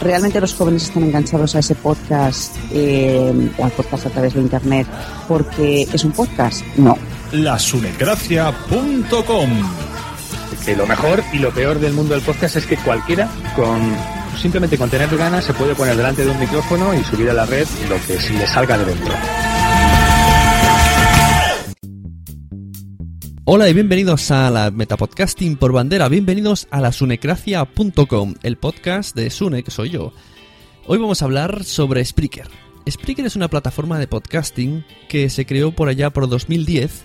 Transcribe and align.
Realmente 0.00 0.40
los 0.40 0.54
jóvenes 0.54 0.84
están 0.84 1.02
enganchados 1.04 1.54
a 1.54 1.58
ese 1.58 1.74
podcast 1.74 2.56
eh, 2.72 3.50
o 3.58 3.64
al 3.64 3.70
podcast 3.72 4.06
a 4.06 4.10
través 4.10 4.32
de 4.34 4.40
Internet 4.40 4.86
porque 5.28 5.86
es 5.92 6.04
un 6.04 6.12
podcast. 6.12 6.64
No. 6.76 6.96
lasunecracia.com. 7.32 9.50
que 10.64 10.76
lo 10.76 10.86
mejor 10.86 11.22
y 11.32 11.38
lo 11.38 11.50
peor 11.50 11.78
del 11.78 11.92
mundo 11.92 12.14
del 12.14 12.22
podcast 12.22 12.56
es 12.56 12.64
que 12.66 12.76
cualquiera 12.78 13.28
con 13.54 13.80
simplemente 14.40 14.78
con 14.78 14.88
tener 14.88 15.14
ganas 15.16 15.44
se 15.44 15.52
puede 15.52 15.74
poner 15.74 15.96
delante 15.96 16.24
de 16.24 16.30
un 16.30 16.40
micrófono 16.40 16.94
y 16.94 17.04
subir 17.04 17.28
a 17.30 17.34
la 17.34 17.44
red 17.44 17.66
lo 17.88 17.96
que 18.06 18.18
se 18.18 18.32
le 18.32 18.46
salga 18.46 18.78
de 18.78 18.86
dentro. 18.86 19.12
Hola 23.52 23.68
y 23.68 23.74
bienvenidos 23.74 24.30
a 24.30 24.48
la 24.48 24.70
Metapodcasting 24.70 25.56
por 25.56 25.72
bandera, 25.72 26.08
bienvenidos 26.08 26.68
a 26.70 26.80
la 26.80 26.92
sunecracia.com, 26.92 28.34
el 28.44 28.56
podcast 28.56 29.16
de 29.16 29.28
Sune, 29.28 29.64
que 29.64 29.72
soy 29.72 29.90
yo. 29.90 30.12
Hoy 30.86 30.98
vamos 30.98 31.20
a 31.20 31.24
hablar 31.24 31.64
sobre 31.64 32.04
Spreaker. 32.04 32.46
Spreaker 32.88 33.26
es 33.26 33.34
una 33.34 33.48
plataforma 33.48 33.98
de 33.98 34.06
podcasting 34.06 34.84
que 35.08 35.28
se 35.30 35.46
creó 35.46 35.72
por 35.72 35.88
allá 35.88 36.10
por 36.10 36.28
2010 36.28 37.02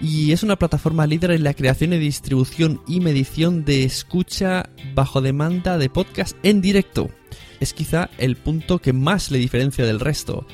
y 0.00 0.30
es 0.30 0.44
una 0.44 0.54
plataforma 0.54 1.08
líder 1.08 1.32
en 1.32 1.42
la 1.42 1.54
creación 1.54 1.92
y 1.92 1.98
distribución 1.98 2.80
y 2.86 3.00
medición 3.00 3.64
de 3.64 3.82
escucha 3.82 4.70
bajo 4.94 5.20
demanda 5.20 5.76
de 5.76 5.90
podcast 5.90 6.36
en 6.44 6.60
directo. 6.60 7.10
Es 7.58 7.74
quizá 7.74 8.10
el 8.18 8.36
punto 8.36 8.78
que 8.78 8.92
más 8.92 9.32
le 9.32 9.38
diferencia 9.38 9.84
del 9.84 9.98
resto. 9.98 10.46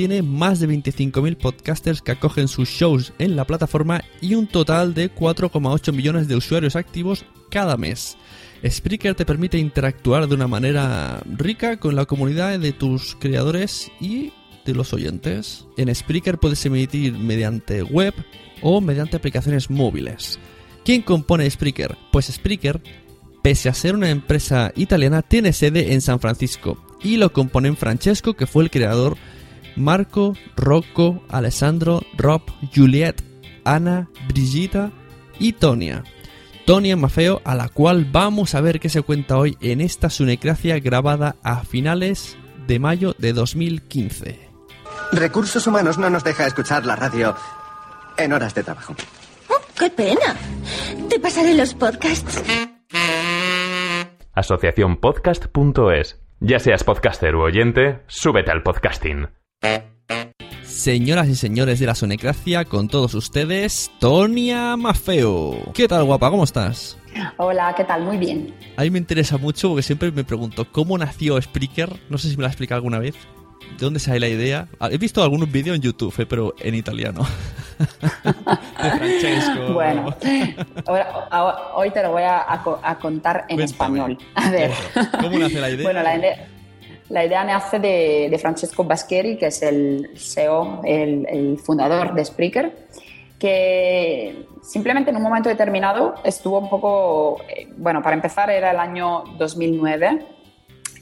Tiene 0.00 0.22
más 0.22 0.60
de 0.60 0.66
25.000 0.66 1.36
podcasters 1.36 2.00
que 2.00 2.12
acogen 2.12 2.48
sus 2.48 2.70
shows 2.70 3.12
en 3.18 3.36
la 3.36 3.44
plataforma 3.44 4.02
y 4.22 4.34
un 4.34 4.46
total 4.46 4.94
de 4.94 5.14
4,8 5.14 5.92
millones 5.92 6.26
de 6.26 6.36
usuarios 6.36 6.74
activos 6.74 7.26
cada 7.50 7.76
mes. 7.76 8.16
Spreaker 8.66 9.14
te 9.14 9.26
permite 9.26 9.58
interactuar 9.58 10.26
de 10.26 10.34
una 10.34 10.48
manera 10.48 11.22
rica 11.26 11.76
con 11.76 11.96
la 11.96 12.06
comunidad 12.06 12.58
de 12.58 12.72
tus 12.72 13.14
creadores 13.14 13.92
y 14.00 14.32
de 14.64 14.72
los 14.72 14.94
oyentes. 14.94 15.66
En 15.76 15.94
Spreaker 15.94 16.38
puedes 16.38 16.64
emitir 16.64 17.12
mediante 17.18 17.82
web 17.82 18.14
o 18.62 18.80
mediante 18.80 19.18
aplicaciones 19.18 19.68
móviles. 19.68 20.38
¿Quién 20.82 21.02
compone 21.02 21.50
Spreaker? 21.50 21.98
Pues 22.10 22.32
Spreaker, 22.32 22.80
pese 23.42 23.68
a 23.68 23.74
ser 23.74 23.94
una 23.94 24.08
empresa 24.08 24.72
italiana, 24.76 25.20
tiene 25.20 25.52
sede 25.52 25.92
en 25.92 26.00
San 26.00 26.20
Francisco 26.20 26.82
y 27.02 27.18
lo 27.18 27.34
componen 27.34 27.76
Francesco, 27.76 28.32
que 28.34 28.46
fue 28.46 28.64
el 28.64 28.70
creador, 28.70 29.18
Marco, 29.76 30.34
Rocco, 30.56 31.22
Alessandro, 31.28 32.02
Rob, 32.16 32.42
Juliet, 32.74 33.22
Ana, 33.64 34.08
Brigitta 34.28 34.90
y 35.38 35.52
Tonia. 35.52 36.04
Tonia 36.66 36.96
Mafeo, 36.96 37.40
a 37.44 37.54
la 37.54 37.68
cual 37.68 38.04
vamos 38.10 38.54
a 38.54 38.60
ver 38.60 38.78
qué 38.78 38.88
se 38.88 39.02
cuenta 39.02 39.36
hoy 39.36 39.56
en 39.60 39.80
esta 39.80 40.10
Sunecracia 40.10 40.78
grabada 40.78 41.36
a 41.42 41.64
finales 41.64 42.36
de 42.66 42.78
mayo 42.78 43.14
de 43.18 43.32
2015. 43.32 44.50
Recursos 45.12 45.66
Humanos 45.66 45.98
no 45.98 46.08
nos 46.10 46.22
deja 46.22 46.46
escuchar 46.46 46.86
la 46.86 46.94
radio 46.94 47.34
en 48.16 48.32
horas 48.32 48.54
de 48.54 48.62
trabajo. 48.62 48.94
Oh, 49.48 49.60
¡Qué 49.78 49.90
pena! 49.90 50.36
Te 51.08 51.18
pasaré 51.18 51.54
los 51.54 51.74
podcasts. 51.74 52.42
Asociaciónpodcast.es. 54.34 56.20
Ya 56.40 56.58
seas 56.58 56.84
podcaster 56.84 57.34
u 57.34 57.42
oyente, 57.42 58.02
súbete 58.06 58.50
al 58.50 58.62
podcasting. 58.62 59.28
Señoras 60.64 61.28
y 61.28 61.34
señores 61.34 61.78
de 61.80 61.86
la 61.86 61.94
Sonecracia, 61.94 62.64
con 62.64 62.88
todos 62.88 63.14
ustedes, 63.14 63.90
Tonia 63.98 64.76
Mafeo. 64.76 65.72
¿Qué 65.74 65.86
tal, 65.88 66.04
guapa? 66.04 66.30
¿Cómo 66.30 66.44
estás? 66.44 66.96
Hola, 67.36 67.74
¿qué 67.76 67.84
tal? 67.84 68.04
Muy 68.04 68.16
bien. 68.16 68.54
A 68.76 68.82
mí 68.82 68.90
me 68.90 68.98
interesa 68.98 69.36
mucho 69.36 69.68
porque 69.68 69.82
siempre 69.82 70.10
me 70.12 70.24
pregunto 70.24 70.66
cómo 70.70 70.96
nació 70.96 71.40
Spreaker. 71.40 71.90
No 72.08 72.18
sé 72.18 72.30
si 72.30 72.36
me 72.36 72.42
lo 72.42 72.46
has 72.46 72.52
explicado 72.52 72.76
alguna 72.78 72.98
vez. 72.98 73.14
¿De 73.78 73.84
dónde 73.84 74.00
sale 74.00 74.20
la 74.20 74.28
idea? 74.28 74.68
He 74.90 74.98
visto 74.98 75.22
algunos 75.22 75.50
vídeos 75.50 75.76
en 75.76 75.82
YouTube, 75.82 76.14
eh, 76.18 76.26
pero 76.26 76.54
en 76.60 76.74
italiano. 76.74 77.26
de 78.82 78.90
Francesco. 78.90 79.72
Bueno, 79.74 80.14
ahora- 80.86 81.28
ahora- 81.30 81.58
hoy 81.74 81.90
te 81.90 82.02
lo 82.02 82.12
voy 82.12 82.22
a, 82.22 82.52
a 82.52 82.62
co- 82.62 82.80
a 82.82 82.98
contar 82.98 83.44
en 83.48 83.56
Cuéntame. 83.56 83.64
español. 83.64 84.18
A 84.34 84.50
ver. 84.50 84.70
¿Cómo 85.20 85.38
nace 85.38 85.60
la 85.60 85.70
idea? 85.70 85.82
Bueno, 85.84 86.02
la 86.02 86.16
idea, 86.16 86.48
la 87.10 87.24
idea 87.24 87.44
nace 87.44 87.78
de, 87.78 88.28
de 88.30 88.38
Francesco 88.38 88.84
Bascheri, 88.84 89.36
que 89.36 89.46
es 89.46 89.62
el 89.62 90.10
CEO, 90.16 90.80
el, 90.84 91.58
fundador 91.58 92.14
de 92.14 92.24
Spreaker, 92.24 92.86
que 93.38 94.46
simplemente 94.62 95.10
en 95.10 95.16
un 95.16 95.22
momento 95.22 95.48
determinado 95.48 96.14
estuvo 96.24 96.58
un 96.58 96.70
poco, 96.70 97.42
eh, 97.48 97.68
bueno, 97.76 98.00
para 98.00 98.14
empezar 98.14 98.50
era 98.50 98.70
el 98.70 98.78
año 98.78 99.24
2009 99.38 100.26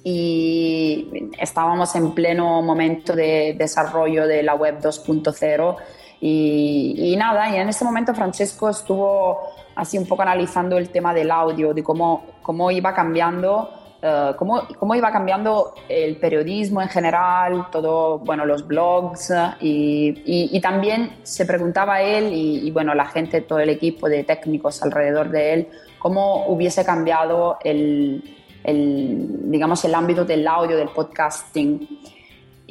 y 0.03 1.31
estábamos 1.39 1.95
en 1.95 2.13
pleno 2.13 2.63
momento 2.63 3.15
de 3.15 3.55
desarrollo 3.59 4.27
de 4.27 4.43
la 4.43 4.55
web 4.55 4.81
2.0 4.81 5.77
y, 6.21 6.95
y 6.97 7.17
nada, 7.17 7.51
y 7.51 7.57
en 7.57 7.69
ese 7.69 7.85
momento 7.85 8.15
Francesco 8.15 8.71
estuvo 8.71 9.41
así 9.77 9.99
un 9.99 10.07
poco 10.07 10.23
analizando 10.23 10.79
el 10.79 10.89
tema 10.89 11.13
del 11.13 11.31
audio, 11.31 11.75
de 11.75 11.83
cómo, 11.83 12.25
cómo 12.43 12.71
iba 12.71 12.95
cambiando. 12.95 13.71
Eh, 14.01 14.33
cómo, 14.37 14.63
cómo 14.79 14.95
iba 14.95 15.11
cambiando 15.11 15.75
el 15.89 16.17
periodismo 16.17 16.81
en 16.81 16.89
general, 16.89 17.67
todo, 17.73 18.19
bueno, 18.21 18.45
los 18.47 18.67
blogs 18.67 19.33
y, 19.61 20.09
y- 20.25 20.51
y 20.57 20.61
también 20.61 21.19
se 21.23 21.45
preguntaba 21.47 22.01
él 22.03 22.33
y, 22.33 22.67
y, 22.67 22.71
bueno, 22.71 22.95
la 22.95 23.07
gente, 23.07 23.41
todo 23.41 23.59
el 23.59 23.71
equipo 23.71 24.09
de 24.09 24.25
técnicos 24.25 24.83
alrededor 24.83 25.31
de 25.31 25.53
él, 25.55 25.69
cómo 25.99 26.47
hubiese 26.47 26.85
cambiado 26.85 27.59
el, 27.65 28.23
el, 28.65 29.51
digamos, 29.51 29.85
el 29.85 29.95
ámbito 29.95 30.25
del 30.25 30.47
audio, 30.47 30.77
del 30.77 30.89
podcasting. 30.91 31.89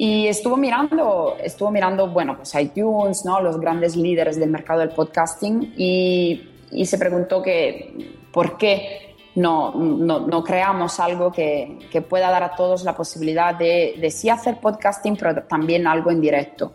Y 0.00 0.28
estuvo 0.28 0.56
mirando, 0.56 1.36
estuvo 1.42 1.70
mirando, 1.72 2.06
bueno, 2.08 2.36
pues 2.36 2.54
iTunes, 2.54 3.24
¿no? 3.24 3.40
Los 3.40 3.58
grandes 3.60 3.96
líderes 3.96 4.38
del 4.38 4.48
mercado 4.48 4.78
del 4.80 4.90
podcasting 4.90 5.74
y, 5.76 6.48
y 6.70 6.86
se 6.86 6.98
preguntó 6.98 7.42
que 7.42 8.12
por 8.32 8.56
qué 8.58 9.07
no, 9.38 9.72
no, 9.74 10.20
no 10.20 10.42
creamos 10.44 10.98
algo 11.00 11.30
que, 11.32 11.78
que 11.90 12.00
pueda 12.02 12.30
dar 12.30 12.42
a 12.42 12.54
todos 12.56 12.84
la 12.84 12.94
posibilidad 12.96 13.54
de, 13.54 13.94
de 14.00 14.10
sí 14.10 14.28
hacer 14.28 14.58
podcasting, 14.60 15.16
pero 15.16 15.42
también 15.44 15.86
algo 15.86 16.10
en 16.10 16.20
directo. 16.20 16.72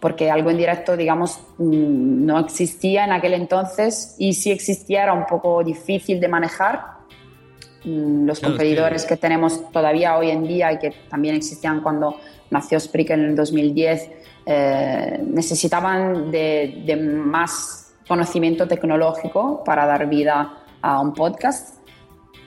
Porque 0.00 0.30
algo 0.30 0.50
en 0.50 0.58
directo, 0.58 0.96
digamos, 0.96 1.38
mm, 1.58 2.26
no 2.26 2.38
existía 2.40 3.04
en 3.04 3.12
aquel 3.12 3.34
entonces 3.34 4.14
y 4.18 4.32
si 4.34 4.50
existía 4.50 5.02
era 5.04 5.12
un 5.12 5.26
poco 5.26 5.62
difícil 5.62 6.20
de 6.20 6.28
manejar 6.28 6.80
mm, 7.84 8.26
los 8.26 8.38
Claro, 8.40 8.54
competidores 8.54 9.02
que- 9.04 9.14
que... 9.14 9.16
tenemos 9.20 9.70
todavía 9.70 10.16
hoy 10.18 10.30
en 10.30 10.42
día 10.46 10.72
y 10.72 10.78
que 10.78 10.90
también 11.08 11.34
existían 11.36 11.80
cuando, 11.80 12.16
nació 12.50 12.80
Spreaker 12.80 13.18
en 13.18 13.24
el 13.26 13.36
2010, 13.36 14.10
eh, 14.46 15.20
necesitaban 15.26 16.30
de, 16.30 16.82
de 16.86 16.96
más 16.96 17.94
conocimiento 18.08 18.66
tecnológico 18.66 19.62
para 19.64 19.84
dar 19.86 20.08
vida 20.08 20.57
a 20.82 21.00
un 21.00 21.12
podcast. 21.14 21.78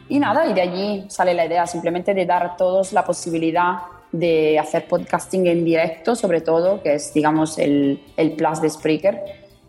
Y 0.09 0.19
nada, 0.19 0.45
y 0.47 0.53
de 0.53 0.61
allí 0.61 1.05
sale 1.09 1.33
la 1.33 1.45
idea 1.45 1.65
simplemente 1.67 2.13
de 2.13 2.25
dar 2.25 2.43
a 2.43 2.55
todos 2.57 2.91
la 2.93 3.03
posibilidad 3.05 3.77
de 4.11 4.59
hacer 4.59 4.87
podcasting 4.87 5.47
en 5.47 5.63
directo, 5.63 6.15
sobre 6.15 6.41
todo, 6.41 6.81
que 6.83 6.95
es, 6.95 7.13
digamos, 7.13 7.57
el, 7.57 8.01
el 8.17 8.33
plus 8.33 8.61
de 8.61 8.69
Spreaker, 8.69 9.21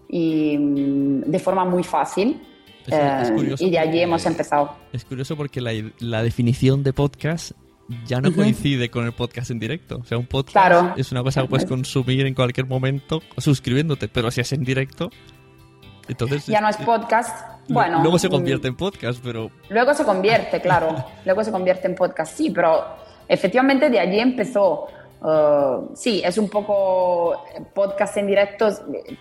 y 0.09 0.59
mm, 0.59 1.21
de 1.31 1.39
forma 1.39 1.65
muy 1.65 1.85
fácil. 1.85 2.43
Es- 2.87 2.93
es 2.93 3.31
Eh, 3.31 3.35
curioso 3.37 3.65
y 3.65 3.71
de 3.71 3.79
allí 3.79 4.01
hemos 4.01 4.27
empezado. 4.27 4.73
Es 4.93 5.05
curioso 5.05 5.37
porque 5.37 5.61
la, 5.61 5.71
la 6.01 6.23
definición 6.25 6.83
de 6.83 6.93
podcast 6.93 7.53
ya 8.07 8.21
no 8.21 8.35
coincide 8.35 8.91
con 8.91 9.05
el 9.05 9.13
podcast 9.13 9.53
en 9.53 9.61
directo. 9.61 9.99
O 10.03 10.05
sea, 10.05 10.19
un 10.19 10.27
podcast 10.27 10.53
Claro. 10.53 10.95
es 10.97 11.13
una 11.13 11.23
cosa 11.23 11.43
que 11.43 11.49
puedes 11.49 11.67
consumir 11.67 12.27
en 12.27 12.35
cualquier 12.35 12.67
momento 12.67 13.23
suscribiéndote, 13.39 14.09
pero 14.09 14.33
si 14.33 14.41
es 14.41 14.53
en 14.53 14.65
directo, 14.65 15.11
entonces... 16.09 16.47
Ya 16.47 16.61
no 16.61 16.69
es 16.69 16.77
podcast. 16.79 17.47
Lu- 17.69 17.75
Bueno, 17.75 18.01
Luego 18.03 18.19
se 18.19 18.29
mm, 18.29 18.31
convierte 18.33 18.69
en 18.69 18.77
podcast, 18.77 19.21
pero... 19.23 19.51
Luego 19.69 19.95
se 19.95 20.05
convierte, 20.05 20.61
claro. 20.61 20.95
Luego 21.25 21.45
se 21.45 21.53
convierte 21.53 21.87
en 21.87 21.95
podcast, 21.95 22.37
sí, 22.37 22.51
pero 22.51 22.85
efectivamente 23.29 23.89
de 23.91 24.01
allí 24.01 24.19
empezó. 24.21 24.87
Uh, 25.21 25.95
sí, 25.95 26.21
es 26.25 26.37
un 26.37 26.49
poco 26.49 27.45
podcast 27.73 28.17
en 28.17 28.27
directo, 28.27 28.69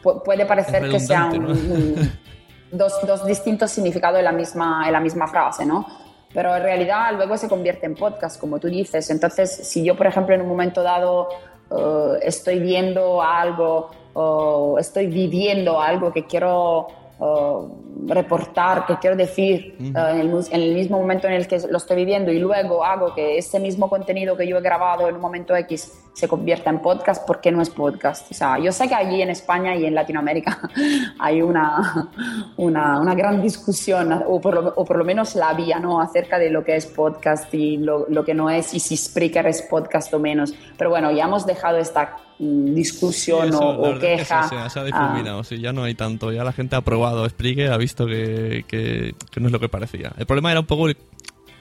pu- 0.03 0.23
puede 0.23 0.47
parecer 0.47 0.89
que 0.89 0.99
sean 0.99 1.43
¿no? 1.43 1.53
dos, 2.71 2.93
dos 3.05 3.23
distintos 3.25 3.69
significados 3.69 4.17
en 4.17 4.25
la, 4.25 4.31
misma, 4.31 4.83
en 4.87 4.93
la 4.93 4.99
misma 4.99 5.27
frase, 5.27 5.63
¿no? 5.65 5.85
Pero 6.33 6.55
en 6.55 6.63
realidad 6.63 7.11
luego 7.15 7.37
se 7.37 7.47
convierte 7.47 7.85
en 7.85 7.93
podcast, 7.95 8.39
como 8.39 8.57
tú 8.57 8.67
dices. 8.67 9.09
Entonces, 9.11 9.51
si 9.67 9.83
yo, 9.83 9.95
por 9.95 10.07
ejemplo, 10.07 10.33
en 10.33 10.41
un 10.41 10.47
momento 10.47 10.81
dado 10.81 11.27
uh, 11.69 12.13
estoy 12.21 12.59
viendo 12.59 13.21
algo 13.21 13.91
o 14.13 14.77
estoy 14.79 15.07
viviendo 15.07 15.79
algo 15.79 16.11
que 16.11 16.25
quiero 16.25 16.87
uh, 17.19 18.07
reportar, 18.07 18.85
que 18.85 18.97
quiero 18.97 19.15
decir 19.15 19.75
uh, 19.79 19.83
en, 19.83 20.19
el, 20.19 20.45
en 20.51 20.61
el 20.61 20.73
mismo 20.73 20.97
momento 20.97 21.27
en 21.27 21.33
el 21.33 21.47
que 21.47 21.59
lo 21.69 21.77
estoy 21.77 21.97
viviendo 21.97 22.31
y 22.31 22.39
luego 22.39 22.83
hago 22.83 23.13
que 23.13 23.37
ese 23.37 23.59
mismo 23.59 23.89
contenido 23.89 24.35
que 24.35 24.47
yo 24.47 24.57
he 24.57 24.61
grabado 24.61 25.07
en 25.07 25.15
un 25.15 25.21
momento 25.21 25.55
X 25.55 26.10
se 26.13 26.27
convierta 26.27 26.69
en 26.69 26.79
podcast, 26.79 27.25
¿por 27.25 27.39
qué 27.41 27.51
no 27.51 27.61
es 27.61 27.69
podcast? 27.69 28.29
O 28.31 28.33
sea, 28.33 28.59
yo 28.59 28.71
sé 28.71 28.87
que 28.87 28.95
allí 28.95 29.21
en 29.21 29.29
España 29.29 29.75
y 29.75 29.85
en 29.85 29.95
Latinoamérica 29.95 30.59
hay 31.19 31.41
una, 31.41 32.09
una, 32.57 32.99
una 32.99 33.15
gran 33.15 33.41
discusión, 33.41 34.11
o 34.27 34.39
por, 34.41 34.53
lo, 34.55 34.73
o 34.75 34.85
por 34.85 34.97
lo 34.97 35.05
menos 35.05 35.35
la 35.35 35.49
había, 35.49 35.79
¿no? 35.79 36.01
Acerca 36.01 36.37
de 36.37 36.49
lo 36.49 36.63
que 36.63 36.75
es 36.75 36.85
podcast 36.85 37.53
y 37.53 37.77
lo, 37.77 38.05
lo 38.09 38.23
que 38.25 38.33
no 38.33 38.49
es, 38.49 38.73
y 38.73 38.79
si 38.79 38.97
Spreaker 38.97 39.47
es 39.47 39.61
podcast 39.63 40.13
o 40.13 40.19
menos. 40.19 40.53
Pero 40.77 40.89
bueno, 40.89 41.11
ya 41.11 41.25
hemos 41.25 41.45
dejado 41.45 41.77
esta 41.77 42.17
mm, 42.39 42.73
discusión 42.73 43.43
Sí, 43.43 43.49
eso, 43.49 43.59
o, 43.59 43.69
o 43.79 43.81
verdad 43.93 43.93
es 43.95 43.99
que 43.99 44.15
queja. 44.17 44.43
se, 44.43 44.69
se 44.69 44.79
ha 44.79 44.81
Ah, 44.81 44.85
difuminado, 44.85 45.43
sí, 45.43 45.59
ya 45.59 45.71
no 45.73 45.83
hay 45.83 45.95
tanto. 45.95 46.31
Ya 46.31 46.43
la 46.43 46.51
gente 46.53 46.75
ha 46.75 46.81
probado 46.81 47.27
Spreaker, 47.27 47.71
ha 47.71 47.77
visto 47.77 48.05
que, 48.05 48.65
que- 48.67 49.15
que 49.31 49.39
no 49.39 49.47
es 49.47 49.51
lo 49.53 49.59
que 49.59 49.69
parecía. 49.69 50.11
El 50.17 50.25
problema 50.25 50.51
era 50.51 50.59
un 50.59 50.65
poco 50.67 50.87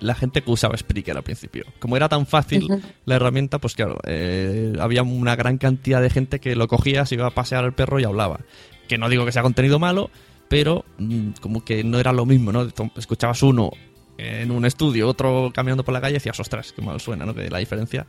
la 0.00 0.14
gente 0.14 0.42
que 0.42 0.50
usaba 0.50 0.76
Spreaker 0.76 1.16
al 1.16 1.22
principio. 1.22 1.64
Como 1.78 1.96
era 1.96 2.08
tan 2.08 2.26
fácil 2.26 2.66
la 3.04 3.16
herramienta, 3.16 3.58
pues 3.58 3.74
claro, 3.74 3.98
eh, 4.06 4.72
había 4.80 5.02
una 5.02 5.36
gran 5.36 5.58
cantidad 5.58 6.00
de 6.00 6.10
gente 6.10 6.40
que 6.40 6.56
lo 6.56 6.68
cogía, 6.68 7.06
se 7.06 7.14
iba 7.14 7.26
a 7.26 7.30
pasear 7.30 7.64
al 7.64 7.74
perro 7.74 8.00
y 8.00 8.04
hablaba. 8.04 8.40
Que 8.88 8.98
no 8.98 9.08
digo 9.08 9.24
que 9.24 9.32
sea 9.32 9.42
contenido 9.42 9.78
malo, 9.78 10.10
pero 10.48 10.84
mm, 10.98 11.30
como 11.40 11.64
que 11.64 11.84
no 11.84 11.98
era 11.98 12.12
lo 12.12 12.26
mismo, 12.26 12.50
¿no? 12.52 12.66
Escuchabas 12.96 13.42
uno 13.42 13.70
en 14.18 14.50
un 14.50 14.64
estudio, 14.66 15.08
otro 15.08 15.50
caminando 15.54 15.84
por 15.84 15.94
la 15.94 16.00
calle 16.00 16.12
y 16.12 16.14
decías, 16.14 16.38
ostras, 16.40 16.72
qué 16.72 16.82
mal 16.82 17.00
suena, 17.00 17.24
¿no? 17.24 17.34
Que 17.34 17.48
la 17.48 17.58
diferencia. 17.58 18.06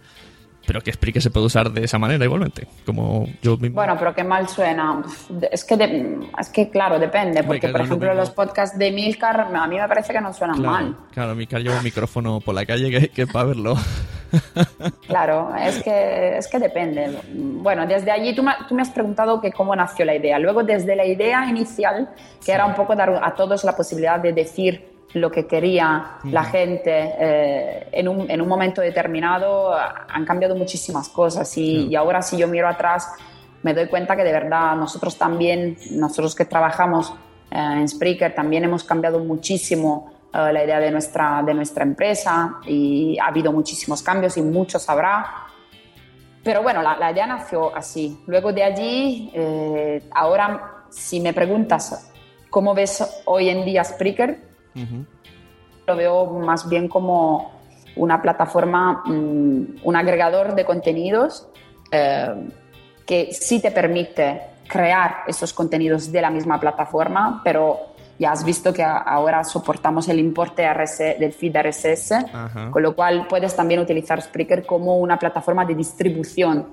Pero 0.67 0.81
que 0.81 0.93
Spreaker 0.93 1.21
se 1.21 1.31
puede 1.31 1.47
usar 1.47 1.71
de 1.71 1.83
esa 1.83 1.97
manera 1.97 2.23
igualmente. 2.23 2.67
Como 2.85 3.27
yo 3.41 3.57
mismo. 3.57 3.75
Bueno, 3.75 3.95
pero 3.97 4.13
qué 4.13 4.23
mal 4.23 4.47
suena. 4.47 5.01
Es 5.51 5.63
que, 5.63 5.75
de- 5.75 6.19
es 6.39 6.49
que 6.49 6.69
claro, 6.69 6.99
depende. 6.99 7.43
Porque, 7.43 7.67
por 7.69 7.81
ejemplo, 7.81 8.13
los 8.13 8.29
podcasts 8.29 8.77
de 8.77 8.91
Milcar 8.91 9.41
a 9.53 9.67
mí 9.67 9.77
me 9.77 9.87
parece 9.87 10.13
que 10.13 10.21
no 10.21 10.31
suenan 10.33 10.57
Claro, 10.57 10.71
mal. 10.71 10.95
claro, 11.13 11.35
mi 11.35 11.45
lleva 11.47 11.77
un 11.77 11.83
micrófono 11.83 12.39
por 12.39 12.53
la 12.55 12.65
calle 12.65 12.89
que, 12.91 13.09
que 13.09 13.27
para 13.27 13.45
verlo. 13.45 13.75
Claro, 15.07 15.53
es 15.57 15.83
que, 15.83 16.37
es 16.37 16.47
que 16.47 16.57
depende. 16.57 17.17
Bueno, 17.33 17.85
desde 17.85 18.11
allí 18.11 18.33
tú 18.33 18.43
me, 18.43 18.53
tú 18.67 18.75
me 18.75 18.81
has 18.81 18.89
preguntado 18.89 19.41
que 19.41 19.51
cómo 19.51 19.75
nació 19.75 20.05
la 20.05 20.15
idea. 20.15 20.39
Luego, 20.39 20.63
desde 20.63 20.95
la 20.95 21.05
idea 21.05 21.45
inicial, 21.47 22.09
que 22.45 22.51
era 22.53 22.65
un 22.65 22.73
poco 22.73 22.95
dar 22.95 23.19
a 23.21 23.35
todos 23.35 23.63
la 23.65 23.75
posibilidad 23.75 24.19
de 24.19 24.31
decir 24.31 24.90
lo 25.13 25.31
que 25.31 25.45
quería 25.45 26.19
la 26.23 26.43
gente 26.43 27.13
eh, 27.19 27.87
en, 27.91 28.07
un, 28.07 28.29
en 28.29 28.41
un 28.41 28.47
momento 28.47 28.81
determinado, 28.81 29.73
han 29.73 30.25
cambiado 30.25 30.55
muchísimas 30.55 31.09
cosas. 31.09 31.57
Y, 31.57 31.87
y 31.87 31.95
ahora 31.95 32.21
si 32.21 32.37
yo 32.37 32.47
miro 32.47 32.67
atrás 32.67 33.09
me 33.63 33.73
doy 33.73 33.87
cuenta 33.87 34.15
que 34.15 34.23
de 34.23 34.31
verdad 34.31 34.75
nosotros 34.75 35.17
también, 35.17 35.77
nosotros 35.91 36.33
que 36.33 36.45
trabajamos 36.45 37.13
eh, 37.51 37.57
en 37.57 37.87
Spreaker, 37.87 38.33
también 38.33 38.63
hemos 38.63 38.83
cambiado 38.83 39.19
muchísimo 39.19 40.11
eh, 40.33 40.51
la 40.51 40.63
idea 40.63 40.79
de 40.79 40.91
nuestra, 40.91 41.43
de 41.43 41.53
nuestra 41.53 41.83
empresa. 41.83 42.59
Y 42.65 43.19
ha 43.19 43.27
habido 43.27 43.51
muchísimos 43.51 44.01
cambios 44.01 44.37
y 44.37 44.41
muchos 44.41 44.89
habrá. 44.89 45.47
Pero 46.43 46.63
bueno, 46.63 46.81
la, 46.81 46.97
la 46.97 47.11
idea 47.11 47.27
nació 47.27 47.75
así. 47.75 48.17
Luego 48.25 48.51
de 48.51 48.63
allí, 48.63 49.31
ahora 50.11 50.85
si 50.89 51.19
me 51.19 51.33
preguntas 51.33 52.11
cómo 52.49 52.73
ves 52.73 53.21
hoy 53.25 53.49
en 53.49 53.63
día 53.63 53.83
Spreaker, 53.83 54.50
lo 55.87 55.95
veo 55.95 56.25
más 56.39 56.67
bien 56.69 56.87
como 56.87 57.51
una 57.95 58.21
plataforma, 58.21 59.03
mm, 59.05 59.81
un 59.83 59.95
agregador 59.95 60.55
de 60.55 60.65
contenidos 60.65 61.47
eh, 61.91 62.49
que 63.05 63.33
sí 63.33 63.61
te 63.61 63.71
permite 63.71 64.41
crear 64.67 65.23
esos 65.27 65.51
contenidos 65.51 66.11
de 66.11 66.21
la 66.21 66.29
misma 66.29 66.59
plataforma, 66.59 67.41
pero 67.43 67.91
ya 68.17 68.31
has 68.31 68.45
visto 68.45 68.71
que 68.71 68.83
ahora 68.83 69.43
soportamos 69.43 70.07
el 70.07 70.19
importe 70.19 70.63
RS 70.63 71.17
del 71.19 71.33
feed 71.33 71.55
RSS, 71.57 72.11
Ajá. 72.11 72.71
con 72.71 72.83
lo 72.83 72.95
cual 72.95 73.25
puedes 73.27 73.55
también 73.55 73.81
utilizar 73.81 74.21
Spreaker 74.21 74.65
como 74.65 74.97
una 74.99 75.17
plataforma 75.17 75.65
de 75.65 75.75
distribución, 75.75 76.67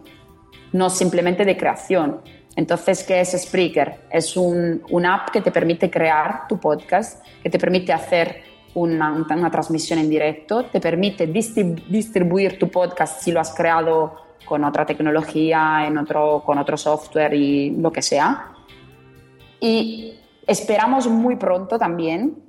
no 0.72 0.90
simplemente 0.90 1.44
de 1.44 1.56
creación. 1.56 2.20
Entonces, 2.56 3.04
¿qué 3.04 3.20
es 3.20 3.30
Spreaker? 3.40 4.00
Es 4.10 4.36
un, 4.36 4.82
una 4.90 5.14
app 5.14 5.30
que 5.30 5.40
te 5.40 5.52
permite 5.52 5.88
crear 5.90 6.48
tu 6.48 6.58
podcast, 6.58 7.24
que 7.42 7.50
te 7.50 7.58
permite 7.58 7.92
hacer 7.92 8.42
una, 8.74 9.12
una 9.12 9.50
transmisión 9.50 9.98
en 9.98 10.10
directo, 10.10 10.64
te 10.64 10.80
permite 10.80 11.32
distrib- 11.32 11.84
distribuir 11.86 12.58
tu 12.58 12.68
podcast 12.68 13.22
si 13.22 13.32
lo 13.32 13.40
has 13.40 13.54
creado 13.54 14.16
con 14.44 14.64
otra 14.64 14.84
tecnología, 14.86 15.84
en 15.86 15.98
otro, 15.98 16.42
con 16.44 16.58
otro 16.58 16.76
software 16.76 17.34
y 17.34 17.70
lo 17.70 17.92
que 17.92 18.02
sea. 18.02 18.52
Y 19.60 20.14
esperamos 20.46 21.06
muy 21.06 21.36
pronto 21.36 21.78
también, 21.78 22.42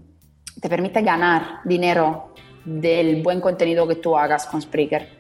te 0.62 0.70
permite 0.70 1.02
ganar 1.02 1.62
dinero 1.66 2.34
del 2.66 3.22
buen 3.22 3.42
contenido 3.42 3.88
que 3.88 3.96
tú 3.96 4.18
hagas 4.18 4.46
con 4.46 4.62
Spreaker. 4.62 5.19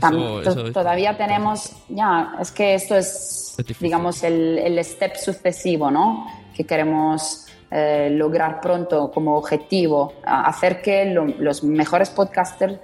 Tam- 0.00 0.40
Eso- 0.40 0.66
es- 0.66 0.72
todavía 0.72 1.16
tenemos, 1.16 1.72
ya, 1.88 2.34
es 2.40 2.50
que 2.52 2.74
esto 2.74 2.96
es, 2.96 3.56
digamos, 3.80 4.22
el, 4.22 4.58
el 4.58 4.78
step 4.84 5.16
sucesivo, 5.16 5.90
¿no? 5.90 6.26
Que 6.56 6.64
queremos 6.64 7.46
eh, 7.70 8.08
lograr 8.12 8.60
pronto 8.60 9.10
como 9.10 9.36
objetivo, 9.36 10.14
hacer 10.24 10.80
que 10.82 11.06
lo- 11.06 11.26
los 11.26 11.64
mejores 11.64 12.10
podcasters 12.10 12.78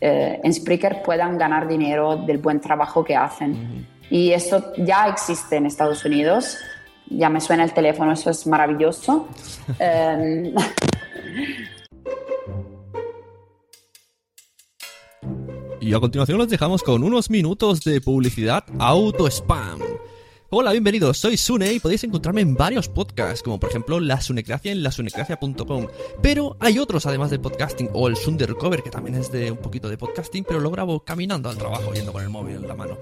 eh, 0.00 0.40
en 0.42 0.52
Spreaker 0.52 1.02
puedan 1.02 1.38
ganar 1.38 1.68
dinero 1.68 2.16
del 2.16 2.38
buen 2.38 2.60
trabajo 2.60 3.04
que 3.04 3.14
hacen. 3.14 3.86
Y 4.10 4.32
esto 4.32 4.72
ya 4.78 5.06
existe 5.06 5.56
en 5.56 5.66
Estados 5.66 6.04
Unidos. 6.04 6.58
Ya 7.08 7.28
me 7.28 7.40
suena 7.40 7.62
el 7.62 7.72
teléfono, 7.72 8.12
eso 8.12 8.30
es 8.30 8.46
maravilloso. 8.46 9.28
Em, 9.78 10.52
Y 15.82 15.94
a 15.94 15.98
continuación 15.98 16.38
los 16.38 16.48
dejamos 16.48 16.84
con 16.84 17.02
unos 17.02 17.28
minutos 17.28 17.80
de 17.80 18.00
publicidad 18.00 18.62
auto 18.78 19.26
spam. 19.26 19.80
Hola, 20.48 20.70
bienvenidos, 20.70 21.18
soy 21.18 21.36
Sune 21.36 21.72
y 21.72 21.80
podéis 21.80 22.04
encontrarme 22.04 22.40
en 22.40 22.54
varios 22.54 22.88
podcasts, 22.88 23.42
como 23.42 23.58
por 23.58 23.70
ejemplo 23.70 23.98
La 23.98 24.20
Sunecracia 24.20 24.70
en 24.70 24.84
lasunecracia.com. 24.84 25.88
Pero 26.22 26.56
hay 26.60 26.78
otros 26.78 27.04
además 27.06 27.32
de 27.32 27.40
podcasting, 27.40 27.88
o 27.94 28.06
el 28.06 28.14
Sundercover, 28.14 28.84
que 28.84 28.90
también 28.90 29.16
es 29.16 29.32
de 29.32 29.50
un 29.50 29.58
poquito 29.58 29.88
de 29.88 29.98
podcasting, 29.98 30.44
pero 30.44 30.60
lo 30.60 30.70
grabo 30.70 31.00
caminando 31.00 31.50
al 31.50 31.58
trabajo, 31.58 31.92
yendo 31.92 32.12
con 32.12 32.22
el 32.22 32.28
móvil 32.28 32.56
en 32.56 32.68
la 32.68 32.76
mano. 32.76 32.98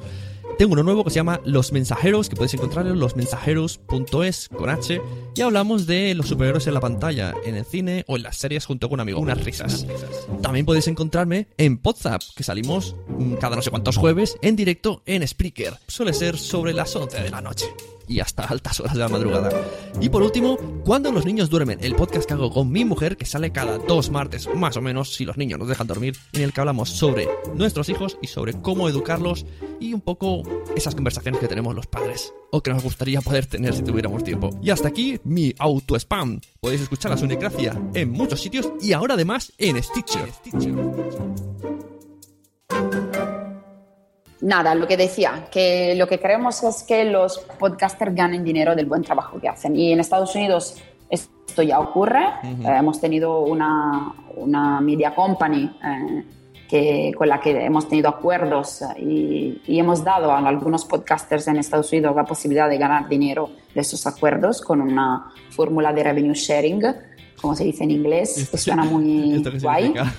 Tengo 0.61 0.75
uno 0.75 0.83
nuevo 0.83 1.05
que 1.05 1.11
se 1.11 1.17
llama 1.17 1.41
Los 1.47 1.73
Mensajeros, 1.73 2.29
que 2.29 2.37
podéis 2.37 2.53
encontrar 2.53 2.87
en 2.87 3.01
losmensajeros.es 3.01 4.51
con 4.51 4.69
H, 4.69 5.01
y 5.35 5.41
hablamos 5.41 5.87
de 5.87 6.15
los 6.15 6.29
superhéroes 6.29 6.67
en 6.67 6.75
la 6.75 6.81
pantalla, 6.81 7.33
en 7.47 7.55
el 7.55 7.65
cine 7.65 8.05
o 8.07 8.17
en 8.17 8.25
las 8.25 8.37
series 8.37 8.67
junto 8.67 8.91
con 8.91 8.97
un 8.97 9.01
amigo. 9.01 9.21
Unas 9.21 9.43
risas. 9.43 9.87
También 10.43 10.67
podéis 10.67 10.87
encontrarme 10.89 11.49
en 11.57 11.79
Podzap, 11.79 12.21
que 12.37 12.43
salimos 12.43 12.95
mm, 13.09 13.37
cada 13.37 13.57
no 13.57 13.63
sé 13.63 13.71
cuántos 13.71 13.97
jueves 13.97 14.37
en 14.43 14.55
directo 14.55 15.03
en 15.07 15.27
Spreaker. 15.27 15.79
Suele 15.87 16.13
ser 16.13 16.37
sobre 16.37 16.75
las 16.75 16.95
11 16.95 17.23
de 17.23 17.31
la 17.31 17.41
noche. 17.41 17.65
Y 18.11 18.21
hasta 18.21 18.43
altas 18.43 18.81
horas 18.81 18.95
de 18.95 18.99
la 18.99 19.09
madrugada. 19.09 19.51
Y 20.01 20.09
por 20.09 20.23
último, 20.23 20.59
Cuando 20.85 21.13
los 21.13 21.25
niños 21.25 21.51
duermen, 21.51 21.79
el 21.83 21.95
podcast 21.95 22.27
que 22.27 22.35
hago 22.35 22.51
con 22.51 22.73
mi 22.73 22.85
mujer, 22.85 23.17
que 23.17 23.25
sale 23.25 23.53
cada 23.53 23.79
dos 23.79 24.11
martes, 24.11 24.49
más 24.55 24.77
o 24.77 24.81
menos, 24.81 25.15
si 25.15 25.25
los 25.25 25.37
niños 25.37 25.59
nos 25.59 25.69
dejan 25.69 25.87
dormir, 25.87 26.17
en 26.33 26.43
el 26.43 26.53
que 26.53 26.61
hablamos 26.61 26.91
sobre 26.91 27.29
nuestros 27.55 27.89
hijos 27.89 28.19
y 28.21 28.27
sobre 28.27 28.55
cómo 28.55 28.89
educarlos 28.89 29.47
y 29.79 29.95
un 29.95 30.01
poco 30.01 30.43
esas 30.75 30.95
conversaciones 30.95 31.41
que 31.41 31.47
tenemos 31.47 31.75
los 31.75 31.87
padres, 31.87 32.35
o 32.51 32.63
que 32.63 32.73
nos 32.73 32.83
gustaría 32.83 33.21
poder 33.21 33.47
tener 33.47 33.75
si 33.75 33.83
tuviéramos 33.83 34.25
tiempo. 34.25 34.51
Y 34.63 34.71
hasta 34.71 34.89
aquí 34.89 35.21
mi 35.23 35.55
auto-spam. 35.59 36.41
Podéis 36.61 36.81
escuchar 36.81 37.13
a 37.13 37.17
Sunecracia 37.17 37.81
en 37.95 38.11
muchos 38.11 38.41
sitios 38.41 38.69
y 38.81 38.93
ahora 38.93 39.15
además 39.15 39.53
en 39.59 39.81
Stitcher. 39.81 40.29
Nada, 44.43 44.75
lo 44.75 44.87
que 44.87 44.97
decía, 44.97 45.49
que 45.51 45.95
lo 45.97 46.07
que 46.07 46.19
creemos 46.19 46.63
es 46.63 46.83
que 46.83 47.05
los 47.05 47.39
podcasters 47.59 48.15
ganen 48.15 48.43
dinero 48.43 48.75
del 48.75 48.87
buen 48.87 49.03
trabajo 49.03 49.39
que 49.39 49.49
hacen. 49.49 49.77
Y 49.77 49.93
en 49.93 50.01
Estados 50.01 50.35
Unidos 50.35 50.77
esto 51.11 51.63
ya 51.63 51.81
ocurre. 51.81 52.25
Eh, 52.45 52.65
hemos 52.79 53.01
tenido 53.01 53.41
una, 53.41 54.15
una 54.37 54.81
media 54.81 55.15
company 55.15 55.71
eh, 55.85 56.25
que, 56.69 57.13
con 57.17 57.29
la 57.29 57.41
que 57.41 57.65
hemos 57.65 57.89
tenido 57.89 58.09
acuerdos 58.09 58.83
eh, 58.83 58.87
y, 59.03 59.63
y 59.67 59.79
hemos 59.81 60.05
dado 60.05 60.31
a 60.31 60.39
algunos 60.39 60.85
podcasters 60.85 61.49
en 61.49 61.57
Estados 61.57 61.93
Unidos 61.93 62.15
la 62.15 62.25
posibilidad 62.25 62.69
de 62.69 62.79
ganar 62.79 63.09
dinero 63.09 63.51
de 63.75 63.81
esos 63.81 64.07
acuerdos 64.07 64.63
con 64.63 64.81
una 64.81 65.33
fórmula 65.51 65.93
de 65.93 66.05
revenue 66.05 66.35
sharing, 66.35 66.81
como 67.41 67.57
se 67.57 67.65
dice 67.65 67.85
en 67.85 67.91
inglés, 67.91 68.49
que 68.51 68.57
suena 68.57 68.85
muy 68.85 69.35
¿Esto 69.35 69.51
qué 69.51 69.59
guay. 69.59 69.83
significa? 69.87 70.15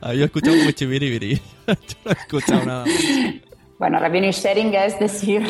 Ah, 0.00 0.14
yo 0.14 0.22
he 0.22 0.24
escuchado 0.26 0.56
muy 0.56 0.72
chibiribiri. 0.72 1.34
Yo 1.66 1.74
no 2.04 2.10
he 2.10 2.14
escuchado 2.14 2.64
nada. 2.64 2.84
Bueno, 3.78 3.98
revenue 3.98 4.32
sharing 4.32 4.74
es 4.74 4.98
decir, 4.98 5.42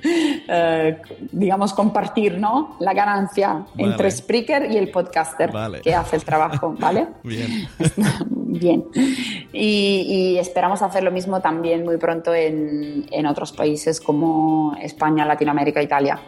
eh, 0.48 0.96
digamos, 1.32 1.72
compartir 1.72 2.38
¿no? 2.38 2.76
la 2.78 2.94
ganancia 2.94 3.66
Vale. 3.74 3.90
entre 3.90 4.10
Spreaker 4.12 4.70
y 4.70 4.76
el 4.76 4.90
podcaster 4.90 5.50
Vale. 5.50 5.80
que 5.80 5.92
hace 5.92 6.16
el 6.16 6.24
trabajo, 6.24 6.76
¿vale? 6.78 7.08
Bien. 7.24 7.68
Bien. 8.30 8.84
Y, 9.52 10.06
y 10.06 10.38
esperamos 10.38 10.82
hacer 10.82 11.02
lo 11.02 11.10
mismo 11.10 11.40
también 11.40 11.84
muy 11.84 11.96
pronto 11.96 12.32
en, 12.32 13.06
en 13.10 13.26
otros 13.26 13.52
países 13.52 14.00
como 14.00 14.76
España, 14.80 15.24
Latinoamérica, 15.24 15.82
Italia. 15.82 16.20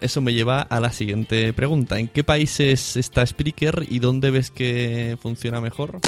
Eso 0.00 0.20
me 0.20 0.32
lleva 0.32 0.62
a 0.62 0.80
la 0.80 0.92
siguiente 0.92 1.52
pregunta. 1.52 1.98
¿En 1.98 2.08
qué 2.08 2.22
países 2.22 2.96
está 2.96 3.26
Spreaker 3.26 3.86
y 3.88 3.98
dónde 3.98 4.30
ves 4.30 4.50
que 4.50 5.16
funciona 5.20 5.60
mejor? 5.60 5.98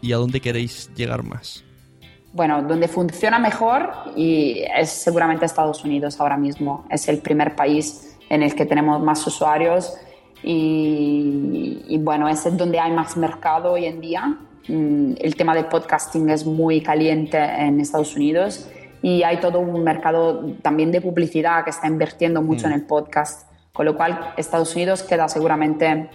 ¿Y 0.00 0.12
a 0.12 0.16
dónde 0.16 0.40
queréis 0.40 0.90
llegar 0.94 1.24
más? 1.24 1.64
Bueno, 2.32 2.62
donde 2.62 2.86
funciona 2.86 3.38
mejor 3.38 3.90
y 4.14 4.62
es 4.76 4.90
seguramente 4.90 5.44
Estados 5.44 5.84
Unidos 5.84 6.20
ahora 6.20 6.36
mismo. 6.36 6.86
Es 6.90 7.08
el 7.08 7.18
primer 7.18 7.56
país 7.56 8.16
en 8.28 8.42
el 8.42 8.54
que 8.54 8.64
tenemos 8.64 9.02
más 9.02 9.26
usuarios 9.26 9.94
y, 10.42 11.82
y 11.88 11.98
bueno, 11.98 12.28
es 12.28 12.44
donde 12.56 12.78
hay 12.78 12.92
más 12.92 13.16
mercado 13.16 13.72
hoy 13.72 13.86
en 13.86 14.00
día. 14.00 14.38
Mm, 14.68 15.14
El 15.18 15.34
tema 15.34 15.54
del 15.54 15.66
podcasting 15.66 16.30
es 16.30 16.44
muy 16.46 16.80
caliente 16.80 17.38
en 17.38 17.80
Estados 17.80 18.14
Unidos 18.14 18.68
y 19.02 19.22
hay 19.22 19.38
todo 19.38 19.60
un 19.60 19.82
mercado 19.84 20.44
también 20.62 20.90
de 20.90 21.00
publicidad 21.00 21.64
que 21.64 21.70
está 21.70 21.86
invirtiendo 21.86 22.42
mucho 22.42 22.66
en 22.66 22.72
el 22.72 22.82
podcast, 22.82 23.48
con 23.72 23.86
lo 23.86 23.96
cual 23.96 24.32
Estados 24.36 24.74
Unidos 24.74 25.02
queda 25.02 25.28
seguramente 25.28 26.10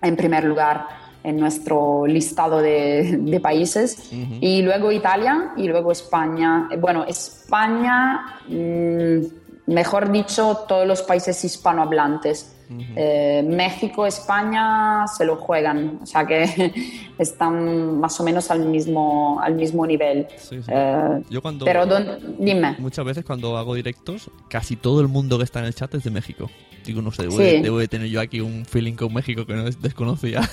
en 0.00 0.16
primer 0.16 0.44
lugar 0.44 0.86
en 1.24 1.36
nuestro 1.38 2.06
listado 2.06 2.60
de, 2.60 3.18
de 3.20 3.40
países. 3.40 4.10
Y 4.40 4.62
luego 4.62 4.90
Italia 4.90 5.52
y 5.56 5.68
luego 5.68 5.92
España. 5.92 6.68
Bueno, 6.78 7.04
España, 7.04 8.38
mm, 8.48 9.72
mejor 9.72 10.10
dicho, 10.10 10.64
todos 10.66 10.86
los 10.86 11.02
países 11.02 11.44
hispanohablantes. 11.44 12.56
Eh, 12.96 13.42
México, 13.46 14.06
España 14.06 15.06
se 15.08 15.24
lo 15.24 15.36
juegan, 15.36 15.98
o 16.02 16.06
sea 16.06 16.24
que 16.26 16.72
están 17.18 17.98
más 18.00 18.18
o 18.20 18.24
menos 18.24 18.50
al 18.50 18.64
mismo, 18.66 19.40
al 19.40 19.54
mismo 19.54 19.86
nivel. 19.86 20.26
Sí, 20.36 20.62
sí. 20.62 20.70
Eh, 20.72 21.22
Yo 21.30 21.42
cuando... 21.42 21.64
pero 21.64 21.86
don- 21.86 22.36
dime. 22.38 22.76
Muchas 22.78 23.04
veces 23.04 23.24
cuando 23.24 23.56
hago 23.56 23.74
directos, 23.74 24.30
casi 24.48 24.76
todo 24.76 25.00
el 25.00 25.08
mundo 25.08 25.38
que 25.38 25.44
está 25.44 25.60
en 25.60 25.66
el 25.66 25.74
chat 25.74 25.94
es 25.94 26.04
de 26.04 26.10
México. 26.10 26.50
Digo, 26.84 27.00
no 27.00 27.12
sé, 27.12 27.22
debo, 27.22 27.36
Sí. 27.36 27.42
de- 27.44 27.60
debo 27.62 27.78
de 27.78 27.86
tener 27.86 28.08
yo 28.08 28.20
aquí 28.20 28.40
un 28.40 28.64
feeling 28.64 28.94
con 28.94 29.14
México 29.14 29.46
que 29.46 29.54
no 29.54 29.64
des- 29.64 29.80
desconocía. 29.80 30.40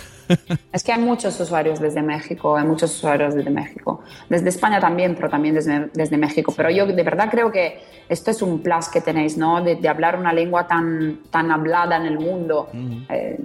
Es 0.72 0.84
que 0.84 0.92
hay 0.94 1.02
muchos 1.02 1.40
usuarios 1.40 1.80
desde 1.80 2.04
México, 2.04 2.56
hay 2.56 2.64
muchos 2.64 2.96
usuarios 2.96 3.34
desde 3.34 3.50
México. 3.50 4.04
Desde 4.30 4.50
España 4.50 4.80
también, 4.80 5.16
pero 5.16 5.28
también 5.28 5.56
desde, 5.56 5.90
desde 5.96 6.18
México. 6.18 6.54
Pero 6.56 6.70
yo 6.70 6.86
de 6.86 7.02
verdad 7.02 7.30
creo 7.32 7.52
que 7.52 7.80
esto 8.10 8.30
es 8.30 8.44
un 8.44 8.60
plus 8.62 8.90
que 8.90 9.02
tenéis, 9.02 9.38
¿no? 9.38 9.64
De, 9.64 9.76
de 9.78 9.90
hablar 9.90 10.20
una 10.20 10.32
lengua 10.32 10.68
tan, 10.68 11.22
tan 11.32 11.50
hablada 11.52 11.98
en 11.98 12.06
el 12.10 12.20
mundo. 12.20 12.70
Eh, 13.10 13.38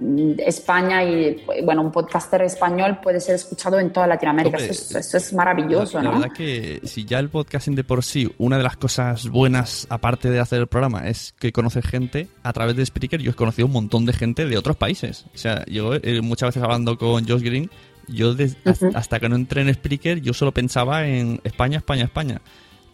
España 0.45 1.05
y, 1.05 1.45
bueno, 1.63 1.83
un 1.83 1.93
podcaster 1.93 2.43
español 2.43 2.99
puede 3.03 3.21
ser 3.21 3.37
escuchado 3.37 3.79
en 3.79 3.93
toda 3.93 4.07
Latinoamérica. 4.07 4.57
Hombre, 4.57 4.73
eso, 4.73 4.99
es, 4.99 5.07
eso 5.07 5.17
es 5.17 5.33
maravilloso, 5.33 5.99
la, 5.99 6.05
la 6.05 6.11
¿no? 6.11 6.21
verdad 6.21 6.35
que 6.37 6.81
si 6.85 7.05
ya 7.05 7.19
el 7.19 7.29
podcasting 7.29 7.75
de 7.77 7.85
por 7.85 8.03
sí, 8.03 8.33
una 8.39 8.57
de 8.59 8.65
las 8.65 8.77
cosas 8.77 9.29
buenas, 9.29 9.87
aparte 9.91 10.31
de 10.31 10.41
hacer 10.41 10.61
el 10.61 10.67
programa, 10.67 11.07
es 11.09 11.35
que 11.39 11.53
conoces 11.53 11.87
gente 11.87 12.29
a 12.43 12.53
través 12.53 12.77
de 12.77 12.85
Spreaker. 12.85 13.21
Yo 13.21 13.31
he 13.31 13.35
conocido 13.35 13.67
un 13.67 13.73
montón 13.73 14.07
de 14.07 14.13
gente 14.13 14.47
de 14.47 14.57
otros 14.59 14.77
países. 14.77 15.27
O 15.35 15.39
sea, 15.39 15.65
yo 15.67 15.95
eh, 15.95 16.21
muchas 16.21 16.49
veces 16.49 16.63
hablando 16.63 16.99
con 16.99 17.27
Josh 17.29 17.43
Green, 17.43 17.71
yo 18.09 18.35
des- 18.35 18.57
hasta, 18.65 18.89
hasta 18.95 19.21
que 19.21 19.29
no 19.29 19.37
entré 19.37 19.63
en 19.63 19.73
Spreaker, 19.73 20.21
yo 20.21 20.35
solo 20.35 20.53
pensaba 20.53 21.07
en 21.07 21.41
España, 21.45 21.79
España, 21.79 22.05
España. 22.05 22.41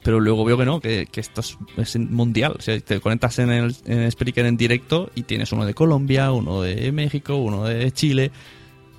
Pero 0.02 0.18
luego 0.18 0.44
veo 0.44 0.56
que 0.56 0.64
no, 0.64 0.80
que, 0.80 1.06
que 1.06 1.20
esto 1.20 1.42
es, 1.76 1.96
mundial. 1.98 2.54
O 2.58 2.62
sea, 2.62 2.78
te 2.80 3.00
conectas 3.00 3.38
en 3.38 3.50
el 3.50 3.76
en 3.84 4.46
en 4.46 4.56
directo 4.56 5.10
y 5.14 5.24
tienes 5.24 5.52
uno 5.52 5.66
de 5.66 5.74
Colombia, 5.74 6.32
uno 6.32 6.62
de 6.62 6.90
México, 6.92 7.36
uno 7.36 7.64
de 7.64 7.92
Chile. 7.92 8.30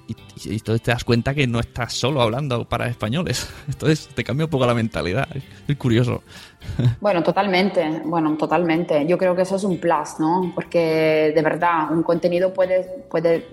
Y, 0.07 0.15
y 0.49 0.53
entonces 0.53 0.81
te 0.81 0.91
das 0.91 1.03
cuenta 1.03 1.33
que 1.33 1.47
no 1.47 1.59
estás 1.59 1.93
solo 1.93 2.21
hablando 2.21 2.65
para 2.65 2.87
españoles. 2.87 3.49
Entonces 3.67 4.09
te 4.13 4.23
cambia 4.23 4.45
un 4.45 4.51
poco 4.51 4.65
la 4.65 4.73
mentalidad. 4.73 5.27
Es 5.67 5.77
curioso. 5.77 6.23
Bueno, 6.99 7.23
totalmente, 7.23 8.01
bueno, 8.05 8.37
totalmente. 8.37 9.07
Yo 9.07 9.17
creo 9.17 9.35
que 9.35 9.41
eso 9.41 9.55
es 9.55 9.63
un 9.63 9.79
plus, 9.79 10.19
¿no? 10.19 10.51
Porque 10.53 11.31
de 11.33 11.41
verdad 11.41 11.91
un 11.91 12.03
contenido 12.03 12.53
puede, 12.53 12.83
puede 13.09 13.47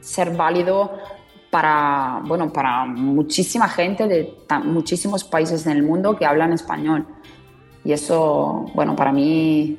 ser 0.00 0.36
válido 0.36 0.90
para, 1.52 2.22
bueno, 2.24 2.50
para 2.50 2.86
muchísima 2.86 3.68
gente 3.68 4.08
de 4.08 4.34
muchísimos 4.64 5.22
países 5.22 5.66
en 5.66 5.72
el 5.72 5.82
mundo 5.82 6.16
que 6.16 6.24
hablan 6.24 6.54
español. 6.54 7.06
Y 7.84 7.92
eso, 7.92 8.70
bueno, 8.74 8.96
para 8.96 9.12
mí, 9.12 9.76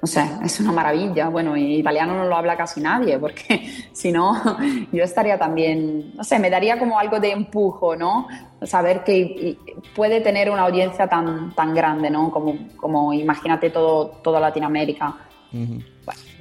no 0.00 0.08
sé, 0.08 0.26
es 0.42 0.58
una 0.60 0.72
maravilla. 0.72 1.28
Bueno, 1.28 1.54
y 1.54 1.80
italiano 1.80 2.16
no 2.16 2.24
lo 2.24 2.34
habla 2.34 2.56
casi 2.56 2.80
nadie, 2.80 3.18
porque 3.18 3.68
si 3.92 4.10
no, 4.10 4.42
yo 4.92 5.04
estaría 5.04 5.38
también, 5.38 6.14
no 6.14 6.24
sé, 6.24 6.38
me 6.38 6.48
daría 6.48 6.78
como 6.78 6.98
algo 6.98 7.20
de 7.20 7.32
empujo, 7.32 7.94
¿no? 7.94 8.26
Saber 8.62 9.04
que 9.04 9.58
puede 9.94 10.22
tener 10.22 10.48
una 10.48 10.62
audiencia 10.62 11.08
tan, 11.08 11.54
tan 11.54 11.74
grande, 11.74 12.08
¿no? 12.08 12.30
Como, 12.30 12.56
como 12.78 13.12
imagínate 13.12 13.68
todo, 13.68 14.06
toda 14.22 14.40
Latinoamérica. 14.40 15.14
Ujú. 15.52 15.78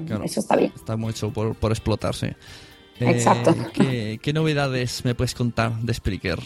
Claro, 0.08 0.24
eso 0.24 0.40
está 0.40 0.56
bien. 0.56 0.72
Está 0.74 0.96
muy 0.96 1.12
hecho 1.12 1.30
por, 1.30 1.56
por 1.56 1.72
explotarse. 1.72 2.28
Eh, 2.28 2.36
Exacto. 3.10 3.56
¿qué, 3.74 4.20
qué 4.22 4.34
novedades 4.34 5.04
me 5.06 5.16
puedes 5.16 5.34
contar 5.34 5.74
de 5.82 5.94
Spreaker? 5.94 6.40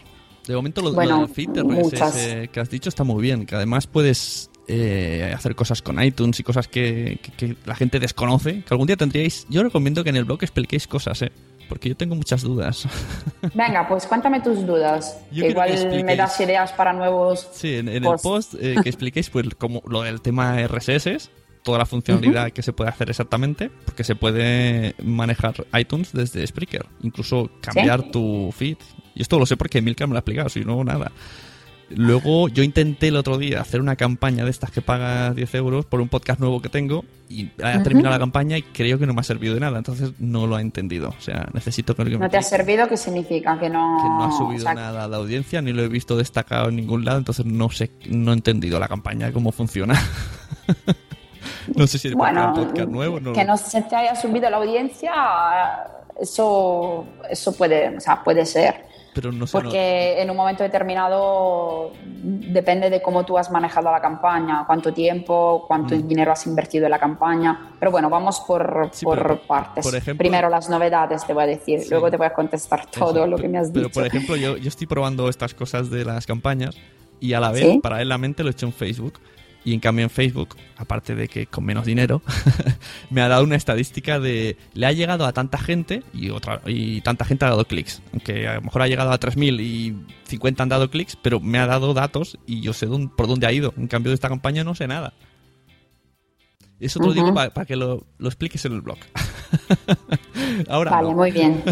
De 0.48 0.56
momento 0.56 0.82
lo, 0.82 0.90
lo 0.90 0.96
Bueno, 0.96 1.20
del 1.26 1.30
feed 1.30 1.50
RSS 1.50 1.64
muchas. 1.66 2.16
que 2.52 2.60
has 2.60 2.70
dicho 2.70 2.90
está 2.90 3.04
muy 3.04 3.22
bien, 3.22 3.46
que 3.46 3.56
además 3.56 3.88
puedes 3.88 4.50
eh, 4.68 5.32
hacer 5.36 5.56
cosas 5.56 5.82
con 5.82 6.02
iTunes 6.04 6.40
y 6.40 6.44
cosas 6.44 6.68
que, 6.68 7.20
que- 7.22 7.32
que 7.32 7.56
la 7.66 7.76
gente 7.76 8.00
desconoce, 8.00 8.62
que 8.64 8.74
algún 8.74 8.88
día 8.88 8.96
tendríais... 8.98 9.46
Yo 9.50 9.64
recomiendo 9.64 10.04
que 10.04 10.10
en 10.12 10.16
el 10.18 10.26
blog 10.26 10.40
expliquéis 10.44 10.88
cosas, 10.88 11.22
¿eh? 11.24 11.32
Porque 11.68 11.90
yo 11.90 11.98
tengo 11.98 12.14
muchas 12.14 12.44
dudas. 12.44 12.88
Venga, 13.56 13.88
pues 13.88 14.06
cuéntame 14.06 14.40
tus 14.42 14.66
dudas. 14.68 15.18
Que 15.32 15.42
quiero 15.42 15.48
que 15.66 15.74
igual 15.88 16.04
me 16.06 16.16
das 16.16 16.40
ideas 16.40 16.72
para 16.74 16.94
nuevos. 16.94 17.48
Sí, 17.54 17.76
en, 17.78 17.88
en 17.90 17.96
el 17.96 18.04
posts. 18.04 18.24
post 18.24 18.54
eh, 18.60 18.76
que 18.84 18.90
expliquéis 18.90 19.32
pues 19.32 19.48
como 19.58 19.82
lo 19.88 20.04
del 20.04 20.22
tema 20.22 20.58
RSS, 20.68 21.32
toda 21.66 21.80
la 21.80 21.86
funcionalidad 21.88 22.52
que 22.52 22.62
se 22.62 22.74
puede 22.74 22.92
hacer 22.92 23.10
exactamente, 23.10 23.72
porque 23.86 24.04
se 24.04 24.16
puede 24.16 24.94
manejar 25.04 25.66
iTunes 25.74 26.14
desde 26.14 26.46
Spreaker, 26.46 26.86
incluso 27.02 27.50
cambiar 27.60 28.04
¿Sí? 28.04 28.12
tu 28.12 28.54
feed. 28.56 28.78
Y 29.16 29.24
esto 29.24 29.40
lo 29.40 29.48
sé 29.48 29.58
porque 29.58 29.82
Milka 29.82 30.06
me 30.06 30.14
lo 30.14 30.18
ha 30.18 30.20
explicado, 30.20 30.48
si 30.48 30.64
no, 30.64 30.84
nada. 30.84 31.12
Luego 31.90 32.50
yo 32.50 32.62
intenté 32.64 33.08
el 33.08 33.16
otro 33.16 33.40
día 33.40 33.62
hacer 33.62 33.82
una 33.82 33.96
campaña 33.96 34.44
de 34.44 34.52
estas 34.52 34.70
que 34.70 34.82
pagas 34.82 35.36
10 35.36 35.56
euros 35.56 35.86
por 35.86 36.02
un 36.02 36.08
podcast 36.08 36.40
nuevo 36.40 36.62
que 36.62 36.70
tengo 36.70 37.04
y 37.30 37.50
ha 37.64 37.82
terminado 37.82 38.12
la 38.12 38.20
campaña 38.20 38.58
y 38.58 38.62
creo 38.62 39.00
que 39.00 39.08
no 39.08 39.14
me 39.14 39.22
ha 39.22 39.24
servido 39.24 39.56
de 39.56 39.60
nada, 39.60 39.80
entonces 39.80 40.12
no 40.20 40.46
lo 40.46 40.60
he 40.60 40.62
entendido. 40.62 41.10
O 41.10 41.22
sea, 41.22 41.48
necesito 41.54 41.96
que 41.96 42.06
me 42.06 42.18
¿No 42.18 42.30
te 42.30 42.38
ha 42.38 42.44
servido? 42.44 42.88
¿Qué 42.88 42.98
significa? 42.98 43.60
Que 43.60 43.70
no, 43.70 43.98
que 44.02 44.08
no 44.08 44.24
ha 44.24 44.28
o 44.28 44.38
subido 44.38 44.62
sea, 44.62 44.76
nada 44.76 45.10
de 45.10 45.16
audiencia 45.16 45.64
ni 45.64 45.74
lo 45.74 45.84
he 45.84 45.88
visto 45.88 46.16
destacado 46.16 46.70
en 46.70 46.76
ningún 46.76 47.06
lado, 47.06 47.18
entonces 47.18 47.46
no 47.46 47.72
sé, 47.72 47.90
no 48.08 48.32
he 48.32 48.36
entendido 48.36 48.80
la 48.80 48.88
campaña, 48.88 49.32
cómo 49.32 49.52
funciona. 49.52 50.00
no 51.76 51.88
sé 51.88 51.98
si 51.98 52.10
es 52.10 52.14
Bueno, 52.16 52.54
un 52.56 52.66
podcast 52.66 52.90
nuevo, 52.90 53.20
no. 53.20 53.34
que 53.34 53.44
no 53.44 53.58
se 53.58 53.82
te 53.84 53.96
haya 53.96 54.16
subido 54.16 54.50
la 54.50 54.58
audiencia, 54.58 55.12
eso, 56.20 57.06
eso 57.30 57.56
puede, 57.56 57.98
o 57.98 58.00
sea, 58.00 58.24
puede 58.24 58.46
ser. 58.46 58.86
Pero 59.14 59.32
no 59.32 59.46
Porque 59.50 60.22
en 60.22 60.30
un 60.30 60.36
momento 60.36 60.62
determinado 60.62 61.94
depende 62.04 62.90
de 62.90 63.02
cómo 63.02 63.24
tú 63.26 63.38
has 63.38 63.50
manejado 63.50 63.90
la 63.90 64.02
campaña, 64.02 64.66
cuánto 64.68 64.94
tiempo, 64.94 65.64
cuánto 65.70 65.96
Mm. 65.96 66.06
dinero 66.06 66.34
has 66.34 66.46
invertido 66.48 66.84
en 66.86 66.92
la 66.92 67.00
campaña. 67.00 67.72
Pero 67.80 67.92
bueno, 67.92 68.10
vamos 68.10 68.42
por, 68.42 68.90
Sí, 68.92 69.06
por 69.06 69.18
pero, 69.22 69.42
partes. 69.48 69.86
por 69.86 69.96
ejemplo- 69.96 70.18
Primero 70.18 70.50
las 70.50 70.70
novedades, 70.70 71.26
te 71.26 71.32
voy 71.34 71.44
a 71.44 71.48
decir. 71.48 71.80
Sí. 71.80 71.88
Luego 71.92 72.12
te 72.12 72.18
voy 72.18 72.28
a 72.28 72.34
contestar 72.34 72.88
todo 72.88 73.26
lo 73.26 73.38
que 73.38 73.48
me 73.48 73.58
has 73.58 73.70
Pero 73.72 73.88
dicho. 73.88 73.94
por 73.94 74.06
ejemplo, 74.06 74.36
yo, 74.36 74.58
yo 74.58 74.68
estoy 74.68 74.86
probando 74.86 75.30
estas 75.30 75.54
cosas 75.54 75.90
de 75.90 76.04
las 76.04 76.26
campañas 76.26 76.76
y 77.22 77.32
a 77.32 77.40
la 77.40 77.52
vez, 77.54 77.62
¿Sí? 77.64 77.80
paralelamente, 77.82 78.44
lo 78.44 78.50
he 78.50 78.52
hecho 78.52 78.66
en 78.66 78.74
Facebook. 78.74 79.14
Y 79.66 79.74
en 79.74 79.80
cambio 79.80 80.04
en 80.04 80.12
Facebook, 80.12 80.56
aparte 80.78 81.16
de 81.16 81.28
que 81.28 81.48
con 81.48 81.66
menos 81.66 81.86
dinero, 81.86 82.22
me 83.10 83.22
ha 83.22 83.28
dado 83.28 83.44
una 83.44 83.56
estadística 83.56 84.20
de 84.20 84.58
le 84.76 84.86
ha 84.86 84.92
llegado 84.92 85.26
a 85.26 85.34
tanta 85.34 85.58
gente 85.58 86.04
y 86.14 86.30
otra 86.30 86.62
y 86.68 87.02
tanta 87.02 87.26
gente 87.26 87.46
ha 87.46 87.50
dado 87.50 87.66
clics. 87.66 88.02
Aunque 88.14 88.48
a 88.48 88.54
lo 88.56 88.62
mejor 88.62 88.84
ha 88.84 88.88
llegado 88.88 89.12
a 89.12 89.20
3.000 89.20 89.60
y 89.62 89.96
50 90.28 90.62
han 90.62 90.70
dado 90.70 90.92
clics, 90.92 91.18
pero 91.20 91.40
me 91.40 91.58
ha 91.58 91.66
dado 91.66 91.96
datos 91.96 92.38
y 92.46 92.62
yo 92.62 92.74
sé 92.74 92.86
dónde- 92.86 93.12
por 93.18 93.28
dónde 93.28 93.48
ha 93.48 93.52
ido. 93.52 93.74
En 93.76 93.88
cambio 93.88 94.12
de 94.12 94.16
esta 94.16 94.30
campaña 94.30 94.64
no 94.64 94.76
sé 94.76 94.88
nada. 94.88 95.14
Eso 96.80 97.00
te 97.00 97.08
lo 97.08 97.14
digo 97.14 97.34
para 97.34 97.66
que 97.66 97.76
lo, 97.76 98.06
lo 98.20 98.28
expliques 98.28 98.64
en 98.66 98.74
el 98.74 98.82
blog. 98.82 98.98
Ahora 100.70 100.92
Vale, 100.92 101.10
no. 101.10 101.16
muy 101.16 101.32
bien. 101.32 101.64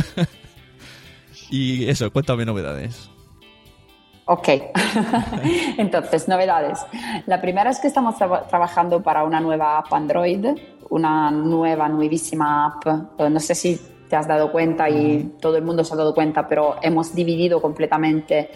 y 1.52 1.86
eso, 1.86 2.12
cuéntame 2.12 2.46
novedades. 2.46 3.10
Ok, 4.26 4.48
entonces, 5.78 6.28
novedades. 6.28 6.80
La 7.26 7.42
primera 7.42 7.70
es 7.70 7.80
que 7.80 7.88
estamos 7.88 8.16
traba- 8.16 8.48
trabajando 8.48 9.02
para 9.02 9.24
una 9.24 9.40
nueva 9.40 9.78
app 9.80 9.92
Android, 9.94 10.46
una 10.90 11.32
nueva, 11.32 11.90
nuevísima 11.90 12.68
app. 12.68 12.88
Eh, 13.20 13.30
No 13.30 13.40
sé 13.40 13.56
si 13.56 13.80
te 14.10 14.16
has 14.16 14.28
dado 14.28 14.52
cuenta 14.52 14.90
y 14.90 15.36
todo 15.42 15.58
el 15.58 15.64
mundo 15.64 15.84
se 15.84 15.94
ha 15.94 15.98
dado 15.98 16.14
cuenta, 16.14 16.48
pero 16.48 16.76
hemos 16.82 17.14
dividido 17.16 17.62
completamente 17.62 18.50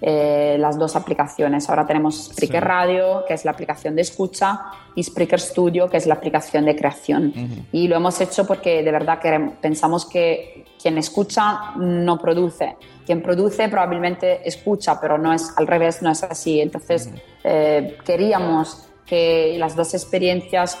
eh, 0.00 0.56
las 0.60 0.78
dos 0.78 0.94
aplicaciones. 0.94 1.68
Ahora 1.68 1.84
tenemos 1.86 2.26
Spreaker 2.32 2.62
Sí. 2.62 2.66
Radio, 2.68 3.24
que 3.26 3.34
es 3.34 3.44
la 3.44 3.50
aplicación 3.50 3.96
de 3.96 4.02
escucha, 4.02 4.60
y 4.94 5.02
Spreaker 5.02 5.40
Studio, 5.40 5.88
que 5.88 5.96
es 5.96 6.06
la 6.06 6.14
aplicación 6.14 6.64
de 6.66 6.76
creación. 6.76 7.32
Y 7.72 7.88
lo 7.88 7.96
hemos 7.96 8.20
hecho 8.20 8.46
porque 8.46 8.82
de 8.84 8.92
verdad 8.92 9.18
que 9.18 9.50
pensamos 9.60 10.06
que 10.06 10.64
quien 10.80 10.98
escucha 10.98 11.72
no 11.76 12.18
produce. 12.18 12.76
Quien 13.04 13.22
produce 13.22 13.68
probablemente 13.68 14.46
escucha, 14.48 15.00
pero 15.00 15.18
no 15.18 15.32
es 15.32 15.52
al 15.56 15.66
revés, 15.66 16.02
no 16.02 16.10
es 16.10 16.22
así. 16.22 16.60
Entonces 16.60 17.10
eh, 17.44 17.96
queríamos 18.04 18.86
que 19.06 19.56
las 19.58 19.74
dos 19.74 19.94
experiencias 19.94 20.78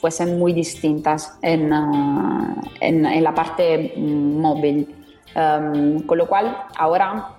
fuesen 0.00 0.38
muy 0.38 0.52
distintas 0.52 1.36
en, 1.42 1.72
ah, 1.72 2.54
en- 2.80 3.04
en 3.06 3.24
la 3.24 3.34
parte 3.34 3.94
móvil. 3.96 4.92
Um, 5.34 6.00
con 6.06 6.16
lo 6.16 6.26
cual, 6.26 6.56
ahora 6.78 7.35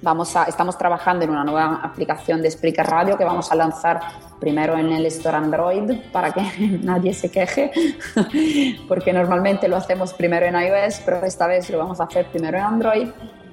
Vamos 0.00 0.36
a, 0.36 0.44
estamos 0.44 0.78
trabajando 0.78 1.24
en 1.24 1.30
una 1.30 1.42
nueva 1.42 1.80
aplicación 1.82 2.40
de 2.40 2.50
Spreaker 2.50 2.86
Radio 2.86 3.18
que 3.18 3.24
vamos 3.24 3.50
a 3.50 3.56
lanzar 3.56 4.00
primero 4.38 4.78
en 4.78 4.92
el 4.92 5.06
Store 5.06 5.36
Android 5.36 5.92
para 6.12 6.32
que 6.32 6.42
nadie 6.82 7.12
se 7.12 7.30
queje, 7.30 7.72
porque 8.88 9.12
normalmente 9.12 9.66
lo 9.66 9.76
hacemos 9.76 10.14
primero 10.14 10.46
en 10.46 10.54
iOS, 10.54 11.00
pero 11.04 11.24
esta 11.24 11.48
vez 11.48 11.68
lo 11.70 11.78
vamos 11.78 12.00
a 12.00 12.04
hacer 12.04 12.26
primero 12.26 12.58
en 12.58 12.64
Android. 12.64 13.08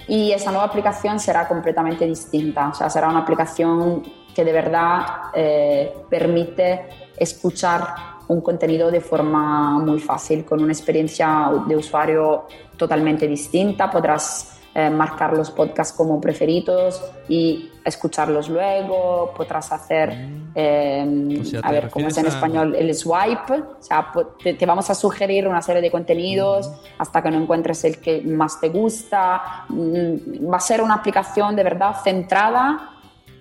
Y 0.07 0.33
esa 0.33 0.51
nueva 0.51 0.65
aplicación 0.65 1.19
será 1.19 1.47
completamente 1.47 2.05
distinta, 2.05 2.69
o 2.69 2.73
sea, 2.75 2.91
será 2.91 3.09
una 3.09 3.19
aplicación 3.19 4.03
que 4.35 4.45
de 4.45 4.51
verdad 4.51 4.99
eh, 5.33 5.93
permite 6.07 6.87
escuchar 7.17 7.87
un 8.27 8.41
contenido 8.41 8.91
de 8.91 9.01
forma 9.01 9.79
muy 9.79 9.99
fácil, 9.99 10.45
con 10.45 10.61
una 10.61 10.73
experiencia 10.73 11.51
de 11.67 11.75
usuario 11.75 12.45
totalmente 12.77 13.27
distinta. 13.27 13.89
Podrás 13.89 14.59
eh, 14.77 14.89
marcar 14.89 15.31
los 15.35 15.49
podcasts 15.51 15.93
como 15.95 16.19
preferidos 16.19 17.01
y 17.29 17.71
escucharlos 17.85 18.49
luego. 18.49 19.33
Podrás 19.35 19.71
hacer, 19.71 20.13
eh, 20.53 21.39
O 21.41 21.45
sea, 21.45 21.61
a 21.61 21.67
¿te 21.69 21.71
ver, 21.73 21.89
¿cómo 21.89 22.07
es 22.09 22.17
en 22.17 22.25
a- 22.25 22.29
español? 22.29 22.75
El 22.75 22.93
swipe. 22.93 23.53
O 23.53 23.77
sea, 23.81 24.11
te, 24.43 24.53
te 24.53 24.65
vamos 24.65 24.89
a 24.89 24.93
sugerir 24.95 25.47
una 25.47 25.61
serie 25.61 25.81
de 25.81 25.89
contenidos 25.89 26.69
hasta 26.97 27.21
que 27.23 27.31
no 27.31 27.37
encuentres 27.41 27.83
el 27.85 27.99
que 27.99 28.21
más 28.21 28.59
te 28.59 28.67
gusta. 28.69 29.63
Mm, 29.69 30.51
Va 30.51 30.57
a 30.57 30.59
ser 30.59 30.81
una 30.81 30.95
aplicación 30.95 31.55
de 31.55 31.63
verdad 31.63 31.95
centrada 32.03 32.91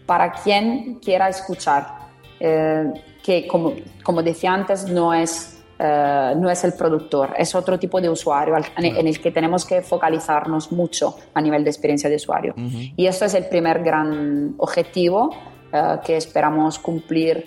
para 0.07 0.31
quien 0.33 1.01
quiera 1.03 1.29
escuchar. 1.29 2.05
Eh, 2.39 2.93
que, 3.25 3.47
como, 3.49 3.73
como 4.03 4.23
decía 4.23 4.53
antes, 4.53 4.87
no 4.89 5.15
es 5.15 5.54
eh, 5.79 6.35
no 6.37 6.51
es 6.51 6.63
el 6.65 6.73
productor, 6.75 7.31
es 7.37 7.55
otro 7.55 7.79
tipo 7.79 8.01
de 8.01 8.09
usuario 8.09 8.55
al- 8.57 8.65
en, 8.77 8.97
en 8.97 9.07
el 9.09 9.21
que 9.21 9.31
tenemos 9.31 9.65
que 9.65 9.83
focalizarnos 9.83 10.71
mucho 10.73 11.17
a 11.35 11.41
nivel 11.41 11.65
de 11.65 11.71
experiencia 11.71 12.09
de 12.09 12.17
usuario. 12.17 12.55
Y 12.97 13.07
esto 13.07 13.25
es 13.25 13.35
el 13.35 13.47
primer 13.47 13.83
gran 13.83 14.55
objetivo 14.59 15.31
eh, 15.73 15.99
que 16.05 16.17
esperamos 16.17 16.79
cumplir. 16.79 17.45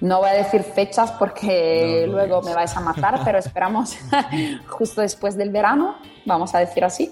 No 0.00 0.18
voy 0.18 0.28
a 0.30 0.34
decir 0.34 0.62
fechas 0.62 1.10
porque 1.12 2.06
luego 2.10 2.42
me 2.42 2.54
vais 2.54 2.76
a 2.76 2.80
matar, 2.80 3.20
pero 3.24 3.38
esperamos 3.38 3.96
justo 4.68 5.00
después 5.00 5.36
del 5.36 5.50
verano, 5.50 5.96
vamos 6.26 6.54
a 6.54 6.58
decir 6.58 6.84
así. 6.84 7.10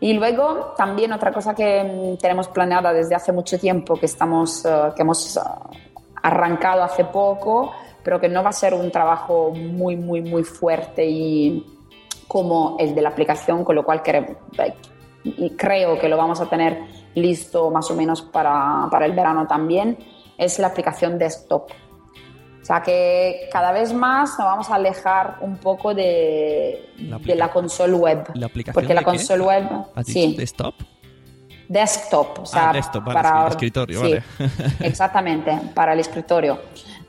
Y 0.00 0.12
luego 0.14 0.74
también 0.76 1.12
otra 1.12 1.32
cosa 1.32 1.54
que 1.54 1.84
mm, 1.84 2.18
tenemos 2.18 2.48
planeada 2.48 2.92
desde 2.92 3.14
hace 3.14 3.32
mucho 3.32 3.58
tiempo, 3.58 3.94
que, 3.94 4.06
estamos, 4.06 4.64
eh, 4.66 4.70
que 4.96 5.02
hemos 5.02 5.38
arrancado 6.22 6.82
hace 6.82 7.04
poco, 7.04 7.72
pero 8.04 8.20
que 8.20 8.28
no 8.28 8.42
va 8.44 8.50
a 8.50 8.52
ser 8.52 8.74
un 8.74 8.90
trabajo 8.90 9.50
muy, 9.50 9.96
muy, 9.96 10.20
muy 10.20 10.44
fuerte 10.44 11.04
y 11.06 11.66
como 12.28 12.76
el 12.78 12.94
de 12.94 13.02
la 13.02 13.08
aplicación, 13.08 13.64
con 13.64 13.74
lo 13.74 13.84
cual 13.84 14.02
y 15.24 15.50
creo 15.56 15.98
que 15.98 16.08
lo 16.08 16.16
vamos 16.16 16.40
a 16.40 16.46
tener 16.46 16.78
listo 17.14 17.70
más 17.70 17.90
o 17.90 17.94
menos 17.96 18.22
para, 18.22 18.88
para 18.90 19.06
el 19.06 19.12
verano 19.12 19.46
también, 19.46 19.96
es 20.36 20.58
la 20.58 20.68
aplicación 20.68 21.18
desktop. 21.18 21.70
O 22.60 22.66
sea 22.66 22.82
que 22.82 23.48
cada 23.52 23.72
vez 23.72 23.92
más 23.92 24.38
nos 24.38 24.46
vamos 24.48 24.70
a 24.70 24.76
alejar 24.76 25.36
un 25.40 25.58
poco 25.58 25.94
de 25.94 26.90
La 26.98 27.18
de 27.18 27.34
la 27.34 27.50
console 27.50 27.94
web. 27.94 28.26
¿La 28.34 28.46
aplicación 28.46 28.74
Porque 28.74 28.94
la 28.94 29.00
de 29.00 29.04
qué? 29.04 29.10
console 29.10 29.44
web, 29.44 29.64
¿Has 29.94 30.06
dicho 30.06 30.20
sí, 30.20 30.34
desktop? 30.36 30.74
desktop, 31.68 32.38
o 32.40 32.46
sea, 32.46 32.70
Ah, 32.70 32.72
desktop, 32.72 33.04
vale, 33.04 33.14
para 33.14 33.42
sí, 33.42 33.48
escritorio, 33.50 34.00
sí, 34.00 34.04
vale. 34.04 34.22
exactamente, 34.80 35.58
para 35.74 35.92
el 35.92 36.00
escritorio. 36.00 36.58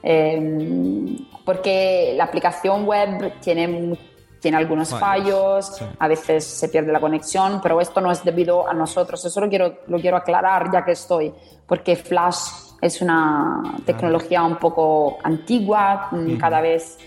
Eh, 0.07 1.17
porque 1.43 2.13
la 2.15 2.25
aplicación 2.25 2.85
web 2.85 3.39
tiene, 3.41 3.97
tiene 4.39 4.57
algunos 4.57 4.89
Fallos, 4.89 4.99
fallos, 4.99 5.75
sí. 5.77 5.85
a 5.97 6.07
veces 6.07 6.43
se 6.43 6.69
pierde 6.69 6.91
la 6.91 6.99
conexión, 6.99 7.59
pero 7.61 7.81
esto 7.81 8.01
no 8.01 8.11
es 8.11 8.23
debido 8.23 8.69
a 8.69 8.73
nosotros. 8.73 9.25
Eso 9.25 9.41
lo 9.41 9.49
quiero, 9.49 9.79
lo 9.87 9.99
quiero 9.99 10.17
aclarar 10.17 10.71
ya 10.71 10.85
que 10.85 10.91
estoy, 10.91 11.33
porque 11.65 11.95
Flash 11.95 12.65
es 12.81 13.01
una 13.01 13.63
tecnología 13.83 14.43
un 14.43 14.57
poco 14.57 15.17
antigua, 15.23 16.09
mm, 16.11 16.37
cada 16.37 16.61
vez 16.61 16.99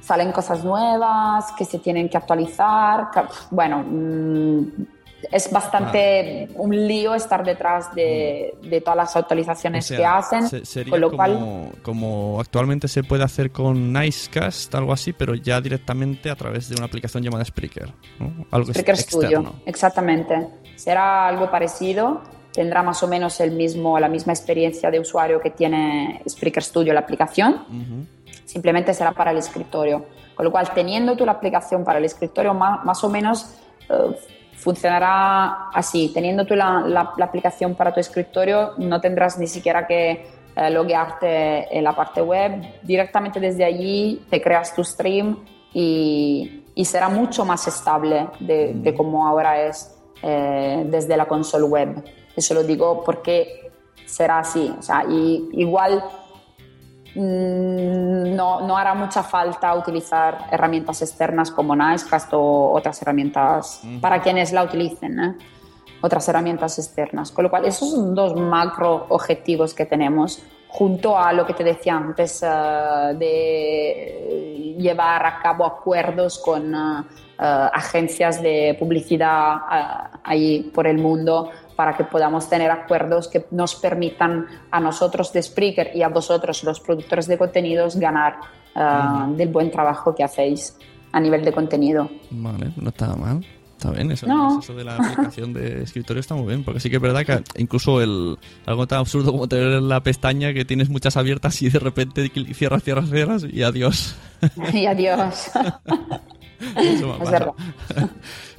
salen 0.00 0.32
cosas 0.32 0.64
nuevas 0.64 1.52
que 1.52 1.64
se 1.64 1.78
tienen 1.78 2.08
que 2.08 2.16
actualizar. 2.16 3.08
Bueno, 3.52 3.84
mm, 3.86 4.66
es 5.30 5.50
bastante 5.50 6.48
un 6.56 6.86
lío 6.86 7.14
estar 7.14 7.44
detrás 7.44 7.94
de, 7.94 8.54
de 8.62 8.80
todas 8.80 8.96
las 8.96 9.16
O 9.16 9.18
actualizaciones 9.20 9.86
sea, 9.86 9.96
que 9.96 10.04
hacen, 10.04 10.48
se- 10.48 10.64
sería 10.64 10.90
con 10.90 11.00
lo 11.00 11.10
como, 11.10 11.16
cual 11.16 11.72
como 11.82 12.40
actualmente 12.40 12.88
se 12.88 13.04
puede 13.04 13.22
hacer 13.24 13.50
con 13.52 13.92
Nicecast, 13.92 14.74
algo 14.74 14.92
así, 14.92 15.12
pero 15.12 15.34
ya 15.34 15.60
directamente 15.60 16.30
a 16.30 16.36
través 16.36 16.68
de 16.68 16.74
una 16.76 16.86
aplicación 16.86 17.22
llamada 17.22 17.44
Spreaker. 17.44 17.92
¿no? 18.18 18.46
Algo 18.50 18.68
Spreaker 18.72 18.96
Studio, 18.96 19.54
exactamente. 19.66 20.48
Será 20.76 21.28
algo 21.28 21.50
parecido, 21.50 22.22
tendrá 22.52 22.82
más 22.82 23.02
o 23.02 23.08
menos 23.08 23.38
el 23.40 23.52
mismo, 23.52 23.98
la 24.00 24.08
misma 24.08 24.32
experiencia 24.32 24.90
de 24.90 24.98
usuario 25.00 25.40
que 25.40 25.50
tiene 25.50 26.22
Spreaker 26.28 26.62
Studio, 26.62 26.92
la 26.92 27.00
aplicación, 27.00 28.08
simplemente 28.44 28.92
será 28.94 29.12
para 29.12 29.30
el 29.30 29.38
escritorio. 29.38 30.04
Con 30.34 30.44
lo 30.46 30.50
cual, 30.50 30.70
teniendo 30.74 31.14
tú 31.16 31.24
la 31.26 31.32
aplicación 31.32 31.84
para 31.84 31.98
el 31.98 32.06
escritorio, 32.06 32.54
más, 32.54 32.84
más 32.84 33.04
o 33.04 33.08
menos 33.10 33.54
eh, 33.88 34.16
funcionará 34.62 35.68
así. 35.74 36.10
Teniendo 36.14 36.44
tú 36.46 36.54
la, 36.54 36.80
la- 36.86 37.12
la 37.16 37.24
aplicación 37.24 37.74
para 37.74 37.92
tu 37.92 38.00
escritorio, 38.00 38.72
no 38.78 39.00
tendrás 39.00 39.38
ni 39.38 39.46
siquiera 39.46 39.86
que 39.86 40.26
eh, 40.56 40.70
loguearte 40.70 41.76
en 41.76 41.84
la 41.84 41.92
parte 41.94 42.20
web. 42.22 42.62
Directamente 42.82 43.40
desde 43.40 43.64
allí 43.64 44.24
te 44.30 44.40
creas 44.40 44.74
tu 44.74 44.84
stream 44.84 45.38
y, 45.74 46.64
y 46.74 46.84
será 46.84 47.08
mucho 47.08 47.44
más 47.44 47.66
estable 47.66 48.28
de, 48.40 48.72
de 48.74 48.94
como 48.94 49.26
ahora 49.26 49.60
es 49.62 49.98
eh, 50.22 50.84
desde 50.86 51.16
la 51.16 51.26
console 51.26 51.64
web. 51.64 52.04
Eso 52.36 52.54
lo 52.54 52.62
digo 52.62 53.02
porque 53.04 53.70
será 54.06 54.38
así. 54.40 54.72
O 54.78 54.82
sea, 54.82 55.04
y 55.08 55.48
igual 55.54 56.02
mm, 56.02 56.21
no, 57.14 58.60
no 58.66 58.76
hará 58.76 58.94
mucha 58.94 59.22
falta 59.22 59.74
utilizar 59.74 60.46
herramientas 60.50 61.02
externas 61.02 61.50
como 61.50 61.76
Nicecast 61.76 62.32
o 62.32 62.72
otras 62.72 63.00
herramientas 63.02 63.82
para 64.00 64.20
quienes 64.22 64.52
la 64.52 64.64
utilicen, 64.64 65.20
¿eh? 65.20 65.34
otras 66.00 66.28
herramientas 66.28 66.78
externas. 66.78 67.30
Con 67.30 67.44
lo 67.44 67.50
cual, 67.50 67.64
esos 67.64 67.90
son 67.90 68.14
dos 68.14 68.34
macro 68.34 69.06
objetivos 69.08 69.74
que 69.74 69.86
tenemos 69.86 70.42
junto 70.68 71.18
a 71.18 71.32
lo 71.34 71.46
que 71.46 71.52
te 71.52 71.64
decía 71.64 71.96
antes 71.96 72.42
eh, 72.42 73.14
de 73.18 74.74
llevar 74.78 75.26
a 75.26 75.38
cabo 75.38 75.66
acuerdos 75.66 76.38
con 76.38 76.74
uh, 76.74 77.00
uh, 77.00 77.04
agencias 77.38 78.40
de 78.42 78.74
publicidad 78.78 79.56
ahí 80.24 80.70
por 80.74 80.86
el 80.86 80.96
mundo 80.96 81.50
para 81.76 81.96
que 81.96 82.04
podamos 82.04 82.48
tener 82.48 82.70
acuerdos 82.70 83.28
que 83.28 83.46
nos 83.50 83.74
permitan 83.74 84.46
a 84.70 84.80
nosotros 84.80 85.32
de 85.32 85.42
Spreaker 85.42 85.90
y 85.94 86.02
a 86.02 86.08
vosotros, 86.08 86.62
los 86.64 86.80
productores 86.80 87.26
de 87.26 87.38
contenidos, 87.38 87.96
ganar 87.96 88.36
del 89.36 89.48
buen 89.48 89.70
trabajo 89.70 90.14
que 90.14 90.24
hacéis 90.24 90.76
a 91.12 91.20
nivel 91.20 91.44
de 91.44 91.52
contenido. 91.52 92.08
Vale, 92.30 92.72
no 92.76 92.88
está 92.88 93.14
mal. 93.16 93.44
Está 93.76 93.90
bien, 93.90 94.12
eso, 94.12 94.26
No. 94.28 94.60
eso 94.60 94.74
de 94.74 94.84
la 94.84 94.94
aplicación 94.96 95.52
de 95.52 95.82
escritorio 95.82 96.20
está 96.20 96.36
muy 96.36 96.46
bien, 96.46 96.62
porque 96.62 96.78
sí 96.78 96.88
que 96.88 96.96
es 96.96 97.02
verdad 97.02 97.24
que 97.26 97.42
incluso 97.60 98.00
el 98.00 98.38
algo 98.64 98.86
tan 98.86 99.00
absurdo 99.00 99.32
como 99.32 99.48
tener 99.48 99.82
la 99.82 100.00
pestaña 100.04 100.52
que 100.54 100.64
tienes 100.64 100.88
muchas 100.88 101.16
abiertas 101.16 101.60
y 101.62 101.68
de 101.68 101.80
repente 101.80 102.30
cierras, 102.54 102.84
cierras, 102.84 103.10
cierras 103.10 103.44
y 103.50 103.62
adiós. 103.64 104.14
y 104.72 104.86
adiós. 104.86 105.50
Eso 106.76 107.06
me 107.08 107.12
es 107.14 107.18
pasa. 107.18 107.30
verdad. 107.32 107.52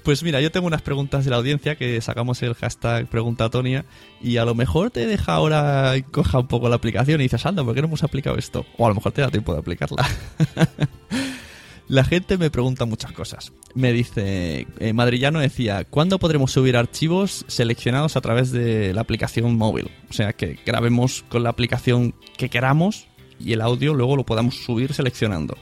Pues 0.03 0.21
mira, 0.21 0.41
yo 0.41 0.51
tengo 0.51 0.67
unas 0.67 0.81
preguntas 0.81 1.23
de 1.23 1.31
la 1.31 1.37
audiencia 1.37 1.77
que 1.77 2.01
sacamos 2.01 2.43
el 2.43 2.55
hashtag 2.55 3.07
Pregunta 3.07 3.49
Tonia 3.49 3.85
y 4.21 4.35
a 4.35 4.43
lo 4.43 4.53
mejor 4.53 4.91
te 4.91 5.07
deja 5.07 5.33
ahora 5.33 5.93
coja 6.11 6.39
un 6.39 6.47
poco 6.47 6.67
la 6.67 6.75
aplicación 6.75 7.21
y 7.21 7.23
dices, 7.23 7.45
anda, 7.45 7.63
¿por 7.63 7.73
qué 7.73 7.81
no 7.81 7.87
hemos 7.87 8.03
aplicado 8.03 8.37
esto? 8.37 8.65
O 8.77 8.85
a 8.85 8.89
lo 8.89 8.95
mejor 8.95 9.13
te 9.13 9.21
da 9.21 9.29
tiempo 9.29 9.53
de 9.53 9.59
aplicarla. 9.59 10.05
La 11.87 12.03
gente 12.03 12.37
me 12.37 12.49
pregunta 12.49 12.85
muchas 12.85 13.11
cosas. 13.11 13.53
Me 13.75 13.93
dice, 13.93 14.67
eh, 14.79 14.93
Madrillano 14.93 15.39
decía, 15.39 15.85
¿cuándo 15.85 16.17
podremos 16.17 16.51
subir 16.51 16.75
archivos 16.75 17.45
seleccionados 17.47 18.15
a 18.15 18.21
través 18.21 18.51
de 18.51 18.93
la 18.93 19.01
aplicación 19.01 19.55
móvil? 19.57 19.91
O 20.09 20.13
sea, 20.13 20.33
que 20.33 20.59
grabemos 20.65 21.23
con 21.29 21.43
la 21.43 21.49
aplicación 21.49 22.15
que 22.37 22.49
queramos 22.49 23.07
y 23.39 23.53
el 23.53 23.61
audio 23.61 23.93
luego 23.93 24.15
lo 24.15 24.25
podamos 24.25 24.55
subir 24.55 24.93
seleccionando. 24.93 25.57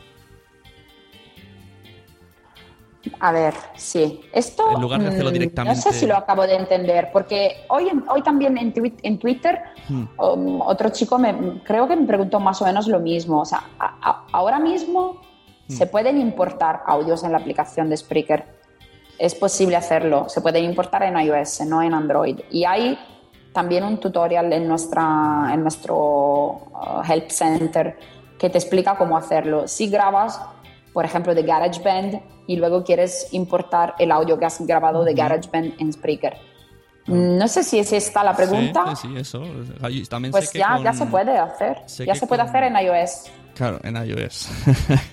A 3.19 3.31
ver, 3.31 3.53
sí. 3.75 4.21
Esto. 4.31 4.71
En 4.75 4.81
lugar 4.81 5.01
de 5.01 5.07
hacerlo 5.09 5.31
mm, 5.31 5.33
directamente. 5.33 5.75
No 5.75 5.81
sé 5.81 5.93
si 5.93 6.05
lo 6.05 6.15
acabo 6.15 6.43
de 6.43 6.55
entender, 6.55 7.09
porque 7.11 7.65
hoy, 7.69 7.89
hoy 8.09 8.21
también 8.21 8.57
en, 8.57 8.73
twi- 8.73 8.97
en 9.03 9.17
Twitter 9.19 9.59
Hmm. 9.89 10.03
um, 10.19 10.61
otro 10.61 10.89
chico 10.89 11.17
me, 11.17 11.61
creo 11.63 11.87
que 11.87 11.95
me 11.95 12.05
preguntó 12.05 12.39
más 12.39 12.61
o 12.61 12.65
menos 12.65 12.87
lo 12.87 12.99
mismo. 12.99 13.41
O 13.41 13.45
sea, 13.45 13.63
a- 13.79 13.95
a- 14.01 14.25
ahora 14.31 14.59
mismo 14.59 15.21
Hmm. 15.67 15.73
se 15.73 15.87
pueden 15.87 16.19
importar 16.21 16.83
audios 16.85 17.23
en 17.23 17.31
la 17.31 17.39
aplicación 17.39 17.89
de 17.89 17.97
Spreaker. 17.97 18.45
Es 19.17 19.33
posible 19.35 19.75
hacerlo. 19.75 20.29
Se 20.29 20.41
pueden 20.41 20.63
importar 20.65 21.03
en 21.03 21.17
iOS, 21.19 21.61
no 21.61 21.81
en 21.81 21.93
Android. 21.93 22.39
Y 22.51 22.65
hay 22.65 22.97
también 23.53 23.83
un 23.83 23.99
tutorial 23.99 24.51
en, 24.53 24.67
nuestra, 24.67 25.49
en 25.53 25.61
nuestro 25.61 25.95
uh, 25.97 27.01
Help 27.07 27.29
Center 27.29 27.97
que 28.39 28.49
te 28.49 28.57
explica 28.57 28.95
cómo 28.97 29.17
hacerlo. 29.17 29.67
Si 29.67 29.87
grabas, 29.89 30.41
por 30.93 31.05
ejemplo, 31.05 31.33
de 31.35 31.43
GarageBand 31.43 32.21
y 32.47 32.55
luego 32.57 32.83
quieres 32.83 33.27
importar 33.31 33.95
el 33.99 34.11
audio 34.11 34.37
que 34.37 34.45
has 34.45 34.59
grabado 34.65 35.03
de 35.03 35.13
GarageBand 35.13 35.73
en 35.79 35.93
Spreaker. 35.93 36.37
No 37.07 37.47
sé 37.47 37.63
si 37.63 37.79
es 37.79 37.91
esta 37.93 38.23
la 38.23 38.35
pregunta. 38.35 38.95
Sí, 38.95 39.07
sí, 39.07 39.17
eso. 39.17 39.41
También 40.09 40.31
Pues 40.31 40.45
sé 40.45 40.51
que 40.53 40.59
ya, 40.59 40.75
con- 40.75 40.83
ya 40.83 40.93
se 40.93 41.05
puede 41.07 41.37
hacer. 41.37 41.81
sé 41.87 42.05
Ya 42.05 42.13
se 42.15 42.27
puede 42.27 42.41
con- 42.41 42.49
hacer 42.49 42.63
en 42.65 42.75
iOS. 42.77 43.31
Claro, 43.55 43.79
en 43.83 43.95
iOS. 43.95 44.49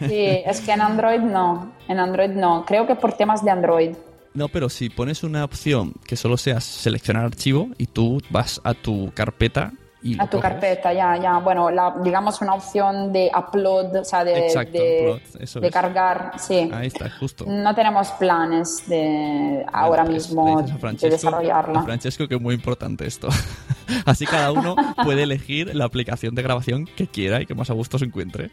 Sí, 0.01 0.09
es 0.47 0.61
que 0.61 0.73
en 0.73 0.81
Android 0.83 1.21
no. 1.21 1.73
En 1.89 1.99
Android 1.99 2.31
no. 2.31 2.65
Creo 2.67 2.87
que 2.87 2.95
por 2.95 3.15
temas 3.15 3.43
de 3.45 3.51
Android. 3.51 3.97
No, 4.35 4.49
pero 4.49 4.69
si 4.69 4.91
pones 4.91 5.23
una 5.25 5.43
opción 5.45 5.95
que 6.07 6.15
solo 6.15 6.37
sea 6.37 6.61
seleccionar 6.61 7.25
archivo 7.25 7.69
y 7.79 7.87
tú 7.87 8.21
vas 8.31 8.61
a 8.65 8.75
tu 8.75 9.11
carpeta 9.15 9.73
y 10.01 10.15
A 10.21 10.27
tu 10.27 10.37
coges. 10.37 10.43
carpeta, 10.43 10.93
ya, 10.93 11.17
ya. 11.17 11.39
Bueno, 11.39 11.71
la, 11.71 11.95
digamos 12.03 12.41
una 12.41 12.55
opción 12.55 13.13
de 13.13 13.31
upload, 13.37 13.97
o 13.97 14.05
sea, 14.05 14.23
de, 14.23 14.47
Exacto, 14.47 14.79
de, 14.79 15.01
upload, 15.01 15.43
eso 15.43 15.61
de 15.61 15.67
es. 15.67 15.73
cargar. 15.73 16.33
Sí. 16.39 16.71
Ahí 16.73 16.87
está, 16.87 17.11
justo. 17.11 17.45
No 17.49 17.75
tenemos 17.75 18.09
planes 18.13 18.85
de 18.89 19.67
ahora 19.73 20.05
mismo 20.05 20.63
de 20.63 20.73
Francesco, 20.75 21.07
a 21.09 21.11
desarrollarla. 21.11 21.83
Francesco 21.83 22.29
que 22.29 22.37
es 22.37 22.41
muy 22.41 22.55
importante 22.55 23.07
esto. 23.07 23.29
Así 24.07 24.25
cada 24.25 24.53
uno 24.53 24.77
puede 25.05 25.25
elegir 25.25 25.75
la 25.75 25.87
aplicación 25.87 26.35
de 26.35 26.43
grabación 26.43 26.85
que 26.85 27.09
quiera 27.09 27.41
y 27.41 27.47
que 27.47 27.55
más 27.55 27.69
a 27.71 27.75
gusto 27.75 27.99
se 27.99 28.05
encuentre. 28.05 28.51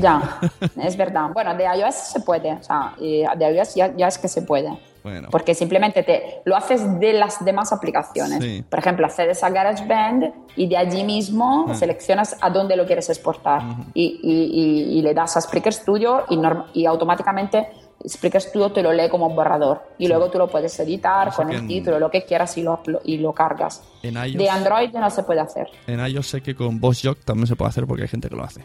Ya, 0.00 0.38
es 0.80 0.96
verdad. 0.96 1.30
Bueno, 1.32 1.54
de 1.56 1.64
iOS 1.64 1.94
se 1.94 2.20
puede, 2.20 2.52
o 2.52 2.62
sea, 2.62 2.94
y 3.00 3.24
de 3.36 3.52
iOS 3.56 3.74
ya, 3.74 3.94
ya 3.96 4.06
es 4.08 4.18
que 4.18 4.28
se 4.28 4.42
puede. 4.42 4.78
Bueno, 5.02 5.28
Porque 5.30 5.54
simplemente 5.54 6.02
te, 6.02 6.42
lo 6.44 6.56
haces 6.56 6.98
de 7.00 7.12
las 7.14 7.44
demás 7.44 7.72
aplicaciones. 7.72 8.42
Sí. 8.42 8.62
Por 8.68 8.78
ejemplo, 8.78 9.06
accedes 9.06 9.42
a 9.42 9.50
GarageBand 9.50 10.32
y 10.56 10.68
de 10.68 10.76
allí 10.76 11.04
mismo 11.04 11.66
Ah. 11.68 11.74
seleccionas 11.74 12.36
a 12.40 12.50
dónde 12.50 12.76
lo 12.76 12.84
quieres 12.86 13.08
exportar. 13.08 13.62
y, 13.94 14.20
y- 14.22 14.50
y- 14.92 14.98
y 14.98 15.02
le 15.02 15.14
das 15.14 15.36
a 15.36 15.40
Spreaker 15.40 15.72
Studio 15.72 16.24
y, 16.28 16.38
y 16.80 16.86
automáticamente 16.86 17.68
Spreaker 18.08 18.40
Studio 18.40 18.72
te 18.72 18.82
lo 18.82 18.92
lee 18.92 19.08
como 19.10 19.28
borrador. 19.30 19.82
Y 19.98 20.08
luego 20.08 20.30
tú 20.30 20.38
lo 20.38 20.48
puedes 20.48 20.78
editar 20.80 21.28
Así 21.28 21.36
con 21.36 21.50
el 21.50 21.60
en- 21.60 21.68
título, 21.68 21.98
lo 21.98 22.10
que 22.10 22.24
quieras 22.24 22.56
y 22.58 22.62
lo, 22.62 22.80
y 23.04 23.18
lo 23.18 23.32
cargas. 23.34 23.82
en 24.02 24.14
iOS, 24.14 24.34
De 24.38 24.48
Android 24.50 24.90
no 24.92 25.10
se 25.10 25.22
puede 25.22 25.40
hacer. 25.40 25.66
en 25.86 26.00
iOS 26.06 26.26
sé 26.28 26.40
que 26.42 26.54
con 26.54 26.80
VoiceJock 26.80 27.24
también 27.24 27.46
se 27.46 27.56
puede 27.56 27.68
hacer 27.70 27.86
porque 27.86 28.02
hay 28.02 28.08
gente 28.08 28.28
que 28.28 28.36
lo 28.36 28.44
hace. 28.44 28.64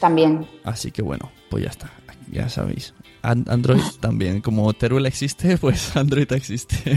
También. 0.00 0.46
Así 0.64 0.90
que 0.90 1.02
bueno, 1.02 1.30
pues 1.50 1.64
ya 1.64 1.70
está. 1.70 1.90
Ya 2.30 2.48
sabéis. 2.48 2.94
An- 3.24 3.44
Android 3.48 3.80
también. 4.00 4.40
Como 4.40 4.72
Teruel 4.72 5.06
existe, 5.06 5.58
pues 5.58 5.96
Android 5.96 6.30
existe. 6.32 6.92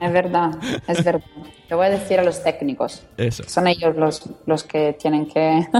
Es 0.00 0.12
verdad, 0.12 0.58
es 0.86 1.02
verdad. 1.04 1.24
Te 1.68 1.74
voy 1.74 1.86
a 1.86 1.90
decir 1.90 2.18
a 2.20 2.24
los 2.24 2.42
técnicos. 2.44 3.02
Eso. 3.16 3.42
Son 3.48 3.66
ellos 3.66 3.96
los, 3.96 4.22
los 4.46 4.62
que 4.64 4.92
tienen 5.00 5.26
que... 5.26 5.66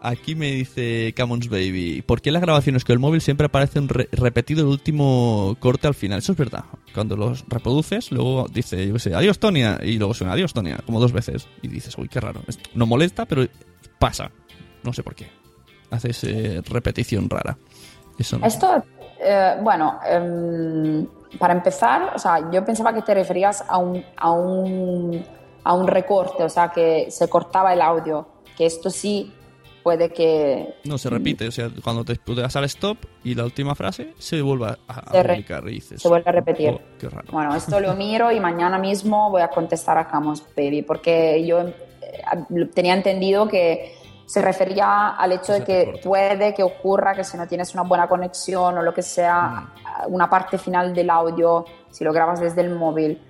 Aquí 0.00 0.34
me 0.34 0.50
dice 0.52 1.14
Camons 1.16 1.48
Baby, 1.48 2.02
¿por 2.02 2.20
qué 2.20 2.28
en 2.28 2.34
las 2.34 2.42
grabaciones 2.42 2.84
con 2.84 2.92
el 2.92 2.98
móvil 2.98 3.22
siempre 3.22 3.46
aparece 3.46 3.78
un 3.78 3.88
re- 3.88 4.08
repetido 4.12 4.60
el 4.60 4.66
último 4.68 5.56
corte 5.60 5.86
al 5.86 5.94
final? 5.94 6.18
Eso 6.18 6.32
es 6.32 6.38
verdad. 6.38 6.64
Cuando 6.92 7.16
los 7.16 7.42
reproduces, 7.48 8.12
luego 8.12 8.46
dice, 8.52 8.86
yo 8.86 8.92
qué 8.92 8.98
sé, 9.00 9.14
adiós 9.14 9.38
Tonia, 9.38 9.80
y 9.82 9.96
luego 9.96 10.12
suena 10.12 10.34
adiós 10.34 10.52
Tonia, 10.52 10.78
como 10.84 11.00
dos 11.00 11.12
veces. 11.12 11.48
Y 11.62 11.68
dices, 11.68 11.96
uy, 11.96 12.08
qué 12.08 12.20
raro. 12.20 12.42
Esto 12.46 12.68
no 12.74 12.84
molesta, 12.84 13.24
pero 13.24 13.46
pasa. 13.98 14.30
No 14.82 14.92
sé 14.92 15.02
por 15.02 15.14
qué. 15.14 15.26
Haces 15.90 16.22
eh, 16.24 16.60
repetición 16.68 17.30
rara. 17.30 17.56
Eso 18.18 18.38
no. 18.38 18.46
Esto, 18.46 18.82
eh, 19.20 19.56
bueno, 19.62 19.98
em, 20.06 21.06
para 21.38 21.54
empezar, 21.54 22.12
o 22.14 22.18
sea, 22.18 22.50
yo 22.50 22.64
pensaba 22.64 22.92
que 22.94 23.02
te 23.02 23.14
referías 23.14 23.64
a 23.68 23.78
un, 23.78 24.04
a 24.16 24.30
un, 24.30 25.24
a 25.64 25.72
un 25.74 25.86
recorte, 25.86 26.44
o 26.44 26.48
sea, 26.48 26.68
que 26.70 27.10
se 27.10 27.28
cortaba 27.28 27.72
el 27.72 27.80
audio, 27.82 28.26
que 28.56 28.66
esto 28.66 28.90
sí 28.90 29.32
puede 29.82 30.10
que... 30.10 30.76
No, 30.84 30.96
se 30.96 31.10
repite. 31.10 31.46
O 31.46 31.50
sea, 31.50 31.68
cuando 31.82 32.04
te 32.04 32.18
das 32.34 32.56
al 32.56 32.64
stop 32.64 32.96
y 33.22 33.34
la 33.34 33.44
última 33.44 33.74
frase 33.74 34.14
se 34.18 34.40
vuelve 34.40 34.66
a, 34.66 34.78
a 34.88 35.02
publicar 35.12 35.62
y 35.68 35.72
dices, 35.72 36.00
se 36.00 36.08
vuelve 36.08 36.30
a 36.30 36.32
repetir. 36.32 36.70
"Oh, 36.70 36.80
qué 36.98 37.08
raro. 37.10 37.28
Bueno, 37.30 37.54
esto 37.54 37.78
lo 37.80 37.94
miro 37.94 38.32
y 38.32 38.40
mañana 38.40 38.78
mismo 38.78 39.30
voy 39.30 39.42
a 39.42 39.48
contestar 39.48 39.98
a 39.98 40.08
Camus 40.08 40.42
Baby, 40.56 40.82
porque 40.82 41.44
yo 41.46 41.60
eh, 41.60 41.74
tenía 42.74 42.94
entendido 42.94 43.46
que 43.46 43.94
se 44.34 44.42
refería 44.42 45.10
al 45.10 45.30
hecho 45.30 45.52
de 45.52 45.62
que 45.62 46.00
puede 46.02 46.52
que 46.54 46.64
ocurra 46.64 47.14
que 47.14 47.22
si 47.22 47.36
no 47.36 47.46
tienes 47.46 47.72
una 47.74 47.84
buena 47.84 48.08
conexión 48.08 48.76
o 48.78 48.82
lo 48.82 48.92
que 48.92 49.02
sea, 49.02 49.68
Mm. 50.08 50.12
una 50.12 50.28
parte 50.28 50.58
final 50.58 50.92
del 50.92 51.08
audio, 51.08 51.64
si 51.92 52.02
lo 52.02 52.12
grabas 52.12 52.40
desde 52.40 52.62
el 52.62 52.74
móvil, 52.74 53.22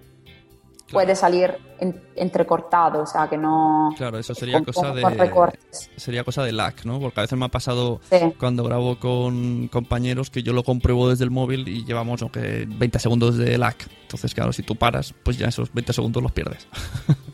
puede 0.90 1.14
salir 1.14 1.54
en- 1.78 2.02
entrecortado, 2.16 3.02
o 3.02 3.06
sea 3.06 3.28
que 3.28 3.36
no... 3.36 3.92
Claro, 3.98 4.18
eso 4.18 4.34
sería 4.34 4.56
con- 4.62 4.66
cosa 4.72 4.88
con- 4.88 4.96
de 4.96 5.08
recortes. 5.24 5.90
sería 5.96 6.24
cosa 6.24 6.42
de 6.42 6.52
lag, 6.52 6.74
¿no? 6.86 7.00
Porque 7.00 7.20
a 7.20 7.24
veces 7.24 7.38
me 7.38 7.44
ha 7.44 7.48
pasado 7.48 8.00
Sí. 8.10 8.16
cuando 8.40 8.64
grabo 8.64 8.98
con 8.98 9.68
compañeros 9.68 10.30
que 10.30 10.42
yo 10.42 10.52
lo 10.54 10.62
compruebo 10.62 11.08
desde 11.10 11.24
el 11.24 11.30
móvil 11.30 11.68
y 11.68 11.84
llevamos 11.84 12.22
aunque 12.22 12.64
20 12.66 12.98
segundos 12.98 13.36
de 13.36 13.58
lag. 13.58 13.74
Entonces, 14.02 14.32
claro, 14.34 14.52
si 14.54 14.62
tú 14.62 14.76
paras, 14.76 15.12
pues 15.24 15.36
ya 15.36 15.48
esos 15.48 15.70
20 15.74 15.92
segundos 15.92 16.22
los 16.22 16.32
pierdes. 16.32 16.66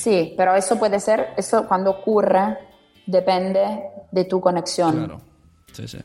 Sí, 0.00 0.32
pero 0.34 0.54
eso 0.54 0.78
puede 0.78 0.98
ser, 0.98 1.34
eso 1.36 1.66
cuando 1.68 1.90
ocurre 1.90 2.56
depende 3.04 3.82
de 4.10 4.24
tu 4.24 4.40
conexión. 4.40 4.96
Claro. 4.96 5.20
Sí, 5.72 5.86
sí. 5.86 5.98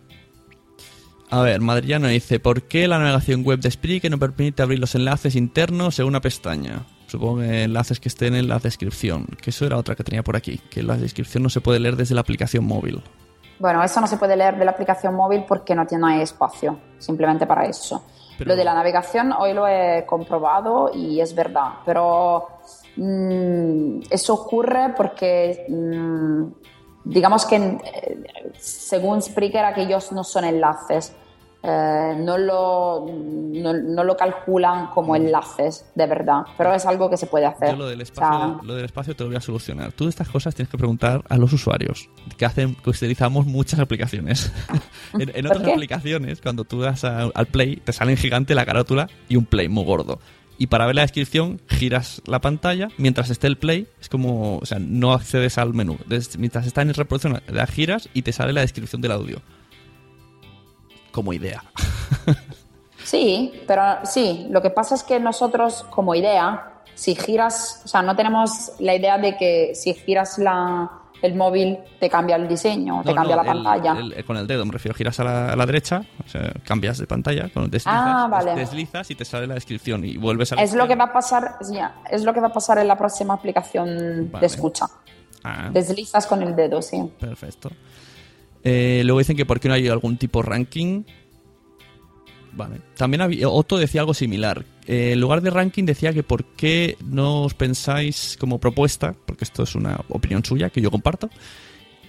A 1.29 1.41
ver, 1.41 1.61
Madrillano 1.61 2.07
dice, 2.09 2.41
¿por 2.41 2.63
qué 2.63 2.89
la 2.89 2.99
navegación 2.99 3.43
web 3.45 3.59
de 3.59 3.71
Spreaker 3.71 4.11
no 4.11 4.19
permite 4.19 4.61
abrir 4.61 4.79
los 4.79 4.95
enlaces 4.95 5.35
internos 5.37 5.97
en 5.99 6.07
una 6.07 6.19
pestaña? 6.19 6.85
Supongo 7.07 7.39
que 7.39 7.63
enlaces 7.63 8.01
que 8.01 8.09
estén 8.09 8.35
en 8.35 8.49
la 8.49 8.59
descripción, 8.59 9.25
que 9.41 9.51
eso 9.51 9.65
era 9.65 9.77
otra 9.77 9.95
que 9.95 10.03
tenía 10.03 10.23
por 10.23 10.35
aquí, 10.35 10.57
que 10.69 10.83
la 10.83 10.97
descripción 10.97 11.41
no 11.43 11.49
se 11.49 11.61
puede 11.61 11.79
leer 11.79 11.95
desde 11.95 12.15
la 12.15 12.21
aplicación 12.21 12.65
móvil. 12.65 13.01
Bueno, 13.59 13.81
eso 13.81 14.01
no 14.01 14.07
se 14.07 14.17
puede 14.17 14.35
leer 14.35 14.57
de 14.57 14.65
la 14.65 14.71
aplicación 14.71 15.15
móvil 15.15 15.45
porque 15.47 15.73
no 15.73 15.87
tiene 15.87 16.21
espacio, 16.21 16.77
simplemente 16.99 17.47
para 17.47 17.65
eso. 17.65 18.03
Pero- 18.37 18.49
Lo 18.49 18.55
de 18.57 18.65
la 18.65 18.73
navegación 18.73 19.31
hoy 19.31 19.53
lo 19.53 19.65
he 19.67 20.03
comprobado 20.05 20.91
y 20.93 21.21
es 21.21 21.33
verdad, 21.33 21.75
pero 21.85 22.49
mm, 22.97 24.01
eso 24.09 24.33
ocurre 24.33 24.93
porque 24.95 25.65
mm, 25.69 26.43
digamos 27.05 27.45
que 27.45 27.55
eh, 27.55 28.23
según 28.57 29.21
Spreaker 29.21 29.65
aquellos 29.65 30.11
no 30.11 30.23
son 30.23 30.45
enlaces. 30.45 31.15
eh, 31.67 32.15
no, 32.19 32.37
lo, 32.37 33.07
no, 33.09 33.73
no, 33.73 34.03
lo 34.03 34.15
calculan 34.15 34.87
como 34.87 35.15
enlaces 35.15 35.85
de 35.95 36.05
verdad, 36.05 36.43
pero 36.55 36.71
es 36.75 36.85
algo 36.85 37.09
que 37.09 37.17
se 37.17 37.25
puede 37.25 37.47
hacer. 37.47 37.71
Yo 37.71 37.75
lo 37.75 37.87
del, 37.87 38.01
espacio, 38.01 38.37
o 38.37 38.59
sea, 38.59 38.59
lo 38.61 38.75
del 38.75 38.85
espacio 38.85 39.15
te 39.15 39.23
lo 39.23 39.29
voy 39.29 39.37
a 39.37 39.41
solucionar. 39.41 39.91
Tú 39.91 40.03
de 40.03 40.11
estas 40.11 40.29
cosas 40.29 40.53
tienes 40.53 40.69
que 40.69 40.77
preguntar 40.77 41.23
a 41.27 41.37
los 41.37 41.51
usuarios, 41.53 42.07
que 42.37 42.45
hacen 42.45 42.75
que 42.75 42.91
utilizamos 42.91 43.47
muchas 43.47 43.79
aplicaciones. 43.79 44.51
en, 45.13 45.31
en 45.35 45.47
otras 45.47 45.67
aplicaciones, 45.67 46.39
cuando 46.39 46.65
tú 46.65 46.81
das 46.81 47.03
a, 47.03 47.23
al 47.33 47.47
play, 47.47 47.77
te 47.77 47.93
sale 47.93 48.11
en 48.11 48.17
gigante 48.17 48.53
la 48.53 48.65
carátula 48.65 49.09
y 49.27 49.35
un 49.35 49.45
play 49.45 49.67
muy 49.67 49.85
gordo. 49.85 50.19
Y 50.57 50.67
para 50.67 50.85
ver 50.85 50.95
la 50.95 51.01
descripción, 51.01 51.59
giras 51.67 52.21
la 52.25 52.39
pantalla. 52.39 52.87
Mientras 52.97 53.29
esté 53.29 53.47
el 53.47 53.57
play, 53.57 53.87
es 53.99 54.09
como, 54.09 54.57
o 54.57 54.65
sea, 54.65 54.79
no 54.79 55.13
accedes 55.13 55.57
al 55.57 55.73
menú. 55.73 55.97
Mientras 56.37 56.65
está 56.65 56.81
en 56.81 56.93
reproducción, 56.93 57.41
la 57.47 57.67
giras 57.67 58.09
y 58.13 58.21
te 58.21 58.31
sale 58.31 58.53
la 58.53 58.61
descripción 58.61 59.01
del 59.01 59.11
audio 59.11 59.41
como 61.15 61.31
idea. 61.31 61.63
sí, 63.03 63.61
pero 63.65 63.81
sí, 64.03 64.47
lo 64.49 64.61
que 64.61 64.69
pasa 64.69 64.95
es 64.95 65.03
que 65.03 65.17
nosotros 65.17 65.85
como 65.89 66.13
idea, 66.13 66.81
si 66.93 67.15
giras, 67.15 67.81
o 67.85 67.87
sea, 67.87 68.01
no 68.01 68.17
tenemos 68.17 68.73
la 68.79 68.95
idea 68.95 69.17
de 69.17 69.37
que 69.37 69.71
si 69.75 69.93
giras 69.93 70.37
la, 70.37 70.91
el 71.25 71.35
móvil 71.35 71.77
te 71.99 72.09
cambia 72.09 72.35
el 72.35 72.47
diseño, 72.47 73.01
te 73.03 73.09
no, 73.09 73.15
cambia 73.15 73.35
no, 73.35 73.43
la 73.43 73.53
pantalla. 73.53 73.99
El, 73.99 74.13
el, 74.13 74.25
con 74.25 74.37
el 74.37 74.47
dedo, 74.47 74.65
me 74.65 74.71
refiero, 74.71 74.95
giras 74.95 75.19
a 75.19 75.23
la, 75.23 75.53
a 75.53 75.55
la 75.55 75.65
derecha, 75.65 76.03
o 76.25 76.29
sea, 76.29 76.53
cambias 76.63 76.97
de 76.97 77.07
pantalla, 77.07 77.49
con 77.49 77.69
deslizas, 77.69 77.93
ah, 77.93 78.27
vale. 78.29 78.55
deslizas 78.55 79.09
y 79.11 79.15
te 79.15 79.25
sale 79.25 79.47
la 79.47 79.55
descripción 79.55 80.03
y 80.05 80.17
vuelves 80.17 80.51
a 80.53 80.55
Es 80.55 80.73
lo 80.73 80.87
que 80.87 80.95
va 80.95 81.05
a 81.05 81.13
pasar, 81.13 81.57
es 82.09 82.23
lo 82.23 82.33
que 82.33 82.39
va 82.39 82.47
a 82.47 82.53
pasar 82.53 82.77
en 82.77 82.87
la 82.87 82.97
próxima 82.97 83.33
aplicación 83.33 84.29
vale. 84.31 84.41
de 84.41 84.45
escucha. 84.45 84.85
Ah. 85.43 85.69
Deslizas 85.71 86.25
con 86.25 86.41
el 86.41 86.55
dedo, 86.55 86.81
sí. 86.81 86.97
Perfecto. 87.19 87.69
Eh, 88.63 89.03
luego 89.05 89.19
dicen 89.19 89.37
que 89.37 89.45
por 89.45 89.59
qué 89.59 89.67
no 89.67 89.75
hay 89.75 89.87
algún 89.87 90.17
tipo 90.17 90.41
ranking. 90.41 91.03
Vale. 92.53 92.81
También 92.97 93.21
había, 93.21 93.47
Otto 93.47 93.77
decía 93.77 94.01
algo 94.01 94.13
similar. 94.13 94.65
Eh, 94.87 95.13
en 95.13 95.19
lugar 95.19 95.41
de 95.41 95.49
ranking 95.49 95.83
decía 95.83 96.13
que 96.13 96.23
por 96.23 96.45
qué 96.45 96.97
no 97.03 97.43
os 97.43 97.53
pensáis 97.53 98.37
como 98.39 98.59
propuesta, 98.59 99.15
porque 99.25 99.43
esto 99.43 99.63
es 99.63 99.75
una 99.75 99.99
opinión 100.09 100.43
suya 100.45 100.69
que 100.69 100.81
yo 100.81 100.91
comparto, 100.91 101.29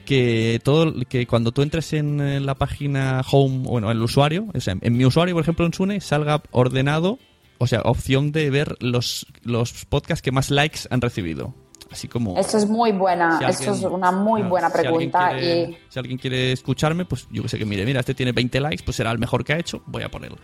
que 0.05 0.61
todo 0.63 0.95
que 1.09 1.27
cuando 1.27 1.53
tú 1.53 1.63
entres 1.63 1.93
en 1.93 2.47
la 2.47 2.55
página 2.55 3.23
home, 3.31 3.59
bueno, 3.65 3.91
en 3.91 3.97
el 3.97 4.03
usuario, 4.03 4.47
o 4.55 4.61
sea, 4.61 4.77
en 4.81 4.97
mi 4.97 5.05
usuario, 5.05 5.35
por 5.35 5.43
ejemplo, 5.43 5.67
en 5.67 5.73
Sune, 5.73 6.01
salga 6.01 6.43
ordenado, 6.51 7.19
o 7.59 7.67
sea, 7.67 7.81
opción 7.83 8.33
de 8.33 8.51
ver 8.51 8.77
los, 8.81 9.27
los 9.43 9.85
podcasts 9.87 10.23
que 10.23 10.33
más 10.33 10.51
likes 10.51 10.81
han 10.91 11.01
recibido. 11.01 11.55
Así 11.91 12.09
como. 12.09 12.37
Eso 12.37 12.59
es 12.59 12.69
muy 12.69 12.93
buena, 12.93 13.39
si 13.39 13.45
alguien, 13.45 13.71
es 13.73 13.83
una 13.83 14.11
muy 14.11 14.43
buena 14.43 14.71
pregunta. 14.71 15.19
Si 15.19 15.35
alguien, 15.35 15.55
quiere, 15.55 15.71
y... 15.71 15.79
si 15.89 15.99
alguien 15.99 16.19
quiere 16.19 16.53
escucharme, 16.53 17.05
pues 17.05 17.29
yo 17.31 17.43
que 17.43 17.49
sé 17.49 17.59
que 17.59 17.65
mire, 17.65 17.85
mira, 17.85 18.01
este 18.01 18.15
tiene 18.15 18.33
20 18.33 18.61
likes, 18.61 18.83
pues 18.85 18.97
será 18.97 19.13
el 19.13 19.19
mejor 19.19 19.45
que 19.45 19.53
ha 19.53 19.59
hecho, 19.59 19.83
voy 19.87 20.03
a 20.03 20.11
ponerlo. 20.11 20.39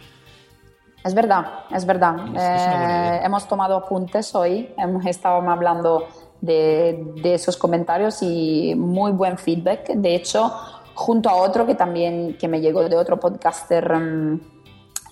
Es 1.05 1.15
verdad, 1.15 1.45
es 1.71 1.85
verdad. 1.85 2.17
Es, 2.35 2.43
eh, 2.43 3.17
es 3.19 3.27
hemos 3.27 3.47
tomado 3.49 3.77
apuntes 3.77 4.35
hoy, 4.35 4.73
hemos 4.77 5.05
estado 5.07 5.49
hablando 5.49 6.07
de, 6.41 7.15
de, 7.23 7.35
esos 7.35 7.57
comentarios 7.57 8.23
y 8.23 8.75
muy 8.77 9.13
buen 9.13 9.39
feedback. 9.39 9.89
De 9.95 10.15
hecho, 10.15 10.53
junto 10.95 11.29
a 11.29 11.35
otro 11.35 11.67
que 11.67 11.75
también 11.75 12.37
que 12.39 12.49
me 12.49 12.61
llegó 12.61 12.89
de 12.89 12.97
otro 12.97 13.19
podcaster 13.19 13.93
um, 13.93 14.41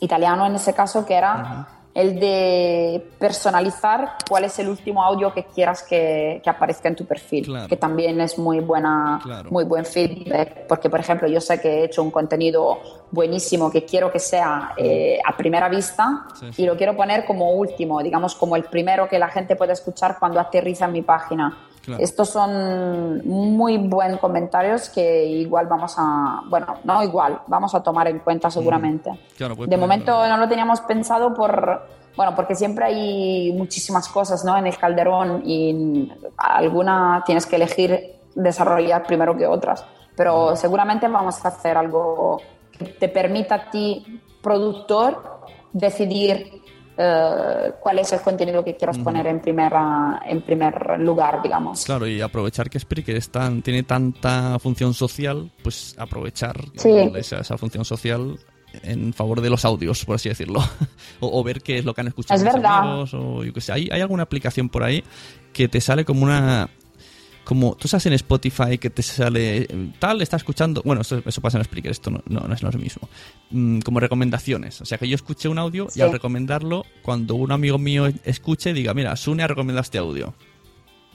italiano 0.01 0.47
en 0.47 0.55
ese 0.55 0.73
caso, 0.75 1.05
que 1.05 1.15
era. 1.15 1.35
Uh 1.35 1.39
-huh 1.39 1.80
el 1.95 2.21
de 2.21 3.05
personalizar 3.19 4.17
cuál 4.29 4.45
es 4.45 4.59
el 4.61 4.69
último 4.69 5.03
audio 5.03 5.33
que 5.35 5.45
quieras 5.45 5.83
que, 5.83 6.41
que 6.43 6.49
aparezca 6.49 6.89
en 6.89 6.95
tu 6.95 7.05
perfil, 7.05 7.47
claro. 7.47 7.69
que 7.69 7.77
también 7.77 8.21
es 8.21 8.39
muy 8.39 8.61
buena, 8.61 9.19
claro. 9.23 9.51
muy 9.51 9.65
buen 9.65 9.85
feedback, 9.85 10.67
porque 10.69 10.89
por 10.89 11.01
ejemplo 11.01 11.27
yo 11.27 11.41
sé 11.41 11.61
que 11.61 11.69
he 11.69 11.85
hecho 11.85 12.03
un 12.03 12.11
contenido 12.11 12.79
buenísimo 13.11 13.71
que 13.71 13.85
quiero 13.85 14.13
que 14.13 14.21
sea 14.21 14.73
eh, 14.77 15.19
a 15.27 15.37
primera 15.37 15.69
vista 15.69 16.27
sí, 16.39 16.53
sí. 16.53 16.63
y 16.63 16.67
lo 16.67 16.77
quiero 16.77 16.97
poner 16.97 17.25
como 17.25 17.53
último, 17.53 18.01
digamos 18.03 18.37
como 18.37 18.55
el 18.55 18.65
primero 18.65 19.09
que 19.09 19.19
la 19.19 19.29
gente 19.29 19.57
puede 19.57 19.73
escuchar 19.73 20.17
cuando 20.19 20.39
aterriza 20.39 20.85
en 20.85 20.93
mi 20.93 21.03
página. 21.03 21.67
Claro. 21.85 22.03
Estos 22.03 22.29
son 22.29 23.27
muy 23.27 23.79
buen 23.79 24.19
comentarios 24.19 24.91
que 24.91 25.25
igual 25.25 25.67
vamos 25.67 25.95
a, 25.97 26.43
bueno, 26.47 26.75
no 26.85 27.03
igual, 27.03 27.41
vamos 27.47 27.75
a 27.75 27.83
tomar 27.83 28.07
en 28.09 28.19
cuenta 28.19 28.51
seguramente. 28.51 29.11
Mm. 29.11 29.19
Claro, 29.37 29.55
de 29.55 29.77
momento 29.77 30.27
no 30.29 30.37
lo 30.37 30.49
teníamos 30.49 30.83
pensado 30.83 31.33
por, 31.33 31.87
bueno, 32.17 32.35
porque 32.35 32.55
siempre 32.55 32.85
hay 32.85 33.53
muchísimas 33.53 34.09
cosas, 34.09 34.45
¿no? 34.45 34.57
En 34.59 34.67
el 34.67 34.77
calderón 34.77 35.43
y 35.45 36.13
alguna 36.37 37.23
tienes 37.25 37.47
que 37.47 37.57
elegir 37.57 38.21
desarrollar 38.35 39.05
primero 39.05 39.37
que 39.37 39.47
otras. 39.47 39.85
Pero 40.17 40.53
mm. 40.53 40.57
seguramente 40.57 41.09
vamos 41.09 41.43
a 41.45 41.49
hacer 41.49 41.77
algo 41.77 42.41
que 42.73 42.85
te 42.85 43.09
permita 43.09 43.55
a 43.55 43.71
ti, 43.71 44.21
productor, 44.43 45.41
decidir 45.73 46.63
Uh, 47.01 47.73
cuál 47.81 47.99
es 47.99 48.13
el 48.13 48.21
contenido 48.21 48.63
que 48.63 48.77
quieras 48.77 48.99
uh 48.99 49.01
-huh. 49.01 49.05
poner 49.05 49.27
en, 49.27 49.41
primera, 49.41 50.21
en 50.27 50.43
primer 50.43 51.01
lugar, 51.01 51.41
digamos. 51.43 51.83
Claro, 51.87 52.07
y 52.07 52.21
aprovechar 52.21 52.69
que 52.69 52.79
Spreaker 52.79 53.17
es 53.17 53.31
tan, 53.31 53.63
tiene 53.63 53.85
tanta 53.85 54.59
función 54.59 54.93
social, 54.93 55.51
pues 55.63 55.95
aprovechar 55.97 56.61
sí. 56.77 56.91
esa, 57.15 57.41
esa, 57.41 57.57
función 57.57 57.87
social 57.87 58.39
en 58.83 59.15
favor 59.15 59.41
de 59.41 59.49
los 59.49 59.65
audios, 59.65 60.05
por 60.05 60.17
así 60.17 60.29
decirlo. 60.29 60.61
o, 61.21 61.41
o, 61.41 61.43
ver 61.43 61.63
qué 61.63 61.79
es 61.79 61.87
lo 61.87 61.95
que 61.95 62.03
han 62.03 62.09
escuchado 62.09 62.39
es 62.39 62.45
los 62.45 62.55
verdad. 62.55 62.79
amigos, 62.81 63.15
o 63.15 63.45
yo 63.45 63.53
qué 63.55 63.63
sé. 63.63 63.73
¿Hay, 63.73 63.89
¿Hay 63.91 64.03
alguna 64.03 64.25
aplicación 64.25 64.69
por 64.69 64.83
ahí 64.83 65.03
que 65.55 65.69
te 65.69 65.81
sale 65.81 66.05
como 66.05 66.25
una 66.25 66.69
como 67.45 67.75
tú 67.75 67.89
sabes 67.89 68.07
en 68.07 68.13
Spotify 68.15 68.79
que 68.79 68.91
te 68.91 69.03
sale 69.03 69.67
tal, 69.99 70.23
está 70.23 70.37
escuchando, 70.37 70.83
bueno, 70.85 71.03
esto, 71.03 71.23
eso 71.25 71.41
pasa 71.41 71.59
en 71.59 71.65
Spreaker, 71.65 71.91
esto 71.91 72.11
no, 72.11 72.23
no, 72.27 72.41
no, 72.41 72.55
es 72.55 72.63
lo 72.63 72.73
mismo, 72.73 73.09
mm, 73.51 73.81
como 73.81 74.01
recomendaciones, 74.01 74.81
o 74.81 74.85
sea 74.85 74.99
que 74.99 75.09
yo 75.09 75.15
escuché 75.15 75.49
un 75.49 75.59
audio 75.59 75.89
sí. 75.91 76.01
y 76.01 76.03
al 76.03 76.13
recomendarlo, 76.13 76.85
cuando 77.03 77.35
un 77.35 77.53
amigo 77.53 77.79
mío 77.79 78.07
escuche, 78.25 78.73
diga, 78.73 78.95
mira, 78.95 79.17
Sune 79.17 79.43
ha 79.43 79.47
recomendado 79.47 79.83
este 79.83 79.99
audio. 79.99 80.35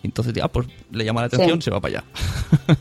Y 0.04 0.08
entonces 0.08 0.34
diga, 0.34 0.46
ah, 0.46 0.52
pues 0.52 0.68
le 0.92 1.04
llama 1.04 1.22
la 1.22 1.28
atención, 1.28 1.62
sí. 1.62 1.66
se 1.66 1.72
va 1.72 1.82
para 1.82 2.00
allá. 2.00 2.04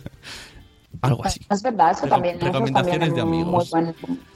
Algo 1.01 1.25
así. 1.25 1.41
Es 1.51 1.63
verdad, 1.63 1.93
eso 1.93 2.07
también. 2.07 2.39
Recomendaciones 2.39 3.09
eso 3.09 3.15
también 3.15 3.15
de 3.15 3.21
amigos. 3.21 3.73
Muy 3.73 3.83
buen... 3.83 4.34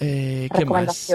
eh, 0.00 0.48
¿Qué 0.56 0.64
más? 0.64 1.14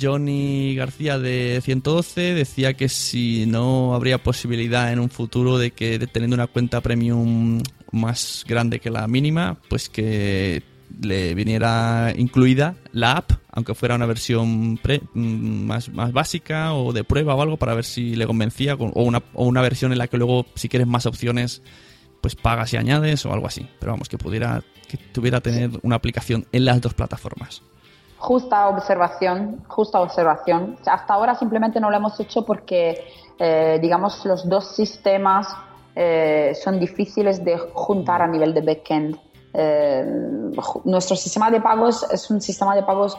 Johnny 0.00 0.74
García 0.74 1.18
de 1.18 1.60
112 1.62 2.34
decía 2.34 2.74
que 2.74 2.88
si 2.88 3.46
no 3.46 3.94
habría 3.94 4.22
posibilidad 4.22 4.92
en 4.92 5.00
un 5.00 5.10
futuro 5.10 5.58
de 5.58 5.70
que 5.72 5.98
teniendo 6.06 6.34
una 6.34 6.46
cuenta 6.46 6.80
premium 6.80 7.62
más 7.90 8.44
grande 8.48 8.80
que 8.80 8.90
la 8.90 9.06
mínima, 9.06 9.58
pues 9.68 9.88
que 9.88 10.62
le 11.00 11.34
viniera 11.34 12.12
incluida 12.16 12.76
la 12.92 13.12
app, 13.12 13.32
aunque 13.50 13.74
fuera 13.74 13.94
una 13.94 14.06
versión 14.06 14.78
pre, 14.78 15.00
mm, 15.14 15.66
más, 15.66 15.88
más 15.90 16.12
básica 16.12 16.74
o 16.74 16.92
de 16.92 17.04
prueba 17.04 17.34
o 17.34 17.42
algo 17.42 17.56
para 17.56 17.74
ver 17.74 17.84
si 17.84 18.14
le 18.14 18.26
convencía, 18.26 18.74
o 18.74 19.02
una, 19.02 19.22
o 19.34 19.46
una 19.46 19.62
versión 19.62 19.92
en 19.92 19.98
la 19.98 20.08
que 20.08 20.18
luego 20.18 20.46
si 20.54 20.68
quieres 20.68 20.88
más 20.88 21.06
opciones 21.06 21.62
pues 22.20 22.36
pagas 22.36 22.72
y 22.72 22.76
añades 22.76 23.26
o 23.26 23.32
algo 23.32 23.46
así. 23.46 23.66
Pero 23.80 23.92
vamos, 23.92 24.08
que 24.08 24.16
pudiera, 24.16 24.62
que 24.88 24.96
tuviera 24.96 25.40
tener 25.40 25.70
una 25.82 25.96
aplicación 25.96 26.46
en 26.52 26.64
las 26.64 26.80
dos 26.80 26.94
plataformas. 26.94 27.62
Justa 28.22 28.68
observación, 28.68 29.64
justa 29.66 30.00
observación. 30.00 30.76
Hasta 30.86 31.14
ahora 31.14 31.34
simplemente 31.34 31.80
no 31.80 31.90
lo 31.90 31.96
hemos 31.96 32.20
hecho 32.20 32.44
porque, 32.44 33.04
eh, 33.36 33.80
digamos, 33.82 34.24
los 34.24 34.48
dos 34.48 34.76
sistemas 34.76 35.48
eh, 35.96 36.52
son 36.54 36.78
difíciles 36.78 37.44
de 37.44 37.58
juntar 37.58 38.22
a 38.22 38.28
nivel 38.28 38.54
de 38.54 38.60
backend. 38.60 39.18
Eh, 39.52 40.06
nuestro 40.84 41.16
sistema 41.16 41.50
de 41.50 41.60
pagos 41.60 42.06
es 42.12 42.30
un 42.30 42.40
sistema 42.40 42.76
de 42.76 42.84
pagos 42.84 43.18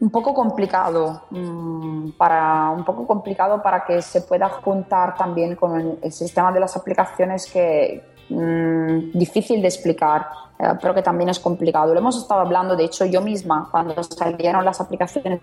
un 0.00 0.10
poco 0.10 0.34
complicado 0.34 1.22
mmm, 1.30 2.10
para 2.18 2.72
un 2.76 2.84
poco 2.84 3.06
complicado 3.06 3.62
para 3.62 3.86
que 3.86 4.02
se 4.02 4.20
pueda 4.20 4.50
juntar 4.50 5.16
también 5.16 5.56
con 5.56 5.98
el 6.02 6.12
sistema 6.12 6.52
de 6.52 6.60
las 6.60 6.76
aplicaciones 6.76 7.50
que 7.50 8.04
mmm, 8.28 9.10
difícil 9.12 9.60
de 9.62 9.68
explicar 9.68 10.26
eh, 10.58 10.68
pero 10.80 10.94
que 10.94 11.02
también 11.02 11.30
es 11.30 11.40
complicado. 11.40 11.92
Lo 11.92 12.00
hemos 12.00 12.16
estado 12.16 12.40
hablando, 12.40 12.76
de 12.76 12.84
hecho, 12.84 13.04
yo 13.04 13.20
misma, 13.20 13.68
cuando 13.70 14.00
salieron 14.02 14.64
las 14.64 14.80
aplicaciones 14.80 15.40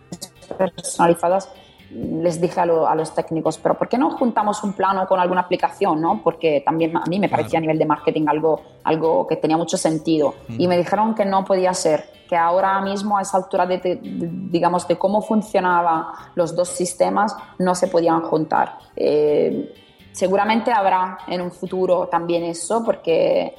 personalizadas, 0.58 1.50
les 1.92 2.40
dije 2.40 2.62
a, 2.62 2.66
lo, 2.66 2.88
a, 2.88 2.96
los 2.96 3.14
técnicos, 3.14 3.58
pero 3.58 3.78
¿por 3.78 3.90
qué 3.90 3.98
no 3.98 4.12
juntamos 4.12 4.64
un 4.64 4.72
plano 4.72 5.06
con 5.08 5.20
alguna 5.20 5.42
aplicación? 5.42 6.00
¿no? 6.00 6.22
Porque 6.24 6.62
también 6.66 6.96
a 6.96 7.04
mí 7.10 7.20
me 7.20 7.28
parecía 7.28 7.60
claro. 7.60 7.64
a 7.64 7.68
nivel 7.68 7.80
de 7.80 7.86
marketing 7.86 8.28
algo, 8.28 8.62
algo 8.86 9.28
que 9.28 9.36
tenía 9.36 9.58
mucho 9.58 9.76
sentido. 9.76 10.34
Mm. 10.48 10.62
Y 10.62 10.68
me 10.70 10.78
dijeron 10.78 11.14
que 11.14 11.26
no 11.26 11.44
podía 11.44 11.74
ser, 11.74 12.06
que 12.30 12.38
ahora 12.38 12.80
mismo 12.80 13.18
a 13.18 13.24
esa 13.24 13.36
altura 13.36 13.66
de, 13.66 13.80
de, 13.80 13.96
de 13.98 14.30
digamos, 14.50 14.88
de 14.88 14.98
cómo 14.98 15.22
funcionaban 15.22 16.06
los 16.36 16.56
dos 16.56 16.70
sistemas, 16.70 17.36
no 17.60 17.76
se 17.76 17.88
podían 17.88 18.22
juntar. 18.22 18.78
Eh, 18.96 19.74
seguramente 20.12 20.72
habrá 20.72 21.20
en 21.28 21.42
un 21.42 21.52
futuro 21.52 22.08
también 22.08 22.44
eso, 22.44 22.84
porque 22.84 23.56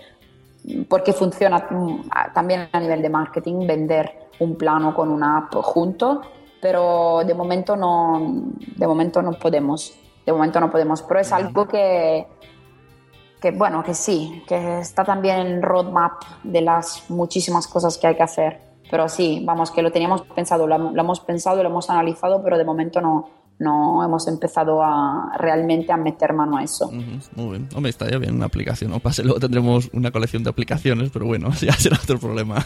porque 0.88 1.12
funciona 1.12 1.66
mm, 1.70 2.02
también 2.34 2.68
a 2.72 2.80
nivel 2.80 3.02
de 3.02 3.08
marketing 3.08 3.66
vender 3.66 4.28
un 4.40 4.56
plano 4.56 4.94
con 4.94 5.08
una 5.08 5.38
app 5.38 5.54
junto, 5.56 6.22
pero 6.60 7.22
de 7.24 7.34
momento 7.34 7.76
no, 7.76 8.44
de 8.76 8.86
momento 8.86 9.22
no 9.22 9.32
podemos, 9.32 9.94
de 10.24 10.32
momento 10.32 10.60
no 10.60 10.70
podemos, 10.70 11.02
pero 11.02 11.20
es 11.20 11.32
algo 11.32 11.66
que, 11.66 12.26
que 13.40 13.50
bueno, 13.50 13.82
que 13.82 13.94
sí, 13.94 14.42
que 14.46 14.78
está 14.78 15.04
también 15.04 15.38
en 15.38 15.62
roadmap 15.62 16.22
de 16.44 16.60
las 16.60 17.10
muchísimas 17.10 17.66
cosas 17.66 17.98
que 17.98 18.06
hay 18.06 18.14
que 18.14 18.22
hacer. 18.22 18.60
pero 18.90 19.08
sí, 19.08 19.42
vamos, 19.44 19.70
que 19.70 19.82
lo 19.82 19.90
teníamos 19.90 20.22
pensado, 20.22 20.66
lo, 20.66 20.78
lo 20.78 21.00
hemos 21.00 21.20
pensado, 21.20 21.62
lo 21.62 21.68
hemos 21.70 21.88
analizado, 21.90 22.42
pero 22.42 22.58
de 22.58 22.64
momento 22.64 23.00
no, 23.00 23.41
no 23.62 24.04
hemos 24.04 24.26
empezado 24.26 24.82
a 24.82 25.32
realmente 25.38 25.92
a 25.92 25.96
meter 25.96 26.32
mano 26.32 26.56
a 26.56 26.64
eso. 26.64 26.90
Muy 26.90 27.50
bien. 27.50 27.68
Hombre, 27.74 27.90
estaría 27.90 28.18
bien 28.18 28.34
una 28.34 28.46
aplicación, 28.46 28.90
¿no? 28.90 28.98
Pase, 28.98 29.22
luego 29.22 29.38
tendremos 29.38 29.88
una 29.92 30.10
colección 30.10 30.42
de 30.42 30.50
aplicaciones, 30.50 31.10
pero 31.12 31.26
bueno, 31.26 31.50
ya 31.60 31.72
será 31.72 31.96
otro 32.02 32.18
problema. 32.18 32.56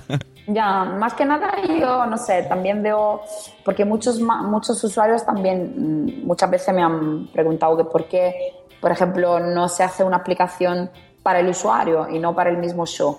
ya, 0.46 0.84
más 0.84 1.14
que 1.14 1.24
nada 1.24 1.52
yo, 1.78 2.06
no 2.06 2.16
sé, 2.16 2.44
también 2.44 2.82
veo, 2.82 3.20
porque 3.64 3.84
muchos, 3.84 4.20
muchos 4.20 4.82
usuarios 4.82 5.24
también 5.24 5.74
mm, 5.76 6.26
muchas 6.26 6.50
veces 6.50 6.74
me 6.74 6.82
han 6.82 7.28
preguntado 7.28 7.76
que 7.76 7.84
por 7.84 8.08
qué, 8.08 8.34
por 8.80 8.90
ejemplo, 8.90 9.38
no 9.38 9.68
se 9.68 9.82
hace 9.82 10.04
una 10.04 10.16
aplicación 10.16 10.90
para 11.22 11.40
el 11.40 11.48
usuario 11.48 12.08
y 12.08 12.18
no 12.18 12.34
para 12.34 12.50
el 12.50 12.56
mismo 12.56 12.86
show. 12.86 13.18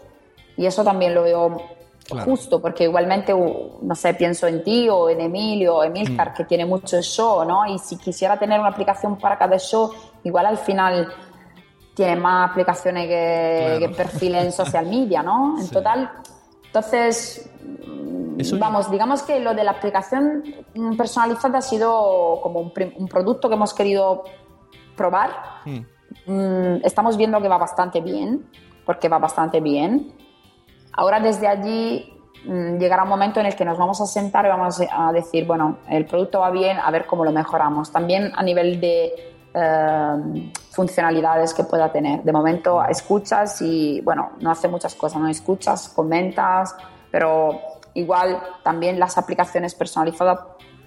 Y 0.56 0.66
eso 0.66 0.84
también 0.84 1.14
lo 1.14 1.24
veo 1.24 1.77
justo, 2.24 2.62
porque 2.62 2.86
igualmente, 2.86 3.34
no 3.34 3.96
sé, 3.96 4.14
pienso 4.14 4.48
en 4.48 4.64
ti 4.64 4.88
o 4.90 5.10
en 5.10 5.22
Emilio 5.22 5.78
o 5.78 5.84
Emilcar, 5.84 6.32
mm. 6.32 6.34
que 6.34 6.44
tiene 6.46 6.66
mucho 6.66 7.02
show, 7.02 7.44
¿no? 7.46 7.66
Y 7.66 7.78
si 7.80 7.98
quisiera 7.98 8.38
tener 8.38 8.60
una 8.60 8.70
aplicación 8.70 9.18
para 9.18 9.38
cada 9.38 9.58
show, 9.58 9.92
igual 10.24 10.46
al 10.46 10.58
final 10.58 11.08
tiene 11.94 12.16
más 12.16 12.52
aplicaciones 12.52 13.08
que, 13.08 13.92
perfil 13.96 14.36
en 14.36 14.52
social 14.52 14.86
media, 14.86 15.24
¿no? 15.24 15.60
En 15.60 15.70
total, 15.70 16.12
entonces, 16.66 17.50
vamos, 18.60 18.92
digamos 18.92 19.24
que 19.24 19.40
lo 19.40 19.54
de 19.54 19.64
la 19.64 19.72
aplicación 19.72 20.44
personalizada 20.96 21.58
ha 21.58 21.62
sido 21.62 22.40
como 22.42 22.60
un, 22.60 23.08
producto 23.10 23.50
que 23.50 23.56
hemos 23.56 23.74
querido 23.74 24.24
probar. 24.96 25.32
Mm. 25.66 25.80
Mm, 26.28 26.82
estamos 26.84 27.18
viendo 27.18 27.42
que 27.42 27.48
va 27.48 27.58
bastante 27.58 28.00
bien, 28.00 28.50
porque 28.86 29.10
va 29.10 29.18
bastante 29.18 29.60
bien 29.60 30.14
Ahora 30.98 31.20
desde 31.20 31.48
allí 31.48 32.14
mm, 32.44 32.78
llegará 32.78 33.04
un 33.04 33.10
momento 33.10 33.40
en 33.40 33.46
el 33.46 33.56
que 33.56 33.64
nos 33.64 33.78
vamos 33.78 34.02
a 34.02 34.06
sentar 34.06 34.46
y 34.46 34.50
vamos 34.50 34.82
a 34.92 35.14
decir, 35.14 35.46
bueno, 35.46 35.78
el 35.88 36.06
producto 36.06 36.40
va 36.40 36.50
bien, 36.50 36.78
a 36.78 36.92
ver 36.92 37.06
cómo 37.06 37.24
lo 37.24 37.32
mejoramos. 37.32 37.92
También 37.92 38.32
a 38.36 38.44
nivel 38.44 38.82
de 38.82 39.14
eh, 39.54 40.52
funcionalidades 40.72 41.54
que 41.54 41.64
pueda 41.64 41.92
tener. 41.92 42.24
De 42.24 42.32
momento 42.32 42.84
escuchas 42.84 43.62
y, 43.62 44.02
bueno, 44.02 44.32
no 44.42 44.52
hace 44.52 44.68
muchas 44.68 44.96
cosas, 44.96 45.22
no 45.22 45.28
escuchas, 45.28 45.90
comentas, 45.90 46.76
pero 47.12 47.60
igual 47.94 48.42
también 48.64 49.00
las 49.00 49.18
aplicaciones 49.18 49.76
personalizadas 49.76 50.40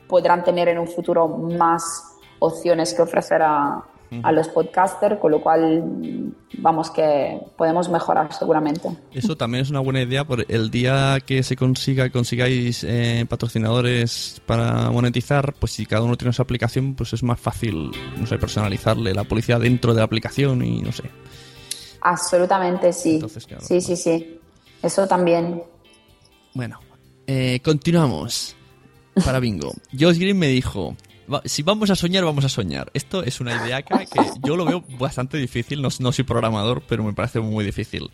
podrán 0.08 0.42
tener 0.42 0.68
en 0.68 0.78
un 0.78 0.88
futuro 0.88 1.28
más 1.28 2.16
opciones 2.40 2.94
que 2.94 3.02
ofrecer 3.02 3.42
a, 3.42 3.84
a 4.22 4.32
los 4.32 4.48
podcasters, 4.48 5.18
con 5.18 5.30
lo 5.30 5.40
cual 5.40 6.32
vamos 6.58 6.90
que 6.90 7.40
podemos 7.56 7.88
mejorar 7.88 8.32
seguramente. 8.32 8.88
Eso 9.12 9.36
también 9.36 9.62
es 9.62 9.70
una 9.70 9.80
buena 9.80 10.02
idea 10.02 10.24
por 10.24 10.44
el 10.48 10.70
día 10.70 11.18
que 11.24 11.42
se 11.42 11.56
consiga 11.56 12.10
consigáis 12.10 12.84
eh, 12.84 13.24
patrocinadores 13.28 14.42
para 14.46 14.90
monetizar, 14.90 15.54
pues 15.54 15.72
si 15.72 15.86
cada 15.86 16.02
uno 16.02 16.16
tiene 16.16 16.32
su 16.32 16.42
aplicación, 16.42 16.94
pues 16.94 17.12
es 17.12 17.22
más 17.22 17.40
fácil, 17.40 17.90
no 18.18 18.26
sé, 18.26 18.38
personalizarle 18.38 19.14
la 19.14 19.24
publicidad 19.24 19.60
dentro 19.60 19.94
de 19.94 19.98
la 19.98 20.04
aplicación 20.04 20.64
y 20.64 20.82
no 20.82 20.92
sé. 20.92 21.04
Absolutamente 22.02 22.92
sí. 22.92 23.20
sí, 23.60 23.80
sí, 23.80 23.96
sí. 23.96 24.40
Eso 24.82 25.06
también. 25.06 25.62
Bueno, 26.54 26.80
eh, 27.26 27.60
continuamos. 27.62 28.56
Para 29.24 29.40
Bingo. 29.40 29.72
Josh 29.98 30.18
Green 30.18 30.38
me 30.38 30.48
dijo, 30.48 30.96
si 31.44 31.62
vamos 31.62 31.90
a 31.90 31.96
soñar, 31.96 32.24
vamos 32.24 32.44
a 32.44 32.48
soñar. 32.48 32.90
Esto 32.94 33.22
es 33.22 33.40
una 33.40 33.64
idea 33.64 33.82
que 33.82 34.06
yo 34.42 34.56
lo 34.56 34.64
veo 34.64 34.84
bastante 34.98 35.38
difícil. 35.38 35.82
No, 35.82 35.90
soy 35.90 36.24
programador, 36.24 36.82
pero 36.88 37.04
me 37.04 37.12
parece 37.12 37.40
muy 37.40 37.64
difícil. 37.64 38.10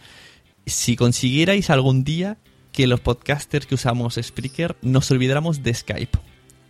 Si 0.66 0.96
consiguierais 0.96 1.70
algún 1.70 2.04
día 2.04 2.38
que 2.72 2.86
los 2.86 3.00
podcasters 3.00 3.66
que 3.66 3.74
usamos 3.74 4.18
Spreaker 4.20 4.76
nos 4.82 5.10
olvidáramos 5.10 5.62
de 5.62 5.72
Skype 5.72 6.18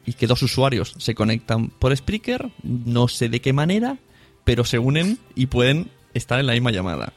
y 0.04 0.12
que 0.12 0.26
dos 0.26 0.42
usuarios 0.42 0.94
se 0.98 1.14
conectan 1.14 1.68
por 1.68 1.96
Spreaker, 1.96 2.50
no 2.62 3.08
sé 3.08 3.28
de 3.28 3.40
qué 3.40 3.52
manera, 3.52 3.98
pero 4.44 4.64
se 4.64 4.78
unen 4.78 5.18
y 5.34 5.46
pueden 5.46 5.90
estar 6.14 6.38
en 6.38 6.46
la 6.46 6.52
misma 6.52 6.70
llamada 6.70 7.12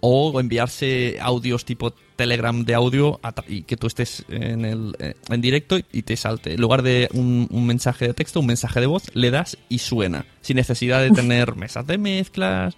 o 0.00 0.40
enviarse 0.40 1.18
audios 1.20 1.64
tipo 1.64 1.92
Telegram 2.20 2.66
de 2.66 2.74
audio 2.74 3.18
y 3.48 3.62
que 3.62 3.78
tú 3.78 3.86
estés 3.86 4.26
en, 4.28 4.66
el, 4.66 4.94
eh, 4.98 5.14
en 5.30 5.40
directo 5.40 5.78
y 5.90 6.02
te 6.02 6.18
salte. 6.18 6.52
En 6.52 6.60
lugar 6.60 6.82
de 6.82 7.08
un, 7.14 7.48
mensaje 7.66 8.08
de 8.08 8.12
texto, 8.12 8.40
un 8.40 8.46
mensaje 8.46 8.78
de 8.78 8.86
voz, 8.86 9.04
le 9.14 9.30
das 9.30 9.56
y 9.70 9.78
suena, 9.78 10.26
sin 10.42 10.56
necesidad 10.56 11.00
de 11.00 11.12
tener 11.12 11.56
mesas 11.56 11.86
de 11.86 11.96
mezclas. 11.96 12.76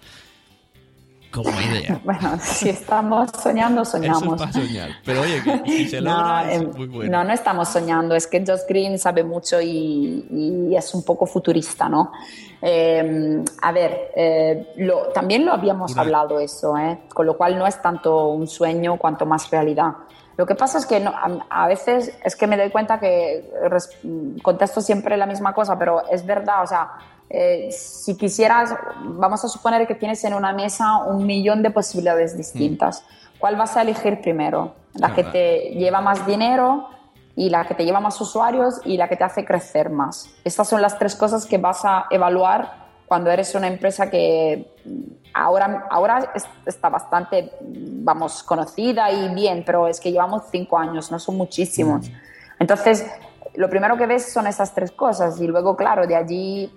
Como 1.29 1.49
idea. 1.49 1.99
Bueno, 2.05 2.39
si 2.41 2.69
estamos 2.69 3.31
soñando, 3.43 3.83
soñamos. 3.83 4.39
Eso 4.39 4.59
es 4.61 4.67
soñar. 4.67 4.91
Pero 5.03 5.21
oye, 5.23 5.41
si 5.65 5.89
se 5.89 5.99
logra, 5.99 6.43
no, 6.43 6.49
es 6.49 6.77
muy 6.77 6.87
bueno. 6.87 7.11
No, 7.11 7.23
no 7.25 7.33
estamos 7.33 7.67
soñando. 7.67 8.15
Es 8.15 8.27
que 8.27 8.45
Josh 8.47 8.61
Green 8.69 8.97
sabe 8.97 9.25
mucho 9.25 9.59
y, 9.59 10.25
y 10.31 10.73
es 10.73 10.93
un 10.93 11.03
poco 11.03 11.25
futurista, 11.25 11.89
¿no? 11.89 12.13
Eh, 12.65 13.43
a 13.61 13.71
ver, 13.73 14.11
eh, 14.15 14.73
lo, 14.77 15.09
también 15.09 15.45
lo 15.45 15.51
habíamos 15.51 15.97
hablado 15.97 16.39
eso, 16.39 16.77
¿eh? 16.77 17.01
con 17.13 17.25
lo 17.25 17.35
cual 17.35 17.59
no 17.59 17.67
es 17.67 17.81
tanto 17.81 18.27
un 18.27 18.47
sueño 18.47 18.97
cuanto 18.97 19.25
más 19.25 19.51
realidad. 19.51 19.91
Lo 20.37 20.45
que 20.45 20.55
pasa 20.55 20.77
es 20.77 20.85
que 20.85 21.05
a, 21.49 21.67
veces 21.67 22.17
es 22.23 22.35
que 22.37 22.47
me 22.47 22.55
doy 22.55 22.69
cuenta 22.71 22.99
que 23.01 23.51
contesto 24.41 24.79
siempre 24.79 25.17
la 25.17 25.25
misma 25.25 25.53
cosa, 25.53 25.77
pero 25.77 26.07
es 26.09 26.25
verdad, 26.25 26.63
o 26.63 26.67
sea, 26.67 26.91
eh, 27.29 27.69
si 27.71 28.15
quisieras, 28.17 28.73
vamos 29.03 29.43
a 29.43 29.49
suponer 29.49 29.85
que 29.85 29.95
tienes 29.95 30.23
en 30.23 30.33
una 30.33 30.53
mesa 30.53 31.03
un 31.03 31.25
millón 31.25 31.61
de 31.63 31.69
posibilidades 31.69 32.37
distintas. 32.37 33.01
Mm. 33.01 33.39
¿Cuál 33.39 33.55
vas 33.57 33.75
a 33.75 33.81
elegir 33.81 34.21
primero? 34.21 34.73
¿La 34.93 35.13
que 35.13 35.23
te 35.23 35.59
lleva 35.75 35.99
más 35.99 36.25
dinero? 36.25 36.87
Y 37.35 37.49
la 37.49 37.65
que 37.65 37.73
te 37.73 37.85
lleva 37.85 37.99
más 37.99 38.19
usuarios 38.21 38.79
y 38.85 38.97
la 38.97 39.07
que 39.07 39.15
te 39.15 39.23
hace 39.23 39.43
crecer 39.43 39.89
más. 39.89 40.29
Estas 40.43 40.67
son 40.67 40.81
las 40.81 40.97
tres 40.99 41.15
cosas 41.15 41.45
que 41.45 41.57
vas 41.57 41.83
a 41.83 42.05
evaluar 42.09 42.83
cuando 43.07 43.31
eres 43.31 43.53
una 43.55 43.67
empresa 43.67 44.09
que 44.09 44.73
ahora, 45.33 45.87
ahora 45.89 46.33
está 46.65 46.89
bastante, 46.89 47.51
vamos, 47.61 48.43
conocida 48.43 49.11
y 49.11 49.33
bien, 49.33 49.63
pero 49.65 49.87
es 49.87 49.99
que 49.99 50.11
llevamos 50.11 50.43
cinco 50.51 50.77
años, 50.77 51.11
no 51.11 51.19
son 51.19 51.37
muchísimos. 51.37 52.07
Mm. 52.07 52.13
Entonces, 52.59 53.05
lo 53.55 53.69
primero 53.69 53.97
que 53.97 54.05
ves 54.05 54.31
son 54.31 54.47
esas 54.47 54.73
tres 54.73 54.91
cosas 54.91 55.39
y 55.41 55.47
luego, 55.47 55.75
claro, 55.75 56.07
de 56.07 56.15
allí 56.15 56.71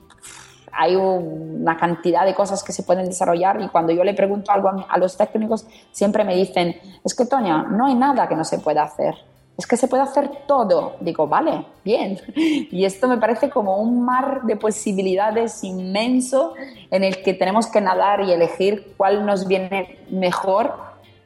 hay 0.73 0.95
una 0.95 1.77
cantidad 1.77 2.25
de 2.25 2.35
cosas 2.35 2.63
que 2.63 2.73
se 2.73 2.83
pueden 2.83 3.07
desarrollar 3.07 3.61
y 3.63 3.69
cuando 3.69 3.93
yo 3.93 4.05
le 4.05 4.13
pregunto 4.13 4.53
algo 4.53 4.71
a, 4.89 4.99
los 4.99 5.17
técnicos, 5.17 5.67
siempre 5.91 6.25
me 6.25 6.35
dicen, 6.35 6.77
es 7.03 7.15
que 7.15 7.25
Toña, 7.25 7.63
no 7.63 7.87
hay 7.87 7.95
nada 7.95 8.29
que 8.29 8.37
no 8.37 8.45
se 8.45 8.59
pueda 8.59 8.83
hacer 8.83 9.15
es 9.59 9.67
que 9.67 9.77
se 9.77 9.89
puede 9.89 10.03
hacer 10.03 10.31
todo. 10.47 10.97
Digo, 11.01 11.27
vale, 11.27 11.65
bien. 11.85 12.21
Y 12.35 12.85
esto 12.85 13.09
me 13.09 13.17
parece 13.17 13.49
como 13.49 13.79
un 13.79 14.05
mar 14.05 14.43
de 14.43 14.57
posibilidades 14.57 15.65
inmenso 15.65 16.55
en 16.91 17.05
el 17.05 17.23
que 17.23 17.33
tenemos 17.33 17.67
que 17.67 17.81
nadar 17.81 18.21
y 18.21 18.33
elegir 18.33 18.95
cuál 18.97 19.25
nos 19.25 19.49
viene 19.49 20.05
mejor, 20.11 20.75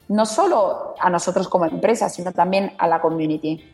no 0.09 0.27
solo 0.27 0.95
a 1.01 1.11
nosotros 1.11 1.49
como 1.49 1.65
empresa, 1.65 2.09
sino 2.09 2.33
también 2.33 2.73
a 2.79 2.87
la 2.87 3.01
community. 3.01 3.65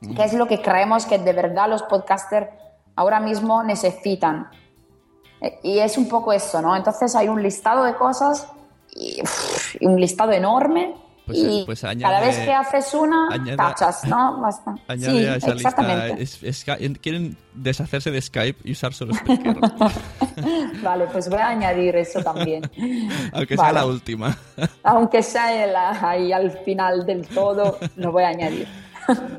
Mm. 0.00 0.14
¿Qué 0.14 0.24
es 0.24 0.34
lo 0.34 0.46
que 0.46 0.60
creemos 0.60 1.06
que 1.06 1.18
de 1.18 1.32
verdad 1.32 1.68
los 1.68 1.82
podcasters 1.82 2.50
ahora 2.96 3.18
mismo 3.18 3.62
necesitan? 3.62 4.50
Y 5.62 5.78
es 5.78 5.96
un 5.96 6.08
poco 6.08 6.32
eso, 6.32 6.60
¿no? 6.60 6.76
Entonces 6.76 7.16
hay 7.16 7.28
un 7.28 7.42
listado 7.42 7.84
de 7.84 7.94
cosas 7.94 8.46
y 8.94 9.22
un 9.80 9.98
listado 9.98 10.32
enorme 10.32 10.94
pues, 11.26 11.38
y 11.38 11.62
pues 11.64 11.80
cada 11.80 12.20
vez 12.20 12.36
que 12.38 12.52
haces 12.52 12.94
una, 12.94 13.28
tachas, 13.56 14.04
¿no? 14.04 14.40
Basta. 14.40 14.74
sí, 14.98 15.24
exactamente. 15.24 16.98
quieren 17.00 17.36
deshacerse 17.54 18.10
de 18.10 18.20
Skype 18.20 18.60
y 18.64 18.72
usar 18.72 18.92
solo 18.92 19.14
Spreaker. 19.14 19.56
vale, 20.82 21.06
pues 21.12 21.28
voy 21.28 21.38
a 21.38 21.48
añadir 21.48 21.94
eso 21.96 22.20
también. 22.22 22.68
Aunque 23.32 23.56
sea 23.56 23.72
la 23.72 23.86
última. 23.86 24.36
Aunque 24.82 25.22
sea 25.22 25.46
ahí 26.02 26.32
al 26.32 26.50
final 26.64 27.06
del 27.06 27.26
todo, 27.28 27.78
lo 27.96 28.10
voy 28.10 28.24
a 28.24 28.28
añadir. 28.28 28.66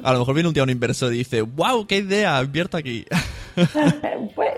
a 0.03 0.13
lo 0.13 0.19
mejor 0.19 0.35
viene 0.35 0.47
un 0.47 0.53
día 0.53 0.63
un 0.63 0.69
inversor 0.69 1.13
y 1.13 1.17
dice, 1.19 1.41
wow, 1.41 1.85
qué 1.85 1.97
idea, 1.97 2.41
invierto 2.41 2.77
aquí. 2.77 3.05
pues, 4.35 4.53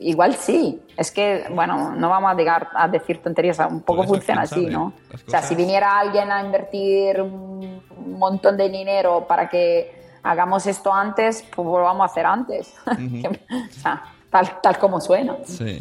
Igual 0.00 0.34
sí, 0.34 0.82
es 0.96 1.10
que, 1.10 1.46
bueno, 1.50 1.94
no 1.94 2.08
vamos 2.08 2.30
a, 2.30 2.68
a 2.74 2.88
decir 2.88 3.22
tonterías, 3.22 3.58
un 3.70 3.82
poco 3.82 4.04
funciona 4.04 4.42
así, 4.42 4.66
¿no? 4.66 4.92
O 5.12 5.30
sea, 5.30 5.42
si 5.42 5.54
viniera 5.54 5.98
alguien 5.98 6.30
a 6.30 6.44
invertir 6.44 7.20
un 7.20 7.82
montón 8.18 8.56
de 8.56 8.68
dinero 8.68 9.26
para 9.26 9.48
que 9.48 10.18
hagamos 10.22 10.66
esto 10.66 10.92
antes, 10.92 11.44
pues 11.54 11.66
lo 11.66 11.82
vamos 11.82 12.02
a 12.02 12.06
hacer 12.06 12.26
antes. 12.26 12.74
o 12.86 13.72
sea, 13.72 14.02
tal, 14.30 14.60
tal 14.62 14.78
como 14.78 15.00
suena. 15.00 15.36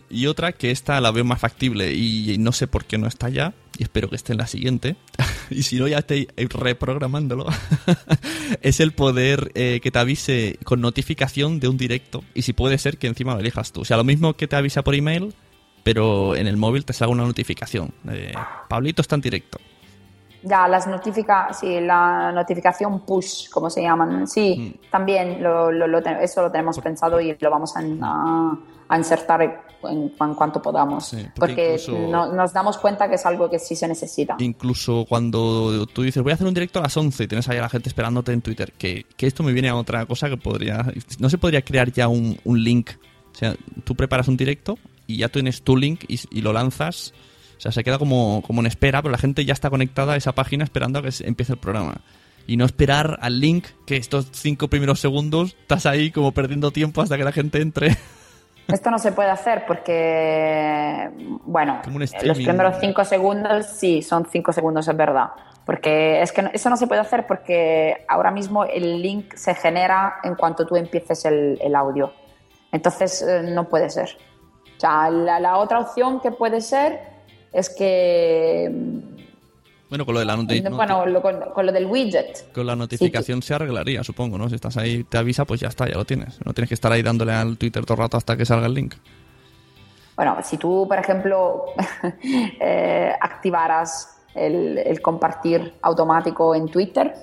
Y 0.10 0.28
otra 0.28 0.52
que 0.54 0.72
esta 0.72 1.00
la 1.02 1.12
veo 1.12 1.24
más 1.24 1.40
factible 1.40 1.94
y 1.94 2.38
no 2.40 2.52
sé 2.52 2.68
por 2.68 2.86
qué 2.86 2.98
no 2.98 3.08
está 3.08 3.30
ya, 3.30 3.54
y 3.78 3.84
espero 3.84 4.10
que 4.10 4.16
esté 4.16 4.32
en 4.34 4.40
la 4.40 4.48
siguiente, 4.48 4.96
y 5.50 5.64
si 5.64 5.78
no 5.78 5.88
ya 5.88 6.00
estoy 6.00 6.28
reprogramándolo, 6.36 7.46
es 8.62 8.80
el 8.80 8.94
poder 8.94 9.52
eh, 9.56 9.80
que 9.82 9.92
te 9.92 10.00
avise 10.00 10.60
con 10.64 10.82
notificación 10.82 11.60
de 11.60 11.68
un 11.68 11.78
directo, 11.78 12.24
y 12.34 12.44
si 12.44 12.54
puede 12.54 12.78
ser 12.78 12.98
que 12.98 13.08
encima 13.08 13.34
lo 13.34 13.40
elijas 13.40 13.72
tú. 13.72 13.82
O 13.82 13.86
sea, 13.86 13.98
lo 13.98 14.04
mismo 14.04 14.36
que 14.36 14.48
te 14.48 14.56
avisa 14.56 14.84
por 14.84 14.96
email, 14.96 15.34
pero 15.84 16.36
en 16.36 16.48
el 16.48 16.58
móvil 16.58 16.86
te 16.86 16.94
salga 16.94 17.14
una 17.14 17.26
notificación. 17.26 17.94
Pablito 18.70 19.02
está 19.02 19.16
en 19.16 19.22
directo. 19.22 19.60
Ya, 20.48 20.68
las 20.68 20.86
notifica, 20.88 21.52
sí, 21.54 21.80
la 21.82 22.32
notificación 22.32 23.00
push, 23.02 23.50
como 23.50 23.70
se 23.70 23.82
llaman. 23.82 24.28
Sí, 24.28 24.74
Mm. 24.86 24.90
también 24.92 25.42
lo, 25.42 25.72
lo- 25.72 25.88
lo 25.88 25.98
eso 26.00 26.42
lo 26.44 26.52
tenemos 26.52 26.80
pensado 26.80 27.20
y 27.20 27.36
lo 27.40 27.50
vamos 27.50 27.76
a, 27.76 27.80
a- 28.02 28.58
a 28.88 28.98
insertar 28.98 29.42
en, 29.42 29.54
en 30.20 30.34
cuanto 30.36 30.62
podamos. 30.62 31.08
Sí, 31.08 31.18
porque 31.36 31.54
porque 31.56 31.78
incluso- 31.82 32.08
no- 32.12 32.32
nos 32.32 32.54
damos 32.54 32.78
cuenta 32.78 33.10
que 33.10 33.16
es 33.16 33.26
algo 33.26 33.50
que 33.50 33.58
sí 33.58 33.76
se 33.76 33.88
necesita. 33.88 34.36
Incluso 34.40 35.06
cuando 35.10 35.88
tú 35.88 36.04
dices, 36.04 36.22
voy 36.22 36.32
a 36.32 36.36
hacer 36.36 36.46
un 36.48 36.54
directo 36.54 36.78
a 36.80 36.84
las 36.84 36.96
11 36.96 37.24
y 37.24 37.28
tienes 37.28 37.50
ahí 37.50 37.58
a 37.58 37.62
la 37.62 37.70
gente 37.70 37.90
esperándote 37.90 38.32
en 38.32 38.42
Twitter, 38.42 38.72
que, 38.78 39.06
que 39.18 39.26
esto 39.26 39.42
me 39.42 39.52
viene 39.54 39.70
a 39.70 39.76
otra 39.76 40.06
cosa 40.06 40.30
que 40.30 40.38
podría... 40.38 40.86
¿No 41.20 41.30
se 41.32 41.38
podría 41.40 41.64
crear 41.64 41.92
ya 41.92 42.08
un, 42.08 42.38
un 42.44 42.64
link? 42.64 42.92
O 43.34 43.36
sea, 43.38 43.56
tú 43.84 43.96
preparas 43.96 44.28
un 44.28 44.38
directo 44.38 44.78
y 45.08 45.18
ya 45.18 45.30
tienes 45.30 45.64
tu 45.64 45.76
link 45.76 46.04
y, 46.08 46.20
y 46.30 46.42
lo 46.42 46.54
lanzas. 46.54 47.14
O 47.58 47.62
sea, 47.62 47.72
se 47.72 47.84
queda 47.84 47.98
como, 47.98 48.42
como 48.46 48.62
en 48.62 48.68
espera, 48.68 49.02
pero 49.02 49.12
la 49.12 49.18
gente 49.18 49.46
ya 49.46 49.54
está 49.54 49.70
conectada 49.70 50.14
a 50.14 50.16
esa 50.18 50.34
página 50.34 50.64
esperando 50.64 51.00
a 51.00 51.02
que 51.02 51.10
empiece 51.22 51.54
el 51.54 51.60
programa. 51.60 52.02
Y 52.48 52.58
no 52.58 52.66
esperar 52.66 53.18
al 53.22 53.40
link, 53.40 53.66
que 53.88 53.98
estos 53.98 54.28
cinco 54.32 54.68
primeros 54.68 55.00
segundos 55.00 55.56
estás 55.62 55.86
ahí 55.86 56.12
como 56.12 56.32
perdiendo 56.32 56.72
tiempo 56.72 57.02
hasta 57.02 57.18
que 57.18 57.24
la 57.24 57.32
gente 57.32 57.62
entre. 57.62 57.96
Esto 58.68 58.90
no 58.92 58.98
se 59.00 59.12
puede 59.12 59.30
hacer 59.30 59.64
porque, 59.68 61.10
bueno, 61.46 61.82
los 62.24 62.38
primeros 62.38 62.76
cinco 62.80 63.04
segundos 63.06 63.66
sí, 63.68 64.02
son 64.02 64.26
cinco 64.32 64.52
segundos, 64.54 64.88
es 64.88 64.98
verdad. 64.98 65.28
Porque 65.66 66.22
es 66.22 66.32
que 66.32 66.42
no- 66.44 66.50
eso 66.54 66.70
no 66.70 66.78
se 66.78 66.86
puede 66.88 67.02
hacer 67.02 67.26
porque 67.28 68.06
ahora 68.08 68.32
mismo 68.32 68.66
el 68.66 69.02
link 69.02 69.34
se 69.36 69.56
genera 69.56 70.16
en 70.24 70.36
cuanto 70.36 70.66
tú 70.66 70.76
empieces 70.76 71.26
el, 71.26 71.58
el 71.62 71.76
audio. 71.76 72.14
Entonces 72.72 73.22
eh, 73.24 73.42
no 73.44 73.68
puede 73.70 73.90
ser. 73.90 74.10
O 74.78 74.80
sea, 74.80 75.10
la, 75.10 75.40
la 75.40 75.58
otra 75.58 75.80
opción 75.80 76.20
que 76.20 76.32
puede 76.32 76.62
ser 76.62 77.00
es 77.56 77.70
que, 77.70 78.70
Bueno, 79.90 80.06
con 80.06 80.14
lo 80.14 80.20
de 80.20 80.26
la, 80.26 80.36
noti- 80.36 80.62
bueno, 80.76 81.06
lo- 81.06 81.22
con, 81.22 81.40
con 81.54 81.66
lo 81.66 81.72
del 81.72 81.86
widget. 81.86 82.52
con 82.54 82.66
la 82.66 82.76
notificación 82.76 83.42
se 83.42 83.54
arreglaría, 83.54 84.04
supongo, 84.04 84.38
¿no? 84.38 84.50
Si 84.50 84.56
estás 84.56 84.78
ahí, 84.78 85.04
te 85.04 85.18
avisa, 85.18 85.46
pues 85.46 85.62
ya 85.62 85.68
está, 85.70 85.88
ya 85.88 85.96
lo 85.96 86.06
tienes. 86.06 86.40
No 86.46 86.54
tienes 86.54 86.70
que 86.70 86.76
estar 86.76 86.92
ahí 86.92 87.02
dándole 87.02 87.34
al 87.34 87.58
Twitter 87.58 87.86
todo 87.86 87.94
el 87.96 88.00
rato 88.02 88.18
hasta 88.18 88.36
que 88.36 88.46
salga 88.46 88.66
el 88.68 88.74
link. 88.74 88.96
Bueno, 90.16 90.38
si 90.44 90.58
tú, 90.58 90.86
por 90.88 90.98
ejemplo, 90.98 91.66
eh, 92.60 93.12
activaras 93.20 94.18
el, 94.34 94.78
el 94.80 95.02
compartir 95.02 95.74
automático 95.82 96.56
en 96.56 96.68
Twitter, 96.68 97.14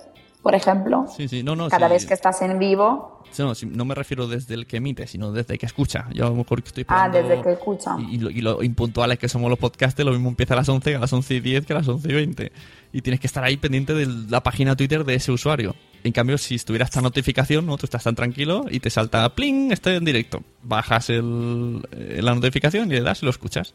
por 0.43 0.55
ejemplo, 0.55 1.07
Sí, 1.16 1.28
sí, 1.28 1.43
no, 1.43 1.55
no. 1.57 1.68
cada 1.68 1.86
sí. 1.88 1.93
vez 1.95 2.07
que 2.07 2.14
estás 2.14 2.43
en 2.43 2.59
vivo, 2.59 3.22
No, 3.38 3.53
no 3.70 3.84
me 3.84 3.95
refiero 3.95 4.26
desde 4.26 4.55
el 4.55 4.66
que 4.66 4.78
emite, 4.78 5.07
sino 5.07 5.32
desde 5.32 5.57
que 5.57 5.66
escucha. 5.66 6.07
Yo 6.12 6.26
a 6.26 6.30
lo 6.30 6.34
mejor 6.36 6.62
estoy 6.64 6.84
ah, 6.88 7.09
desde 7.09 7.40
que 7.40 7.53
escucha. 7.53 7.97
Y, 7.99 8.16
y 8.16 8.18
lo, 8.18 8.30
y 8.30 8.40
lo 8.40 8.62
impuntuales 8.62 9.18
que 9.18 9.28
somos 9.28 9.49
los 9.49 9.59
podcasters, 9.59 10.05
lo 10.07 10.12
mismo 10.12 10.28
empieza 10.28 10.55
a 10.55 10.59
las 10.59 10.68
11, 10.68 10.97
a 10.97 10.99
las 10.99 11.12
11 11.12 11.34
y 11.34 11.40
10 11.40 11.64
que 11.66 11.72
a 11.72 11.76
las 11.76 11.88
11 11.88 12.09
y 12.11 12.12
20. 12.12 12.53
Y 12.93 13.01
tienes 13.03 13.20
que 13.20 13.26
estar 13.26 13.43
ahí 13.45 13.57
pendiente 13.57 13.95
de 13.95 14.07
la 14.28 14.43
página 14.43 14.76
Twitter 14.76 15.05
de 15.05 15.14
ese 15.14 15.32
usuario. 15.32 15.74
En 16.05 16.12
cambio, 16.12 16.36
si 16.36 16.57
estuviera 16.57 16.84
esta 16.84 17.01
notificación, 17.01 17.64
¿no? 17.64 17.76
tú 17.78 17.86
estás 17.86 18.03
tan 18.03 18.16
tranquilo 18.16 18.64
y 18.68 18.80
te 18.80 18.90
salta 18.90 19.28
pling, 19.34 19.70
estoy 19.72 19.95
en 19.95 20.05
directo. 20.05 20.43
Bajas 20.62 21.09
el, 21.11 21.80
eh, 21.93 22.18
la 22.20 22.34
notificación 22.34 22.90
y 22.90 22.97
le 22.97 23.03
das 23.03 23.22
y 23.22 23.26
lo 23.26 23.30
escuchas. 23.30 23.74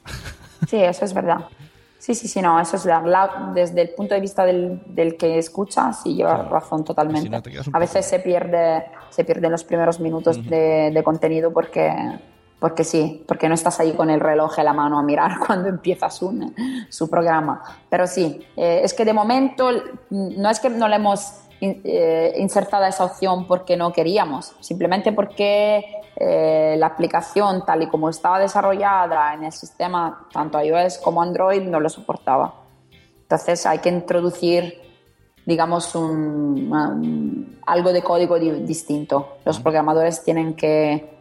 Sí, 0.68 0.76
eso 0.78 1.06
es 1.06 1.14
verdad. 1.14 1.46
Sí, 2.00 2.14
sí, 2.16 2.28
sí, 2.28 2.42
no, 2.42 2.60
eso 2.60 2.76
es. 2.78 2.86
La- 2.86 3.52
desde 3.54 3.82
el 3.82 3.90
punto 3.90 4.14
de 4.14 4.22
vista 4.22 4.46
del, 4.46 4.80
del 4.86 5.18
que 5.18 5.38
escucha, 5.40 5.92
sí, 5.94 6.14
lleva 6.16 6.44
razón 6.44 6.84
totalmente. 6.84 7.22
Si 7.22 7.30
no, 7.30 7.42
A 7.74 7.80
veces 7.80 8.06
se 8.06 8.20
pierde, 8.20 8.86
se 9.10 9.24
pierden 9.24 9.52
los 9.52 9.64
primeros 9.64 10.00
minutos 10.00 10.38
de, 10.50 10.92
de 10.94 11.04
contenido 11.04 11.52
porque, 11.52 11.92
porque 12.60 12.84
sí, 12.84 13.24
porque 13.28 13.48
no 13.48 13.54
estás 13.56 13.80
ahí 13.80 13.94
con 13.94 14.10
el 14.10 14.20
reloj 14.20 14.58
en 14.60 14.66
la 14.66 14.74
mano 14.74 14.98
a 14.98 15.04
mirar 15.04 15.40
cuando 15.46 15.70
empieza 15.70 16.10
su, 16.10 16.52
su 16.90 17.10
programa. 17.10 17.62
Pero 17.90 18.08
sí, 18.08 18.44
eh, 18.56 18.82
es 18.84 18.94
que 18.94 19.06
de 19.06 19.14
momento 19.14 19.70
mm, 20.10 20.42
no 20.42 20.50
es 20.50 20.60
que 20.60 20.70
no 20.70 20.88
le 20.88 20.96
hemos 20.96 21.34
in- 21.60 21.82
eh, 21.84 22.34
insertado 22.38 22.86
esa 22.86 23.06
opción 23.06 23.46
porque 23.48 23.78
no 23.78 23.94
queríamos, 23.94 24.56
simplemente 24.60 25.12
porque 25.12 25.84
eh, 26.16 26.76
la 26.80 26.88
aplicación 26.88 27.64
tal 27.64 27.84
y 27.84 27.88
como 27.88 28.10
estaba 28.10 28.40
desarrollada 28.40 29.36
en 29.36 29.44
el 29.44 29.52
sistema, 29.52 30.28
tanto 30.34 30.60
iOS 30.60 30.98
como 30.98 31.22
Android, 31.22 31.62
no 31.62 31.80
lo 31.80 31.90
soportaba. 31.90 32.56
Entonces 33.22 33.66
hay 33.68 33.80
que 33.80 33.90
introducir, 33.90 34.82
digamos, 35.46 35.94
un, 35.94 36.72
un- 36.74 37.60
algo 37.68 37.92
de 37.94 38.02
código 38.02 38.40
di- 38.40 38.64
distinto. 38.66 39.38
Los 39.46 39.60
programadores 39.60 40.24
tienen 40.24 40.56
que 40.56 41.17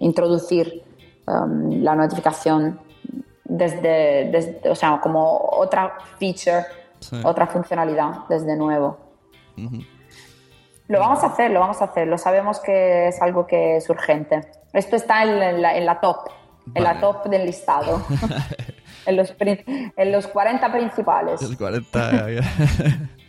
introducir 0.00 0.82
um, 1.26 1.82
la 1.82 1.94
notificación 1.94 2.80
desde, 3.44 4.30
desde- 4.30 4.68
o 4.70 4.74
sea, 4.74 5.00
como 5.00 5.36
otra 5.52 5.94
feature, 6.18 6.64
Sí. 7.00 7.20
otra 7.24 7.46
funcionalidad 7.46 8.26
desde 8.28 8.56
nuevo. 8.56 8.98
Ujú. 9.56 9.78
Lo 10.88 10.98
vamos 11.00 11.22
a 11.22 11.28
hacer, 11.28 11.50
lo 11.50 11.60
vamos 11.60 11.80
a 11.80 11.84
hacer. 11.86 12.06
Lo 12.08 12.18
sabemos 12.18 12.60
que 12.60 13.08
es 13.08 13.22
algo 13.22 13.46
que 13.46 13.76
es 13.76 13.88
urgente. 13.88 14.40
Esto 14.72 14.96
está 14.96 15.22
en 15.22 15.38
la, 15.38 15.50
en 15.50 15.62
la- 15.62 15.76
en 15.76 15.86
la 15.86 16.00
top, 16.00 16.28
en 16.74 16.82
la 16.82 16.90
Vale. 16.94 17.00
top 17.00 17.24
del 17.28 17.46
listado. 17.46 18.02
en, 19.06 19.16
los, 19.16 19.34
en 19.40 20.12
los 20.12 20.26
40 20.26 20.70
principales. 20.72 21.40
El 21.42 21.56
40. 21.56 22.10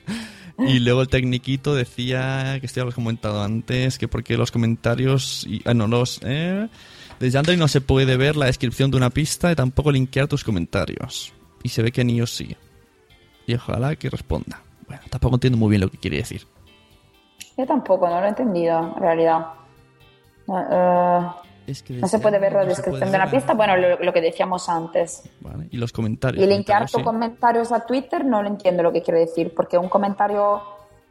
y 0.68 0.80
luego 0.80 1.02
el 1.02 1.08
tecniquito 1.08 1.76
decía, 1.76 2.58
que 2.60 2.66
esto 2.66 2.82
ya 2.82 2.86
lo 2.86 2.92
he 2.92 2.94
comentado 2.94 3.44
antes, 3.44 3.98
que 3.98 4.08
porque 4.08 4.38
los 4.38 4.52
comentarios... 4.52 5.46
Y, 5.48 5.62
ah, 5.66 5.74
no, 5.74 5.88
los... 5.88 6.20
eh, 6.24 6.68
desde 7.20 7.38
Android 7.38 7.58
no 7.58 7.68
se 7.68 7.82
puede 7.82 8.18
ver 8.18 8.36
la 8.36 8.48
descripción 8.48 8.90
de 8.90 8.98
una 8.98 9.12
pista 9.12 9.52
y 9.52 9.56
tampoco 9.56 9.92
linkear 9.92 10.28
tus 10.28 10.44
comentarios. 10.44 11.34
Y 11.62 11.70
se 11.70 11.84
ve 11.84 11.92
que 11.92 12.02
en 12.02 12.10
iOS 12.10 12.32
sí. 12.32 12.56
Y 13.46 13.54
ojalá 13.54 13.96
que 13.96 14.10
responda. 14.10 14.62
Bueno, 14.88 15.04
tampoco 15.10 15.36
entiendo 15.36 15.58
muy 15.58 15.70
bien 15.70 15.82
lo 15.82 15.90
que 15.90 15.98
quiere 15.98 16.18
decir. 16.18 16.48
Yo 17.58 17.66
tampoco, 17.66 18.10
no 18.10 18.20
lo 18.20 18.26
he 18.26 18.30
entendido, 18.30 18.94
en 18.96 19.02
realidad. 19.02 19.46
Eh, 20.48 21.28
Es 21.68 21.84
que 21.84 21.94
no 21.94 22.08
se 22.08 22.20
puede 22.20 22.40
ver 22.40 22.54
la 22.54 22.64
no 22.64 22.70
descripción 22.70 23.12
de 23.12 23.18
ver. 23.18 23.30
pista. 23.30 23.54
Bueno, 23.54 23.78
lo, 23.78 23.98
lo 24.00 24.14
que 24.14 24.22
decíamos 24.22 24.68
antes. 24.70 25.24
Vale, 25.42 25.68
Y 25.72 25.78
los 25.78 25.92
comentarios. 25.92 26.44
Y 26.44 26.48
linkear 26.48 26.84
tus 26.84 27.00
sí. 27.00 27.04
comentarios 27.04 27.72
a 27.72 27.86
Twitter 27.86 28.26
no 28.26 28.42
lo 28.42 28.50
entiendo 28.50 28.84
lo 28.84 28.92
que 28.92 29.02
quiere 29.02 29.22
decir, 29.22 29.54
porque 29.56 29.78
un 29.78 29.90
comentario 29.90 30.62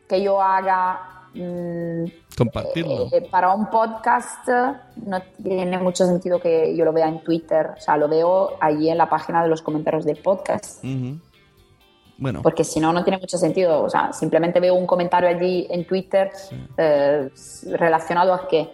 que 0.08 0.22
yo 0.22 0.42
haga 0.42 1.28
mm, 1.34 2.04
Compartirlo. 2.36 3.06
eh, 3.12 3.28
para 3.30 3.54
un 3.54 3.70
podcast 3.70 4.48
eh, 4.48 4.72
no 5.06 5.20
tiene 5.42 5.78
mucho 5.78 6.04
sentido 6.04 6.40
que 6.40 6.76
yo 6.76 6.84
lo 6.84 6.92
vea 6.92 7.08
en 7.08 7.20
Twitter, 7.22 7.70
o 7.76 7.80
sea, 7.80 7.96
lo 7.96 8.08
veo 8.08 8.56
allí 8.60 8.90
en 8.90 8.98
la 8.98 9.08
página 9.08 9.42
de 9.42 9.48
los 9.48 9.62
comentarios 9.62 10.04
del 10.04 10.16
podcast. 10.16 10.84
Bueno, 12.18 12.42
porque 12.42 12.64
si 12.64 12.80
no, 12.80 12.92
no 12.92 13.02
tiene 13.02 13.18
mucho 13.18 13.38
sentido, 13.38 13.82
o 13.82 13.88
sea, 13.88 14.12
simplemente 14.12 14.60
veo 14.60 14.74
un 14.74 14.86
comentario 14.86 15.26
allí 15.28 15.66
en 15.70 15.86
Twitter 15.86 16.30
eh, 16.76 17.30
relacionado 17.66 18.34
a 18.34 18.46
que 18.46 18.68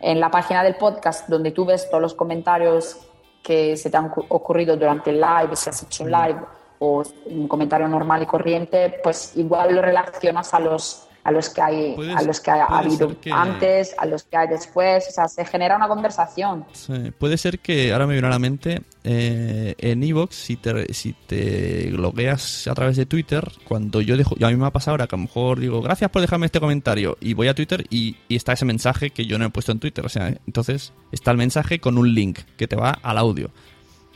en 0.00 0.18
la 0.20 0.30
página 0.30 0.62
del 0.62 0.76
podcast, 0.76 1.28
donde 1.28 1.50
tú 1.50 1.64
ves 1.64 1.88
todos 1.90 2.00
los 2.02 2.14
comentarios 2.14 2.98
que 3.42 3.76
se 3.76 3.90
te 3.90 3.96
han 3.96 4.08
cu- 4.10 4.24
ocurrido 4.28 4.76
durante 4.76 5.10
el 5.10 5.20
live, 5.20 5.54
si 5.56 5.70
has 5.70 5.82
hecho 5.82 6.04
un 6.04 6.10
live 6.10 6.40
o 6.78 7.02
un 7.26 7.46
comentario 7.48 7.86
normal 7.88 8.22
y 8.22 8.26
corriente, 8.26 9.00
pues 9.02 9.36
igual 9.36 9.74
lo 9.74 9.82
relacionas 9.82 10.52
a 10.54 10.60
los 10.60 11.06
a 11.22 11.30
los 11.32 11.50
que 11.50 11.60
hay 11.60 11.96
a 12.16 12.22
los 12.22 12.40
que 12.40 12.50
ha 12.50 12.64
habido 12.64 13.20
que- 13.20 13.30
antes, 13.30 13.94
a 13.98 14.06
los 14.06 14.22
que 14.24 14.36
hay 14.36 14.48
después, 14.48 15.06
o 15.08 15.12
sea, 15.12 15.28
se 15.28 15.44
genera 15.44 15.76
una 15.76 15.86
conversación. 15.88 16.64
Sí, 16.72 17.12
Puede 17.18 17.36
ser 17.36 17.58
que, 17.58 17.92
ahora 17.92 18.06
me 18.06 18.14
viene 18.14 18.28
a 18.28 18.30
la 18.30 18.38
mente, 18.38 18.82
eh, 19.04 19.74
en 19.78 20.02
Evox, 20.02 20.34
si 20.34 20.56
te, 20.56 20.92
si 20.94 21.12
te 21.26 21.90
logueas 21.90 22.66
a 22.68 22.74
través 22.74 22.96
de 22.96 23.06
Twitter, 23.06 23.50
cuando 23.68 24.00
yo 24.00 24.16
dejo, 24.16 24.34
y 24.38 24.44
a 24.44 24.48
mí 24.48 24.56
me 24.56 24.66
ha 24.66 24.70
pasado 24.70 24.92
ahora 24.92 25.06
que 25.06 25.14
a 25.16 25.18
lo 25.18 25.24
mejor 25.24 25.60
digo, 25.60 25.82
gracias 25.82 26.10
por 26.10 26.22
dejarme 26.22 26.46
este 26.46 26.60
comentario, 26.60 27.16
y 27.20 27.34
voy 27.34 27.48
a 27.48 27.54
Twitter 27.54 27.84
y, 27.90 28.16
y 28.28 28.36
está 28.36 28.52
ese 28.54 28.64
mensaje 28.64 29.10
que 29.10 29.26
yo 29.26 29.38
no 29.38 29.44
he 29.44 29.50
puesto 29.50 29.72
en 29.72 29.80
Twitter, 29.80 30.04
o 30.06 30.08
sea, 30.08 30.28
entonces 30.46 30.92
está 31.12 31.30
el 31.30 31.36
mensaje 31.36 31.80
con 31.80 31.98
un 31.98 32.14
link 32.14 32.38
que 32.56 32.66
te 32.66 32.76
va 32.76 32.90
al 33.02 33.18
audio. 33.18 33.50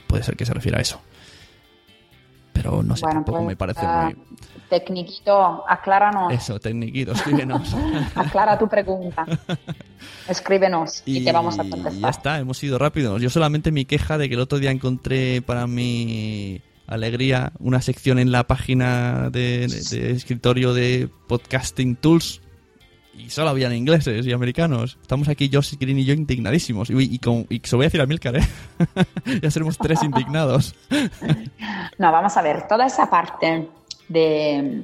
Puede 0.07 0.23
ser 0.23 0.37
que 0.37 0.47
se 0.47 0.55
refiera 0.55 0.79
a 0.79 0.83
eso. 0.83 1.01
Pero 2.55 2.83
no 2.83 2.97
sé, 2.97 3.03
Bueno, 3.03 3.17
tampoco 3.19 3.39
pues, 3.39 3.49
me 3.49 3.57
parece 3.57 3.81
ah, 3.83 4.05
muy... 4.15 4.17
Tecniquito, 4.71 5.63
acláranos, 5.69 6.33
Eso, 6.33 6.59
tecniquito, 6.59 7.13
escríbenos. 7.13 7.75
aclara 8.15 8.59
tu 8.59 8.67
pregunta. 8.69 9.27
Escríbenos 10.29 11.03
y, 11.05 11.25
te 11.25 11.33
vamos 11.33 11.59
a 11.59 11.65
Y 11.65 11.69
ya 11.71 11.77
contestar. 11.77 12.11
está, 12.11 12.39
hemos 12.39 12.63
ido 12.65 12.79
rápidos. 12.79 13.21
Yo 13.21 13.29
solamente 13.31 13.71
mi 13.73 13.85
queja 13.85 14.17
de 14.19 14.29
que 14.29 14.35
el 14.35 14.41
otro 14.41 14.59
día 14.59 14.71
encontré 14.71 15.43
para 15.43 15.67
mi 15.67 16.63
alegría 16.87 17.53
una 17.59 17.83
sección 17.83 18.19
en 18.19 18.33
la 18.33 18.45
página 18.47 19.29
de, 19.31 19.67
de- 19.69 19.83
de 20.01 20.11
escritorio 20.13 20.73
de 20.75 21.09
Podcasting 21.29 21.97
Tools 21.97 22.41
y 23.19 23.31
solo 23.31 23.51
habían 23.51 23.73
ingleses 23.75 24.27
y 24.27 24.33
americanos. 24.33 24.99
Estamos 25.01 25.29
aquí, 25.29 25.51
Josh 25.53 25.75
Green 25.79 25.99
y 25.99 26.05
yo, 26.05 26.15
indignadísimos. 26.15 26.91
Y, 26.91 27.15
y, 27.15 27.19
con- 27.19 27.47
y 27.49 27.61
se 27.65 27.77
voy 27.77 27.85
a 27.85 27.87
decir 27.87 28.01
a 28.01 28.07
Milcar, 28.07 28.37
¿eh? 28.37 28.43
ya 29.43 29.51
seremos 29.51 29.79
tres 29.79 30.03
indignados. 30.03 30.75
No, 31.99 32.13
vamos 32.13 32.37
a 32.37 32.43
ver, 32.43 32.67
toda 32.69 32.87
esa 32.87 33.09
parte 33.09 33.69
de, 34.09 34.83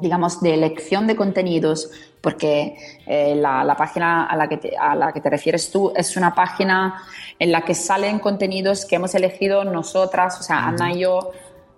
digamos, 0.00 0.40
de 0.40 0.54
elección 0.54 1.06
de 1.06 1.16
contenidos, 1.16 1.90
porque 2.20 2.76
eh, 3.06 3.34
la, 3.36 3.64
la 3.64 3.76
página 3.76 4.24
a 4.26 4.36
la, 4.36 4.48
que 4.48 4.56
te, 4.56 4.76
a 4.76 4.94
la 4.94 5.12
que 5.12 5.20
te 5.20 5.28
refieres 5.30 5.70
tú 5.70 5.92
es 5.94 6.16
una 6.16 6.34
página 6.34 7.02
en 7.38 7.52
la 7.52 7.62
que 7.62 7.74
salen 7.74 8.18
contenidos 8.18 8.86
que 8.86 8.96
hemos 8.96 9.14
elegido 9.14 9.64
nosotras, 9.64 10.38
o 10.40 10.42
sea, 10.42 10.68
Ana 10.68 10.92
y 10.92 11.00
yo, 11.00 11.32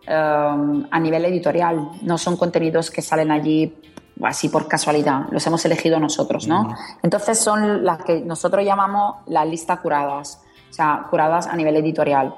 um, 0.07 0.87
a 0.91 1.01
nivel 1.01 1.25
editorial, 1.25 1.89
no 2.03 2.17
son 2.19 2.37
contenidos 2.37 2.91
que 2.91 3.03
salen 3.03 3.31
allí 3.31 3.75
así 4.23 4.49
por 4.49 4.69
casualidad, 4.69 5.27
los 5.31 5.47
hemos 5.47 5.65
elegido 5.65 6.01
nosotros, 6.01 6.47
¿no? 6.47 6.75
Entonces 7.03 7.39
son 7.39 7.85
las 7.85 8.03
que 8.03 8.21
nosotros 8.21 8.65
llamamos 8.65 9.17
las 9.27 9.47
listas 9.47 9.81
curadas, 9.81 10.43
o 10.71 10.73
sea, 10.73 11.07
curadas 11.11 11.47
a 11.47 11.57
nivel 11.57 11.77
editorial. 11.77 12.35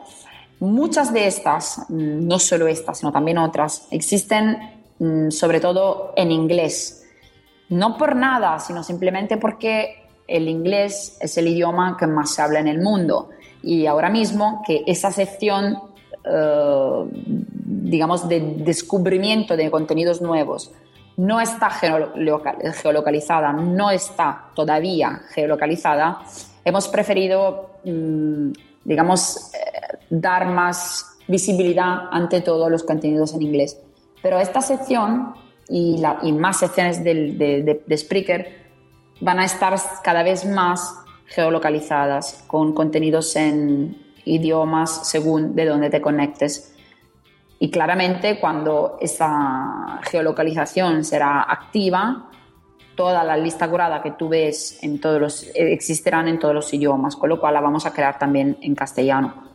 Muchas 0.60 1.12
de 1.12 1.26
estas, 1.26 1.86
mm, 1.88 2.26
no 2.26 2.38
solo 2.38 2.66
estas, 2.66 2.98
sino 2.98 3.12
también 3.12 3.38
otras, 3.38 3.86
existen 3.90 4.58
mm, 4.98 5.30
sobre 5.30 5.60
todo 5.60 6.12
en 6.16 6.32
inglés. 6.32 7.06
No 7.68 7.96
por 7.96 8.16
nada, 8.16 8.58
sino 8.58 8.82
simplemente 8.82 9.36
porque 9.36 10.08
el 10.26 10.48
inglés 10.48 11.16
es 11.20 11.38
el 11.38 11.46
idioma 11.46 11.96
que 11.96 12.06
más 12.06 12.34
se 12.34 12.42
habla 12.42 12.58
en 12.58 12.66
el 12.66 12.80
mundo. 12.80 13.30
Y 13.62 13.86
ahora 13.86 14.10
mismo 14.10 14.62
que 14.66 14.82
esa 14.86 15.12
sección, 15.12 15.78
eh, 16.24 17.04
digamos, 17.64 18.28
de 18.28 18.40
descubrimiento 18.40 19.56
de 19.56 19.70
contenidos 19.70 20.20
nuevos 20.20 20.72
no 21.18 21.40
está 21.40 21.68
geolocalizada, 21.70 23.52
no 23.52 23.90
está 23.90 24.50
todavía 24.54 25.20
geolocalizada, 25.34 26.20
hemos 26.64 26.88
preferido, 26.88 27.72
mm, 27.84 28.52
digamos, 28.84 29.52
eh, 29.52 29.98
dar 30.10 30.46
más 30.46 31.18
visibilidad 31.26 32.08
ante 32.12 32.40
todos 32.40 32.70
los 32.70 32.84
contenidos 32.84 33.34
en 33.34 33.42
inglés. 33.42 33.80
Pero 34.22 34.38
esta 34.38 34.60
sección 34.60 35.34
y, 35.68 36.00
más 36.32 36.60
secciones 36.60 37.02
de, 37.02 37.82
de 37.86 37.96
Spreaker 37.98 38.68
van 39.20 39.40
a 39.40 39.44
estar 39.44 39.76
cada 40.02 40.22
vez 40.22 40.46
más 40.46 40.94
geolocalizadas 41.26 42.44
con 42.46 42.72
contenidos 42.72 43.34
en 43.36 43.96
idiomas 44.24 45.08
según 45.08 45.56
de 45.56 45.66
dónde 45.66 45.90
te 45.90 46.00
conectes. 46.00 46.74
Y 47.58 47.70
claramente 47.70 48.38
cuando 48.38 48.98
esa 49.00 50.00
geolocalización 50.02 51.04
será 51.04 51.42
activa, 51.42 52.30
toda 52.94 53.22
la 53.24 53.36
lista 53.36 53.68
curada 53.68 54.02
que 54.02 54.12
tú 54.12 54.28
ves 54.28 54.78
en 54.82 55.00
todos 55.00 55.20
los, 55.20 55.50
existirán 55.54 56.28
en 56.28 56.38
todos 56.38 56.54
los 56.54 56.72
idiomas, 56.74 57.16
con 57.16 57.28
lo 57.28 57.40
cual 57.40 57.54
la 57.54 57.60
vamos 57.60 57.86
a 57.86 57.92
crear 57.92 58.18
también 58.18 58.58
en 58.60 58.74
castellano. 58.74 59.48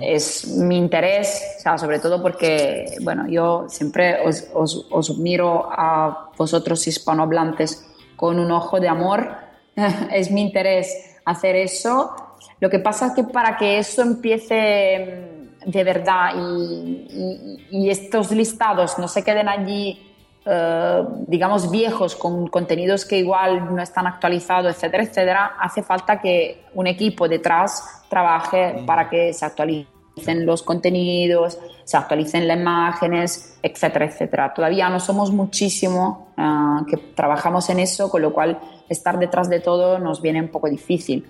Es 0.00 0.46
mi 0.46 0.78
interés, 0.78 1.56
o 1.58 1.60
sea, 1.60 1.78
sobre 1.78 1.98
todo 1.98 2.22
porque, 2.22 2.96
bueno, 3.02 3.26
yo 3.26 3.64
siempre 3.68 4.24
os, 4.24 4.48
os, 4.54 4.86
os 4.88 5.18
miro 5.18 5.68
a 5.68 6.30
vosotros 6.38 6.86
hispanohablantes 6.86 7.84
con 8.14 8.38
un 8.38 8.52
ojo 8.52 8.78
de 8.78 8.88
amor. 8.88 9.28
es 10.12 10.30
mi 10.30 10.42
interés 10.42 11.16
hacer 11.24 11.56
eso. 11.56 12.14
Lo 12.60 12.70
que 12.70 12.78
pasa 12.78 13.08
es 13.08 13.12
que 13.14 13.24
para 13.24 13.56
que 13.56 13.78
eso 13.78 14.02
empiece 14.02 15.33
de 15.64 15.84
verdad 15.84 16.34
y, 16.36 17.90
estos 17.90 18.30
listados 18.30 18.98
no 18.98 19.08
se 19.08 19.22
queden 19.22 19.48
allí, 19.48 20.00
eh, 20.44 21.02
digamos, 21.26 21.70
viejos 21.70 22.16
con 22.16 22.46
contenidos 22.48 23.04
que 23.04 23.18
igual 23.18 23.74
no 23.74 23.82
están 23.82 24.06
actualizados, 24.06 24.74
etcétera, 24.74 25.02
etcétera, 25.02 25.52
hace 25.60 25.82
falta 25.82 26.20
que 26.20 26.64
un 26.74 26.86
equipo 26.86 27.28
detrás 27.28 28.04
trabaje 28.08 28.82
para 28.86 29.08
que 29.08 29.32
se 29.32 29.44
actualicen 29.44 30.46
los 30.46 30.62
contenidos, 30.62 31.58
se 31.84 31.96
actualicen 31.96 32.48
las 32.48 32.58
imágenes, 32.58 33.58
etcétera, 33.62 34.06
etcétera. 34.06 34.54
Todavía 34.54 34.88
no 34.88 35.00
somos 35.00 35.30
muchísimo 35.30 36.28
eh, 36.36 36.84
que 36.88 36.96
trabajamos 37.14 37.68
en 37.70 37.80
eso, 37.80 38.10
con 38.10 38.22
lo 38.22 38.32
cual 38.32 38.58
estar 38.88 39.18
detrás 39.18 39.48
de 39.48 39.60
todo 39.60 39.98
nos 39.98 40.22
viene 40.22 40.40
un 40.40 40.48
poco 40.48 40.68
difícil. 40.68 41.26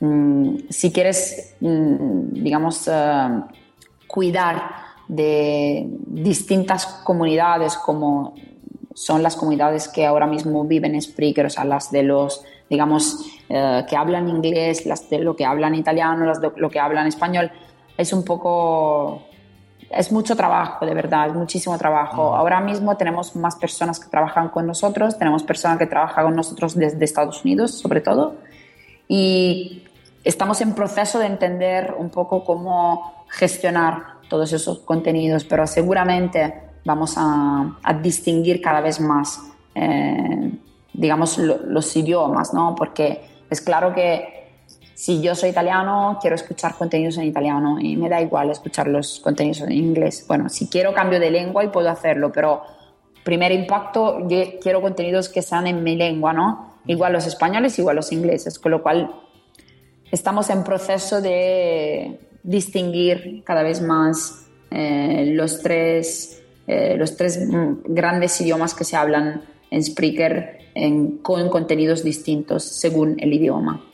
Mm, 0.00 0.68
si 0.70 0.92
quieres, 0.92 1.56
mm, 1.60 2.32
digamos, 2.32 2.88
eh, 2.88 3.40
cuidar 4.08 4.88
de 5.06 5.86
distintas 6.06 6.86
comunidades 7.04 7.76
como 7.76 8.34
son 8.98 9.22
las 9.22 9.36
comunidades 9.36 9.86
que 9.86 10.04
ahora 10.04 10.26
mismo 10.26 10.64
viven 10.64 10.96
en 10.96 11.02
Spreaker, 11.02 11.46
o 11.46 11.50
sea, 11.50 11.64
las 11.64 11.92
de 11.92 12.02
los, 12.02 12.44
digamos, 12.68 13.24
eh, 13.48 13.84
que 13.88 13.96
hablan 13.96 14.28
inglés, 14.28 14.86
las 14.86 15.08
de 15.08 15.20
lo 15.20 15.36
que 15.36 15.44
hablan 15.44 15.76
italiano, 15.76 16.26
las 16.26 16.40
de 16.40 16.50
lo 16.56 16.68
que 16.68 16.80
hablan 16.80 17.06
español, 17.06 17.48
es 17.96 18.12
un 18.12 18.24
poco, 18.24 19.22
es 19.88 20.10
mucho 20.10 20.34
trabajo, 20.34 20.84
de 20.84 20.94
verdad, 20.94 21.28
es 21.28 21.34
muchísimo 21.34 21.78
trabajo. 21.78 22.34
Ahora 22.34 22.60
mismo 22.60 22.96
tenemos 22.96 23.36
más 23.36 23.54
personas 23.54 24.00
que 24.00 24.10
trabajan 24.10 24.48
con 24.48 24.66
nosotros, 24.66 25.16
tenemos 25.16 25.44
personas 25.44 25.78
que 25.78 25.86
trabajan 25.86 26.24
con 26.24 26.34
nosotros 26.34 26.74
desde 26.74 27.04
Estados 27.04 27.44
Unidos, 27.44 27.78
sobre 27.78 28.00
todo, 28.00 28.34
y 29.06 29.84
estamos 30.24 30.60
en 30.60 30.74
proceso 30.74 31.20
de 31.20 31.26
entender 31.26 31.94
un 31.96 32.10
poco 32.10 32.44
cómo 32.44 33.17
gestionar 33.28 34.18
todos 34.28 34.52
esos 34.52 34.80
contenidos, 34.80 35.44
pero 35.44 35.66
seguramente 35.66 36.54
vamos 36.84 37.14
a, 37.16 37.78
distinguir 38.02 38.60
cada 38.60 38.80
vez 38.80 39.00
más, 39.00 39.40
eh, 39.74 40.52
digamos, 40.92 41.38
los 41.38 41.96
idiomas, 41.96 42.54
¿no? 42.54 42.74
Porque 42.74 43.20
es 43.50 43.60
claro 43.60 43.94
que 43.94 44.38
si 44.94 45.22
yo 45.22 45.34
soy 45.34 45.50
italiano, 45.50 46.18
quiero 46.20 46.34
escuchar 46.34 46.74
contenidos 46.74 47.18
en 47.18 47.24
italiano 47.24 47.78
y 47.78 47.96
me 47.96 48.08
da 48.08 48.20
igual 48.20 48.50
escuchar 48.50 48.88
los 48.88 49.20
contenidos 49.20 49.60
en 49.60 49.72
inglés. 49.72 50.24
Bueno, 50.26 50.48
si 50.48 50.68
quiero 50.68 50.92
cambio 50.92 51.20
de 51.20 51.30
lengua 51.30 51.62
y 51.64 51.68
puedo 51.68 51.88
hacerlo, 51.88 52.32
pero 52.32 52.62
primer 53.22 53.52
impacto, 53.52 54.26
yo 54.28 54.58
quiero 54.60 54.82
contenidos 54.82 55.28
que 55.28 55.42
sean 55.42 55.66
en 55.66 55.84
mi 55.84 55.94
lengua, 55.94 56.32
¿no? 56.32 56.74
Igual 56.86 57.12
los 57.12 57.26
españoles, 57.26 57.78
igual 57.78 57.96
los 57.96 58.10
ingleses, 58.10 58.58
con 58.58 58.72
lo 58.72 58.82
cual 58.82 59.14
estamos 60.10 60.50
en 60.50 60.64
proceso 60.64 61.20
de 61.20 62.18
distinguir 62.48 63.42
cada 63.44 63.62
vez 63.62 63.82
más 63.82 64.46
eh, 64.70 65.32
los, 65.34 65.60
tres, 65.62 66.42
eh, 66.66 66.96
los 66.96 67.16
tres 67.16 67.40
grandes 67.84 68.40
idiomas 68.40 68.74
que 68.74 68.84
se 68.84 68.96
hablan 68.96 69.42
en 69.70 69.84
Spreaker 69.84 70.56
con 71.22 71.48
contenidos 71.48 72.04
distintos 72.04 72.62
según 72.64 73.16
el 73.18 73.32
idioma. 73.32 73.84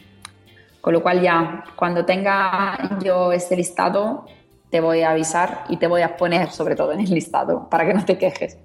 Con 0.81 0.93
lo 0.93 1.03
cual 1.03 1.23
ya, 1.23 1.65
cuando 1.77 2.05
tenga 2.05 2.99
yo 3.03 3.33
este 3.33 3.57
listado, 3.57 4.27
te 4.71 4.81
voy 4.81 5.01
a 5.01 5.13
avisar 5.13 5.65
y 5.71 5.79
te 5.79 5.87
voy 5.87 6.03
a 6.03 6.17
poner 6.17 6.51
sobre 6.51 6.77
todo 6.77 6.93
en 6.93 7.01
el 7.01 7.11
listado 7.11 7.69
para 7.71 7.87
que 7.87 7.95
no 7.95 8.05
te 8.05 8.19
quejes. 8.19 8.59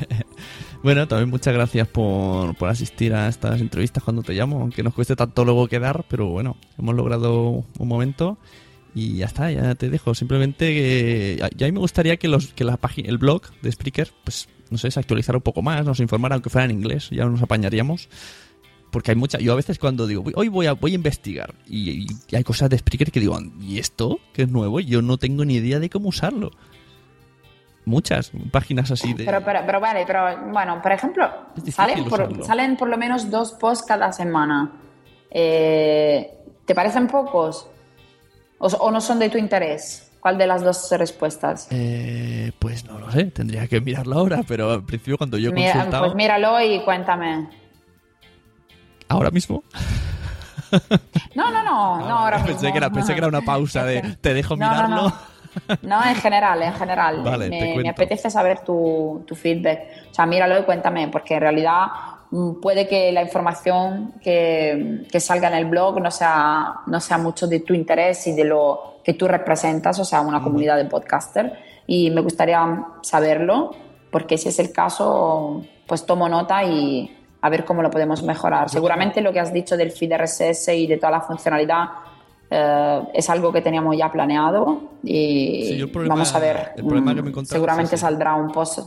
también 0.82 1.28
muchas 1.28 1.52
gracias 1.52 1.86
por, 1.88 2.56
por, 2.56 2.68
asistir 2.68 3.14
a 3.14 3.28
estas 3.28 3.60
entrevistas 3.60 4.02
cuando 4.02 4.22
te 4.22 4.32
llamo, 4.32 4.60
aunque 4.60 4.82
nos 4.82 4.94
cueste 4.94 5.14
tanto 5.14 5.44
luego 5.44 5.68
quedar, 5.68 6.04
pero 6.08 6.28
bueno, 6.28 6.56
hemos 6.78 6.94
logrado 6.94 7.64
un 7.78 7.88
momento 7.88 8.38
y 8.94 9.18
ya 9.18 9.26
está, 9.26 9.50
ya 9.50 9.74
te 9.74 9.90
dejo. 9.90 10.14
Simplemente 10.14 10.66
que 10.66 11.50
ya 11.56 11.66
a 11.66 11.68
mí 11.68 11.72
me 11.72 11.80
gustaría 11.80 12.16
que, 12.16 12.28
los, 12.28 12.48
que 12.54 12.64
la 12.64 12.76
página, 12.76 13.08
el 13.10 13.18
blog 13.18 13.42
de 13.62 13.70
Spreaker, 13.70 14.10
pues 14.24 14.48
no 14.70 14.78
sé, 14.78 14.90
se 14.90 15.00
actualizara 15.00 15.38
un 15.38 15.42
poco 15.42 15.62
más, 15.62 15.84
nos 15.84 16.00
informara 16.00 16.34
aunque 16.34 16.50
fuera 16.50 16.64
en 16.64 16.70
inglés, 16.70 17.10
ya 17.10 17.26
nos 17.26 17.42
apañaríamos. 17.42 18.08
Porque 18.90 19.12
hay 19.12 19.16
mucha, 19.16 19.38
yo 19.38 19.52
a 19.52 19.56
veces 19.56 19.78
cuando 19.78 20.08
digo, 20.08 20.24
hoy 20.34 20.48
voy 20.48 20.66
a, 20.66 20.72
voy 20.72 20.92
a 20.92 20.94
investigar 20.96 21.54
y 21.68 22.06
hay 22.32 22.42
cosas 22.42 22.70
de 22.70 22.78
Spreaker 22.78 23.12
que 23.12 23.20
digo, 23.20 23.38
¿y 23.60 23.78
esto? 23.78 24.18
Que 24.32 24.42
es 24.42 24.48
nuevo, 24.48 24.80
yo 24.80 25.00
no 25.00 25.16
tengo 25.16 25.44
ni 25.44 25.54
idea 25.54 25.78
de 25.78 25.88
cómo 25.88 26.08
usarlo 26.08 26.50
muchas 27.84 28.32
páginas 28.50 28.90
así 28.90 29.14
de... 29.14 29.24
Pero, 29.24 29.42
pero, 29.44 29.60
pero 29.64 29.80
vale, 29.80 30.04
pero 30.06 30.50
bueno, 30.50 30.80
por 30.82 30.92
ejemplo, 30.92 31.30
salen 31.70 32.04
por, 32.04 32.44
salen 32.44 32.76
por, 32.76 32.88
lo 32.88 32.96
menos 32.96 33.30
dos 33.30 33.52
posts 33.52 33.86
cada 33.86 34.12
semana. 34.12 34.72
Eh, 35.30 36.38
¿Te 36.64 36.74
parecen 36.74 37.06
pocos? 37.06 37.68
¿O, 38.58 38.90
no 38.90 39.00
son 39.00 39.18
de 39.18 39.30
tu 39.30 39.38
interés? 39.38 40.10
¿Cuál 40.20 40.36
de 40.36 40.46
las 40.46 40.62
dos 40.62 40.90
respuestas? 40.92 41.66
Eh, 41.70 42.52
pues 42.58 42.84
no 42.84 42.98
lo 42.98 43.10
sé, 43.10 43.24
tendría 43.26 43.66
que 43.66 43.80
mirarlo 43.80 44.18
ahora, 44.18 44.42
pero 44.46 44.70
al 44.70 44.84
principio 44.84 45.16
cuando 45.16 45.38
yo 45.38 45.50
Mira, 45.50 45.72
consultaba... 45.72 46.06
Pues 46.06 46.16
míralo 46.16 46.60
y 46.60 46.80
cuéntame. 46.84 47.48
¿Ahora 49.08 49.30
mismo? 49.30 49.64
No, 51.34 51.50
no, 51.50 51.62
no, 51.64 51.98
no 52.00 52.18
ahora 52.18 52.36
pensé 52.38 52.52
mismo. 52.52 52.72
Que 52.72 52.78
era, 52.78 52.90
pensé 52.90 53.12
que 53.12 53.18
era 53.18 53.28
una 53.28 53.40
pausa 53.40 53.84
de 53.84 54.02
te 54.20 54.34
dejo 54.34 54.56
mirarlo. 54.56 55.08
No, 55.08 55.12
en 55.66 56.14
general, 56.16 56.62
en 56.62 56.72
general. 56.74 57.22
me, 57.48 57.88
apetece 57.88 58.30
saber 58.30 58.60
tu, 58.60 59.24
feedback. 59.34 59.80
O 60.10 60.14
sea, 60.14 60.26
míralo 60.26 60.58
y 60.58 60.62
cuéntame, 60.64 61.08
porque 61.08 61.34
en 61.34 61.40
realidad 61.40 61.86
mm, 62.30 62.60
puede 62.60 62.86
que 62.86 63.12
la 63.12 63.22
información 63.22 64.14
que, 64.22 65.06
salga 65.18 65.48
en 65.48 65.54
el 65.54 65.64
blog 65.66 66.00
no 66.00 66.10
sea, 66.10 66.80
no 66.86 67.00
sea 67.00 67.18
mucho 67.18 67.46
de 67.46 67.60
tu 67.60 67.74
interés 67.74 68.26
y 68.26 68.32
de 68.32 68.44
lo 68.44 69.00
que 69.04 69.14
tú 69.14 69.26
representas, 69.26 69.98
o 69.98 70.04
sea, 70.04 70.20
una 70.20 70.42
comunidad 70.42 70.76
de 70.76 70.84
podcaster. 70.84 71.52
Y 71.86 72.10
me 72.10 72.20
gustaría 72.20 72.86
saberlo, 73.02 73.72
porque 74.10 74.38
si 74.38 74.48
es 74.48 74.58
el 74.58 74.72
caso, 74.72 75.62
pues 75.86 76.06
tomo 76.06 76.28
nota 76.28 76.62
y 76.62 77.16
a 77.42 77.48
ver 77.48 77.64
cómo 77.64 77.82
lo 77.82 77.90
podemos 77.90 78.22
mejorar. 78.22 78.68
Seguramente 78.68 79.20
lo 79.20 79.32
que 79.32 79.40
has 79.40 79.52
dicho 79.52 79.76
del 79.76 79.92
feed 79.92 80.12
RSS 80.14 80.68
y 80.68 80.86
de 80.86 80.98
toda 80.98 81.12
la 81.12 81.20
funcionalidad 81.22 81.88
eh, 82.50 83.00
es 83.14 83.30
algo 83.30 83.52
que 83.52 83.60
teníamos 83.62 83.96
ya 83.96 84.10
planeado 84.10 84.90
y 85.04 85.80
vamos 86.06 86.34
a 86.34 86.38
ver. 86.40 86.72
Mm, 86.82 87.44
seguramente 87.44 87.96
saldrá 87.96 88.34
un 88.34 88.50
post. 88.52 88.80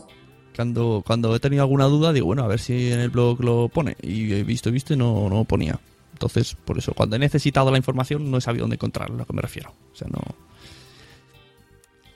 Cuando, 0.55 1.01
cuando 1.05 1.35
he 1.35 1.39
tenido 1.39 1.63
alguna 1.63 1.85
duda, 1.85 2.13
digo, 2.13 2.27
bueno, 2.27 2.43
a 2.43 2.47
ver 2.47 2.59
si 2.59 2.91
en 2.91 2.99
el 2.99 3.09
blog 3.09 3.43
lo 3.43 3.69
pone. 3.69 3.95
Y 4.01 4.31
he 4.33 4.43
visto, 4.43 4.69
visto 4.71 4.93
y 4.93 4.97
no, 4.97 5.27
no 5.29 5.45
ponía. 5.45 5.79
Entonces, 6.11 6.55
por 6.55 6.77
eso, 6.77 6.93
cuando 6.93 7.15
he 7.15 7.19
necesitado 7.19 7.71
la 7.71 7.77
información, 7.77 8.29
no 8.29 8.37
he 8.37 8.41
sabido 8.41 8.63
dónde 8.63 8.75
encontrarla, 8.75 9.15
a 9.15 9.17
lo 9.19 9.25
que 9.25 9.33
me 9.33 9.41
refiero. 9.41 9.71
O 9.91 9.95
sea, 9.95 10.07
no. 10.11 10.19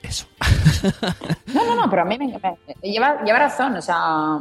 Eso. 0.03 0.27
No, 1.53 1.65
no, 1.65 1.75
no, 1.75 1.89
pero 1.89 2.03
a 2.03 2.05
mí 2.05 2.17
me, 2.19 2.27
me- 2.27 2.89
lleva, 2.91 3.23
lleva 3.23 3.39
razón. 3.39 3.75
O 3.77 3.81
sea, 3.81 4.37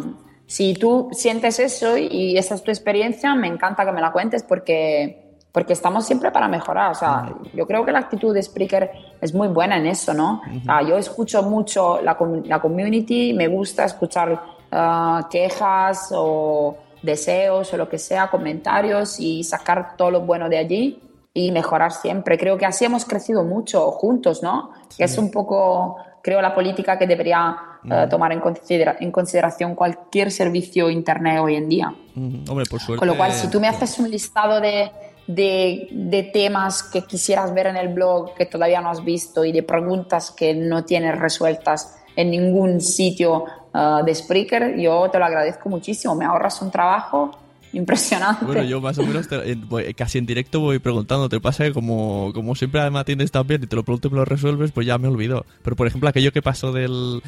si 0.47 0.75
tú 0.75 1.09
sientes 1.13 1.59
eso 1.59 1.97
y 1.97 2.37
esa 2.37 2.55
es 2.57 2.63
tu 2.63 2.71
experiencia, 2.71 3.35
me 3.35 3.47
encanta 3.49 3.87
que 3.87 3.93
me 3.93 4.01
la 4.03 4.13
cuentes 4.13 4.43
porque, 4.43 5.26
porque 5.57 5.73
estamos 5.73 6.05
siempre 6.05 6.31
para 6.31 6.49
mejorar. 6.49 6.91
O 6.91 6.95
sea, 6.95 7.33
yo 7.55 7.67
creo 7.67 7.83
que 7.83 7.91
la 7.91 8.01
actitud 8.01 8.35
de 8.35 8.43
Spreaker 8.43 8.91
es 9.23 9.33
muy 9.33 9.49
buena 9.49 9.79
en 9.79 9.87
eso, 9.87 10.13
¿no? 10.13 10.43
O 10.61 10.65
sea, 10.67 10.83
yo 10.83 10.99
escucho 10.99 11.43
mucho 11.43 11.99
la, 12.03 12.15
la 12.45 12.61
community, 12.61 13.33
me 13.33 13.49
gusta 13.49 13.87
escuchar 13.87 14.39
ah, 14.71 15.27
quejas 15.31 16.11
o 16.15 16.77
deseos 17.01 17.73
o 17.73 17.77
lo 17.79 17.89
que 17.89 17.97
sea, 17.99 18.29
comentarios 18.29 19.19
y 19.19 19.43
sacar 19.45 19.97
todo 19.97 20.11
lo 20.11 20.21
bueno 20.21 20.51
de 20.51 20.59
allí 20.59 21.01
y 21.33 21.51
mejorar 21.53 21.91
siempre. 21.91 22.37
Creo 22.37 22.59
que 22.59 22.67
así 22.67 22.85
hemos 22.85 23.07
crecido 23.07 23.43
mucho 23.43 23.91
juntos, 23.93 24.43
¿no? 24.43 24.73
Que 24.99 25.05
es 25.05 25.17
un 25.17 25.31
poco, 25.31 25.97
creo, 26.23 26.43
la 26.43 26.55
política 26.55 26.99
que 26.99 27.07
debería 27.07 27.57
eh, 27.91 28.07
tomar 28.11 28.31
en, 28.33 28.41
considera- 28.41 28.97
en 29.01 29.11
consideración 29.11 29.75
cualquier 29.75 30.31
servicio 30.31 30.91
internet 30.91 31.39
hoy 31.41 31.55
en 31.57 31.67
día. 31.71 31.95
Ujú. 32.15 32.51
Hombre, 32.51 32.67
por 32.69 32.79
suerte. 32.81 32.99
Con 32.99 33.09
lo 33.09 33.17
cual, 33.17 33.33
si 33.33 33.49
tú 33.49 33.59
me 33.59 33.69
haces 33.69 33.99
un 33.99 34.11
listado 34.11 34.61
de, 34.61 34.91
de, 35.27 35.89
de 35.91 36.23
temas 36.23 36.83
que 36.85 37.03
quisieras 37.03 37.53
ver 37.55 37.67
en 37.67 37.77
el 37.77 37.89
blog 37.89 38.35
que 38.35 38.47
todavía 38.47 38.81
no 38.81 38.91
has 38.91 39.05
visto 39.05 39.45
y 39.45 39.53
de 39.53 39.63
preguntas 39.63 40.31
que 40.31 40.55
no 40.55 40.85
tienes 40.85 41.19
resueltas 41.19 41.97
en 42.15 42.31
ningún 42.31 42.81
sitio 42.81 43.45
eh, 43.75 44.01
de 44.05 44.15
Spreaker, 44.15 44.79
yo 44.79 45.09
te 45.11 45.19
lo 45.19 45.25
agradezco 45.27 45.69
muchísimo. 45.69 46.15
Me 46.15 46.25
ahorras 46.25 46.63
un 46.63 46.71
trabajo 46.71 47.31
impresionante. 47.73 48.45
Bueno, 48.47 48.63
yo 48.63 48.81
más 48.81 48.97
o 48.99 49.03
menos 49.03 49.29
te- 49.29 49.55
voy- 49.57 49.93
casi 49.93 50.17
en 50.19 50.25
directo 50.27 50.61
voy 50.61 50.79
preguntando. 50.79 51.29
Te 51.29 51.41
pasa 51.41 51.65
que 51.65 51.73
como, 51.73 52.31
como 52.33 52.55
siempre 52.55 52.89
me 52.91 52.99
atiendes 53.01 53.31
tan 53.33 53.47
bien 53.47 53.63
y 53.65 53.67
te 53.67 53.77
lo 53.77 53.85
pregunto 53.85 54.09
y 54.09 54.13
me 54.13 54.17
lo 54.19 54.25
resuelves, 54.25 54.73
pues 54.73 54.87
ya 54.87 54.97
me 54.97 55.09
olvido. 55.09 55.45
Pero 55.63 55.77
por 55.77 55.87
ejemplo, 55.87 56.09
aquello 56.09 56.33
que 56.33 56.41
pasó 56.41 56.73
del 56.73 57.21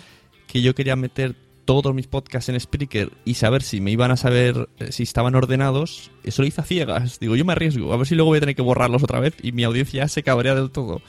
que 0.46 0.62
yo 0.62 0.74
quería 0.74 0.96
meter 0.96 1.34
todos 1.68 1.94
mis 1.94 2.06
podcasts 2.06 2.48
en 2.48 2.58
Spreaker 2.58 3.12
y 3.26 3.34
saber 3.34 3.62
si 3.62 3.82
me 3.82 3.90
iban 3.90 4.10
a 4.10 4.16
saber 4.16 4.70
eh, 4.78 4.90
si 4.90 5.02
estaban 5.02 5.34
ordenados, 5.34 6.10
eso 6.24 6.40
lo 6.40 6.48
hice 6.48 6.62
a 6.62 6.64
ciegas. 6.64 7.20
Digo, 7.20 7.36
yo 7.36 7.44
me 7.44 7.52
arriesgo, 7.52 7.92
a 7.92 7.98
ver 7.98 8.06
si 8.06 8.14
luego 8.14 8.30
voy 8.30 8.38
a 8.38 8.40
tener 8.40 8.56
que 8.56 8.62
borrarlos 8.62 9.02
otra 9.02 9.20
vez 9.20 9.34
y 9.42 9.52
mi 9.52 9.64
audiencia 9.64 10.08
se 10.08 10.22
cabrea 10.22 10.54
del 10.54 10.70
todo. 10.70 11.02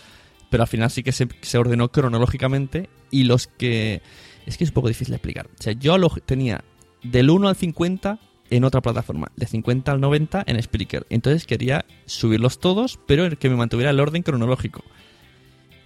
Pero 0.49 0.63
al 0.63 0.67
final 0.67 0.91
sí 0.91 1.01
que 1.01 1.13
se, 1.13 1.29
se 1.39 1.57
ordenó 1.57 1.93
cronológicamente 1.93 2.89
y 3.09 3.23
los 3.23 3.47
que... 3.47 4.01
Es 4.45 4.57
que 4.57 4.65
es 4.65 4.71
un 4.71 4.73
poco 4.73 4.89
difícil 4.89 5.11
de 5.11 5.15
explicar. 5.15 5.47
O 5.47 5.63
sea, 5.63 5.71
yo 5.71 5.97
lo 5.97 6.09
tenía 6.09 6.65
del 7.03 7.29
1 7.29 7.47
al 7.47 7.55
50 7.55 8.19
en 8.49 8.63
otra 8.65 8.81
plataforma, 8.81 9.31
de 9.37 9.45
50 9.45 9.93
al 9.93 10.01
90 10.01 10.43
en 10.45 10.61
Spreaker. 10.61 11.07
Entonces 11.09 11.45
quería 11.45 11.85
subirlos 12.05 12.59
todos, 12.59 12.99
pero 13.07 13.29
que 13.39 13.49
me 13.49 13.55
mantuviera 13.55 13.91
el 13.91 13.99
orden 14.01 14.23
cronológico. 14.23 14.83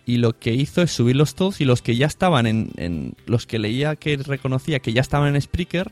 Y 0.06 0.18
lo 0.18 0.38
que 0.38 0.54
hizo 0.54 0.82
es 0.82 0.91
subirlos 0.91 1.34
todos 1.36 1.62
y 1.62 1.66
los 1.66 1.82
que 1.82 1.95
ya 1.95 2.08
estaban 2.08 2.45
en, 2.45 2.72
en- 2.78 3.16
los 3.26 3.45
que 3.47 3.58
leía 3.60 3.95
que 3.95 4.18
reconocía 4.18 4.80
que 4.80 4.91
ya 4.93 5.01
estaban 5.01 5.34
en 5.34 5.41
Spreaker, 5.41 5.91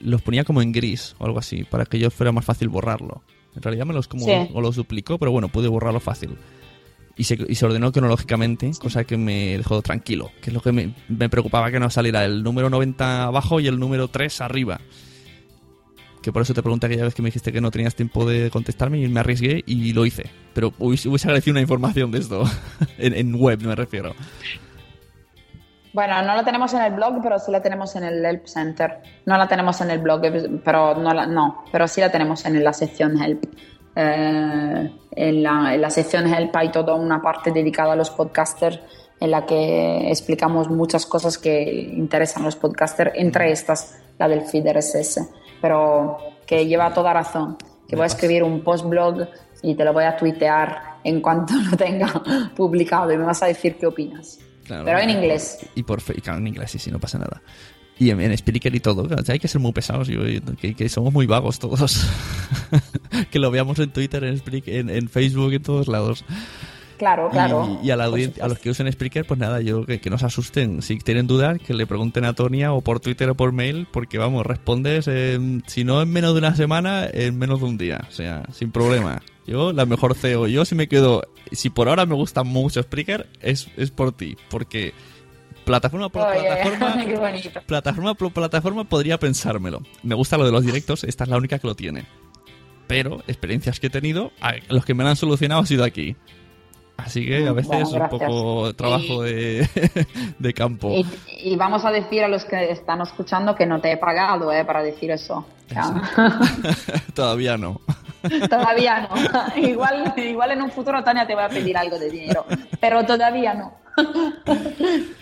los 0.00 0.20
ponía 0.22 0.44
como 0.44 0.60
en 0.62 0.72
gris 0.72 1.16
o 1.18 1.24
algo 1.24 1.38
así, 1.38 1.64
para 1.64 1.86
que 1.86 1.98
yo 1.98 2.10
fuera 2.10 2.30
más 2.32 2.44
fácil 2.44 2.68
borrarlo. 2.68 3.22
En 3.56 3.62
realidad 3.62 3.86
me 3.86 3.94
los 3.94 4.06
como 4.06 4.26
Sí. 4.26 4.32
o 4.52 4.60
los 4.60 4.76
duplicó, 4.76 5.18
pero 5.18 5.32
bueno, 5.32 5.48
pude 5.48 5.66
borrarlo 5.68 5.98
fácil. 6.00 6.36
Y 7.16 7.24
se, 7.24 7.36
y 7.48 7.56
se 7.56 7.66
ordenó 7.66 7.90
cronológicamente, 7.90 8.70
cosa 8.80 9.02
que 9.02 9.16
me 9.16 9.56
dejó 9.56 9.82
tranquilo. 9.82 10.30
Que 10.40 10.50
es 10.50 10.54
lo 10.54 10.60
que 10.60 10.70
me, 10.70 10.94
me 11.08 11.28
preocupaba 11.28 11.70
que 11.72 11.80
no 11.80 11.90
saliera 11.90 12.24
el 12.24 12.44
número 12.44 12.70
90 12.70 13.24
abajo 13.24 13.58
y 13.58 13.66
el 13.66 13.80
número 13.80 14.06
3 14.06 14.40
arriba. 14.40 14.80
Que 16.22 16.32
por 16.32 16.42
eso 16.42 16.54
te 16.54 16.62
pregunté 16.62 16.86
aquella 16.86 17.04
vez 17.04 17.14
que 17.14 17.22
me 17.22 17.28
dijiste 17.28 17.52
que 17.52 17.60
no 17.60 17.70
tenías 17.70 17.94
tiempo 17.94 18.28
de 18.28 18.50
contestarme 18.50 18.98
y 18.98 19.08
me 19.08 19.20
arriesgué 19.20 19.62
y 19.66 19.92
lo 19.92 20.04
hice. 20.04 20.30
Pero 20.54 20.72
hubiese, 20.78 21.08
hubiese 21.08 21.28
agradecido 21.28 21.52
una 21.52 21.60
información 21.60 22.10
de 22.10 22.18
esto. 22.18 22.44
en, 22.98 23.14
en 23.14 23.34
web 23.34 23.62
me 23.62 23.74
refiero. 23.74 24.14
Bueno, 25.92 26.22
no 26.22 26.36
la 26.36 26.44
tenemos 26.44 26.72
en 26.74 26.82
el 26.82 26.92
blog, 26.92 27.20
pero 27.22 27.38
sí 27.38 27.50
la 27.50 27.60
tenemos 27.60 27.96
en 27.96 28.04
el 28.04 28.24
Help 28.24 28.46
Center. 28.46 28.98
No 29.26 29.36
la 29.36 29.48
tenemos 29.48 29.80
en 29.80 29.90
el 29.90 29.98
blog, 29.98 30.22
pero 30.64 30.94
no, 30.94 31.12
la, 31.12 31.26
no 31.26 31.64
pero 31.72 31.88
sí 31.88 32.00
la 32.00 32.10
tenemos 32.10 32.44
en 32.44 32.62
la 32.62 32.72
sección 32.72 33.20
Help. 33.20 33.44
Eh, 33.96 34.92
en, 35.10 35.42
la, 35.42 35.74
en 35.74 35.80
la 35.80 35.90
sección 35.90 36.32
Help 36.32 36.54
hay 36.54 36.70
toda 36.70 36.94
una 36.94 37.20
parte 37.20 37.50
dedicada 37.50 37.94
a 37.94 37.96
los 37.96 38.10
podcasters 38.10 38.80
en 39.18 39.30
la 39.30 39.44
que 39.44 40.08
explicamos 40.08 40.70
muchas 40.70 41.04
cosas 41.06 41.38
que 41.38 41.62
interesan 41.62 42.42
a 42.42 42.46
los 42.46 42.56
podcasters, 42.56 43.12
entre 43.16 43.50
estas 43.50 43.98
la 44.18 44.28
del 44.28 44.42
feed 44.42 44.66
RSS, 44.70 45.20
pero 45.60 46.18
que 46.46 46.66
lleva 46.66 46.92
toda 46.92 47.12
razón. 47.12 47.56
Que 47.88 47.96
voy 47.96 48.04
a 48.04 48.06
escribir 48.06 48.42
un 48.42 48.60
post-blog 48.62 49.26
y 49.62 49.74
te 49.74 49.84
lo 49.84 49.92
voy 49.92 50.04
a 50.04 50.16
tuitear 50.16 50.98
en 51.04 51.20
cuanto 51.20 51.54
lo 51.70 51.76
tenga 51.76 52.22
publicado 52.56 53.10
y 53.12 53.16
me 53.16 53.24
vas 53.24 53.42
a 53.42 53.46
decir 53.46 53.76
qué 53.78 53.86
opinas. 53.86 54.38
Claro. 54.64 54.84
Pero 54.84 54.98
en 54.98 55.10
inglés. 55.10 55.60
Y 55.74 55.82
por 55.82 56.00
fe- 56.02 56.14
y 56.16 56.20
claro, 56.20 56.38
en 56.38 56.46
inglés, 56.48 56.70
sí, 56.70 56.78
sí, 56.78 56.90
no 56.90 56.98
pasa 56.98 57.18
nada. 57.18 57.40
Y 57.98 58.10
en, 58.10 58.20
en 58.20 58.36
Spreaker 58.36 58.74
y 58.74 58.80
todo. 58.80 59.02
O 59.04 59.24
sea, 59.24 59.32
hay 59.32 59.38
que 59.40 59.48
ser 59.48 59.60
muy 59.60 59.72
pesados. 59.72 60.06
yo- 60.08 60.24
yo- 60.26 60.40
que, 60.60 60.74
que 60.74 60.88
somos 60.88 61.12
muy 61.12 61.26
vagos 61.26 61.58
todos. 61.58 62.06
que 63.30 63.38
lo 63.38 63.50
veamos 63.50 63.78
en 63.78 63.90
Twitter, 63.90 64.22
en, 64.24 64.40
en, 64.66 64.90
en 64.90 65.08
Facebook, 65.08 65.52
en 65.54 65.62
todos 65.62 65.88
lados. 65.88 66.24
Claro, 66.98 67.30
claro. 67.30 67.78
Y, 67.82 67.86
y 67.86 67.90
a, 67.90 67.96
la 67.96 68.04
audiencia, 68.06 68.44
a 68.44 68.48
los 68.48 68.58
que 68.58 68.70
usen 68.70 68.90
Spreaker, 68.92 69.24
pues 69.24 69.38
nada, 69.40 69.60
yo 69.60 69.86
que, 69.86 70.00
que 70.00 70.10
no 70.10 70.18
se 70.18 70.26
asusten. 70.26 70.82
Si 70.82 70.98
tienen 70.98 71.26
dudas, 71.26 71.58
que 71.64 71.72
le 71.74 71.86
pregunten 71.86 72.24
a 72.24 72.32
Tonia 72.34 72.72
o 72.72 72.80
por 72.82 73.00
Twitter 73.00 73.30
o 73.30 73.34
por 73.36 73.52
mail, 73.52 73.86
porque 73.92 74.18
vamos, 74.18 74.44
respondes, 74.44 75.08
en- 75.08 75.62
si 75.66 75.84
no 75.84 76.02
en 76.02 76.10
menos 76.10 76.32
de 76.34 76.38
una 76.40 76.54
semana, 76.56 77.06
en 77.12 77.38
menos 77.38 77.60
de 77.60 77.66
un 77.66 77.78
día. 77.78 78.00
O 78.08 78.12
sea, 78.12 78.42
sin 78.52 78.70
problema. 78.72 79.22
Yo, 79.46 79.72
la 79.72 79.86
mejor 79.86 80.14
CEO. 80.14 80.46
Yo, 80.48 80.64
si 80.66 80.74
me 80.74 80.88
quedo, 80.88 81.22
si 81.52 81.70
por 81.70 81.88
ahora 81.88 82.04
me 82.04 82.14
gusta 82.14 82.42
mucho 82.42 82.82
Spreaker, 82.82 83.28
es, 83.40 83.68
es 83.78 83.90
por 83.90 84.12
ti. 84.12 84.36
Porque 84.50 84.92
plataforma 85.64 86.08
por 86.08 86.22
plataforma, 86.32 86.94
plataforma 87.66 88.14
por 88.14 88.32
plataforma 88.32 88.84
podría 88.84 89.18
pensármelo. 89.18 89.82
Me 90.02 90.14
gusta 90.14 90.36
lo 90.36 90.44
de 90.44 90.52
los 90.52 90.64
directos, 90.64 91.04
esta 91.04 91.24
es 91.24 91.30
la 91.30 91.36
única 91.36 91.58
que 91.58 91.66
lo 91.66 91.74
tiene. 91.74 92.04
Pero 92.86 93.22
experiencias 93.26 93.80
que 93.80 93.88
he 93.88 93.90
tenido, 93.90 94.32
los 94.70 94.84
que 94.84 94.94
me 94.94 95.04
lo 95.04 95.10
han 95.10 95.16
solucionado 95.16 95.60
ha 95.60 95.66
sido 95.66 95.84
aquí. 95.84 96.16
Así 96.98 97.24
que 97.24 97.46
a 97.46 97.52
veces 97.52 97.68
Bueno, 97.68 97.86
es 97.86 97.92
un 97.92 98.08
poco 98.08 98.74
trabajo 98.74 99.22
de, 99.22 99.68
de 100.38 100.52
campo. 100.52 100.90
Y, 100.90 101.06
y 101.42 101.56
vamos 101.56 101.84
a 101.84 101.90
decir 101.90 102.24
a 102.24 102.28
los 102.28 102.44
que 102.44 102.72
están 102.72 103.00
escuchando 103.00 103.54
que 103.54 103.66
no 103.66 103.80
te 103.80 103.92
he 103.92 103.96
pagado 103.96 104.52
eh, 104.52 104.64
para 104.64 104.82
decir 104.82 105.10
eso. 105.12 105.46
Todavía 107.14 107.56
no. 107.56 107.80
todavía 108.50 109.08
no. 109.08 109.62
igual, 109.62 110.12
igual 110.16 110.50
en 110.50 110.62
un 110.62 110.70
futuro, 110.72 111.04
Tania, 111.04 111.24
te 111.24 111.34
voy 111.34 111.44
a 111.44 111.48
pedir 111.48 111.76
algo 111.76 112.00
de 112.00 112.10
dinero, 112.10 112.44
pero 112.80 113.06
todavía 113.06 113.54
no. 113.54 113.74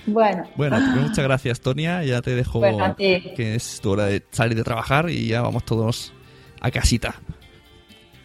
bueno, 0.07 0.45
Bueno, 0.57 0.77
pues 0.79 1.09
muchas 1.09 1.25
gracias, 1.25 1.61
Tonia. 1.61 2.03
Ya 2.05 2.23
te 2.23 2.35
dejo 2.35 2.59
Bueno, 2.59 2.97
que 2.97 3.55
es 3.55 3.81
tu 3.83 3.91
hora 3.91 4.07
de 4.07 4.25
salir 4.31 4.57
de 4.57 4.65
trabajar 4.65 5.11
y 5.11 5.29
ya 5.29 5.43
vamos 5.43 5.65
todos 5.65 6.15
a 6.61 6.71
casita. 6.71 7.17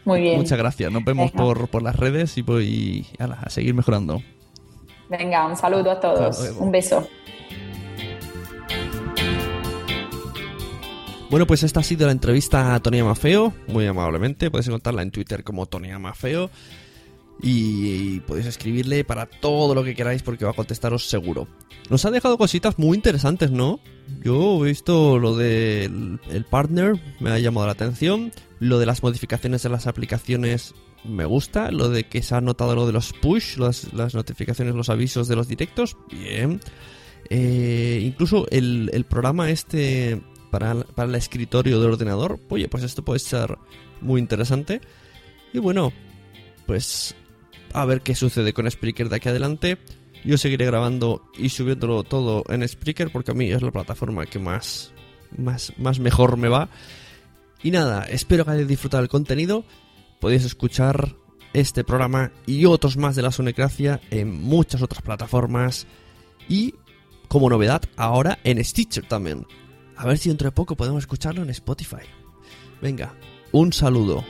Muy 0.06 0.22
bien. 0.22 0.38
Muchas 0.38 0.58
gracias. 0.58 0.91
Nos 0.91 1.04
vemos 1.04 1.32
por, 1.32 1.68
por 1.68 1.82
las 1.82 1.95
redes 1.95 2.38
y, 2.38 2.43
pues, 2.43 2.66
y 2.66 3.06
ala, 3.20 3.39
a 3.41 3.49
seguir 3.49 3.74
mejorando. 3.74 4.22
Venga, 5.10 5.45
un 5.47 5.58
saludo 5.58 5.91
a 5.91 5.99
todos. 5.99 6.56
Un 6.58 6.72
beso. 6.72 7.08
Bueno, 11.30 11.47
pues 11.47 11.64
esta 11.64 11.80
ha 11.80 11.84
sido 11.84 12.08
la 12.08 12.12
entrevista 12.12 12.76
a 12.76 12.80
Tonia 12.82 13.06
Mafeo, 13.06 13.54
muy 13.68 13.88
amablemente. 13.88 14.52
Podéis 14.52 14.68
encontrarla 14.68 15.02
en 15.02 15.12
Twitter 15.12 15.45
como 15.45 15.66
Tonia 15.66 15.97
Mafeo. 15.97 16.49
Y 17.41 18.19
podéis 18.21 18.45
escribirle 18.45 19.03
para 19.03 19.25
todo 19.25 19.73
lo 19.73 19.83
que 19.83 19.95
queráis 19.95 20.21
porque 20.21 20.45
va 20.45 20.51
a 20.51 20.55
contestaros 20.55 21.09
seguro. 21.09 21.47
Nos 21.89 22.05
ha 22.05 22.11
dejado 22.11 22.37
cositas 22.37 22.77
muy 22.77 22.95
interesantes, 22.95 23.49
¿no? 23.49 23.79
Yo 24.23 24.63
he 24.63 24.69
visto 24.69 25.17
lo 25.17 25.35
del 25.35 26.19
el 26.29 26.45
partner, 26.45 27.01
me 27.19 27.31
ha 27.31 27.39
llamado 27.39 27.65
la 27.65 27.73
atención. 27.73 28.31
Lo 28.59 28.77
de 28.77 28.85
las 28.85 29.01
modificaciones 29.01 29.63
de 29.63 29.69
las 29.69 29.87
aplicaciones 29.87 30.75
me 31.03 31.25
gusta. 31.25 31.71
Lo 31.71 31.89
de 31.89 32.03
que 32.03 32.21
se 32.21 32.35
ha 32.35 32.41
notado 32.41 32.75
lo 32.75 32.85
de 32.85 32.93
los 32.93 33.11
push, 33.13 33.57
las, 33.57 33.91
las 33.93 34.13
notificaciones, 34.13 34.75
los 34.75 34.89
avisos 34.89 35.27
de 35.27 35.35
los 35.35 35.47
directos. 35.47 35.97
Bien. 36.11 36.59
Eh, 37.29 38.01
incluso 38.03 38.45
el, 38.51 38.91
el 38.93 39.05
programa 39.05 39.49
este 39.49 40.21
para, 40.51 40.75
para 40.75 41.09
el 41.09 41.15
escritorio 41.15 41.79
del 41.79 41.93
ordenador. 41.93 42.39
Oye, 42.49 42.67
pues 42.67 42.83
esto 42.83 43.03
puede 43.03 43.19
ser 43.19 43.57
muy 43.99 44.21
interesante. 44.21 44.79
Y 45.53 45.59
bueno, 45.59 45.91
pues 46.67 47.15
a 47.74 47.86
ver 47.86 48.01
qué 48.01 48.15
sucede 48.15 48.53
con 48.53 48.69
Spreaker 48.69 49.09
de 49.09 49.15
aquí 49.15 49.30
adelante. 49.30 49.78
Yo 50.24 50.38
seguiré 50.38 50.65
grabando 50.65 51.24
y 51.38 51.49
subiéndolo 51.49 52.03
todo 52.03 52.43
en 52.49 52.67
Spreaker 52.67 53.11
porque 53.11 53.32
a 53.32 53.34
mí 53.34 53.51
es 53.51 53.61
la 53.61 53.72
plataforma 53.72 54.26
que 54.26 54.39
más, 54.39 54.93
más, 55.38 55.74
más 55.78 55.99
mejor 55.99 56.38
me 56.38 56.47
va. 56.47 56.69
Y 57.63 57.72
nada, 57.72 58.03
espero 58.03 58.45
que 58.45 58.51
hayáis 58.51 58.67
disfrutado 58.67 59.01
del 59.01 59.09
contenido. 59.09 59.65
Podéis 60.19 60.45
escuchar 60.45 61.15
este 61.53 61.84
programa 61.84 62.32
y 62.45 62.65
otros 62.65 62.97
más 62.97 63.15
de 63.15 63.22
la 63.22 63.32
Sonecracia 63.32 63.99
en 64.09 64.41
muchas 64.41 64.82
otras 64.82 65.01
plataformas. 65.01 65.88
Y 66.47 66.76
como 67.28 67.49
novedad, 67.49 67.82
ahora 67.97 68.39
en 68.43 68.63
Stitcher 68.63 69.07
también. 69.07 69.45
A 69.95 70.05
ver 70.05 70.17
si 70.17 70.30
dentro 70.30 70.47
de 70.47 70.51
poco 70.51 70.76
podemos 70.76 71.03
escucharlo 71.03 71.43
en 71.43 71.49
Spotify. 71.49 72.03
Venga, 72.82 73.13
un 73.51 73.72
saludo. 73.74 74.24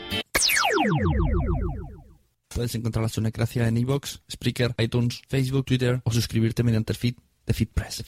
Puedes 2.54 2.76
encontrar 2.76 3.04
la 3.04 3.10
Sonecracia 3.10 3.68
en 3.68 3.78
iVoox, 3.78 4.20
Spreaker, 4.30 4.76
iTunes, 4.78 5.22
Facebook, 5.28 5.66
Twitter 5.66 6.02
o 6.04 6.12
suscribirte 6.12 6.64
mediante 6.64 6.94
el 6.94 6.98
feed 6.98 7.16
de 7.46 7.54
FitPress. 7.54 8.04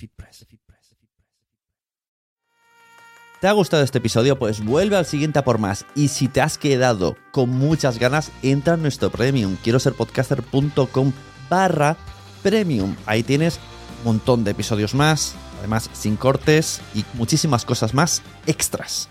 ¿Te 3.43 3.47
ha 3.49 3.51
gustado 3.51 3.83
este 3.83 3.97
episodio? 3.97 4.39
Pues 4.39 4.63
vuelve 4.63 4.95
al 4.95 5.05
siguiente 5.05 5.37
a 5.37 5.43
por 5.43 5.57
más. 5.57 5.85
Y 5.95 6.07
si 6.07 6.29
te 6.29 6.39
has 6.39 6.57
quedado 6.57 7.17
con 7.33 7.49
muchas 7.49 7.99
ganas, 7.99 8.31
entra 8.41 8.75
en 8.75 8.81
nuestro 8.81 9.11
premium. 9.11 9.57
Quiero 9.61 9.79
ser 9.79 9.93
podcaster.com 9.95 11.11
barra 11.49 11.97
premium. 12.41 12.95
Ahí 13.05 13.21
tienes 13.21 13.59
un 13.99 14.05
montón 14.05 14.45
de 14.45 14.51
episodios 14.51 14.93
más, 14.93 15.35
además 15.59 15.89
sin 15.91 16.15
cortes 16.15 16.79
y 16.95 17.03
muchísimas 17.15 17.65
cosas 17.65 17.93
más 17.93 18.21
extras. 18.45 19.09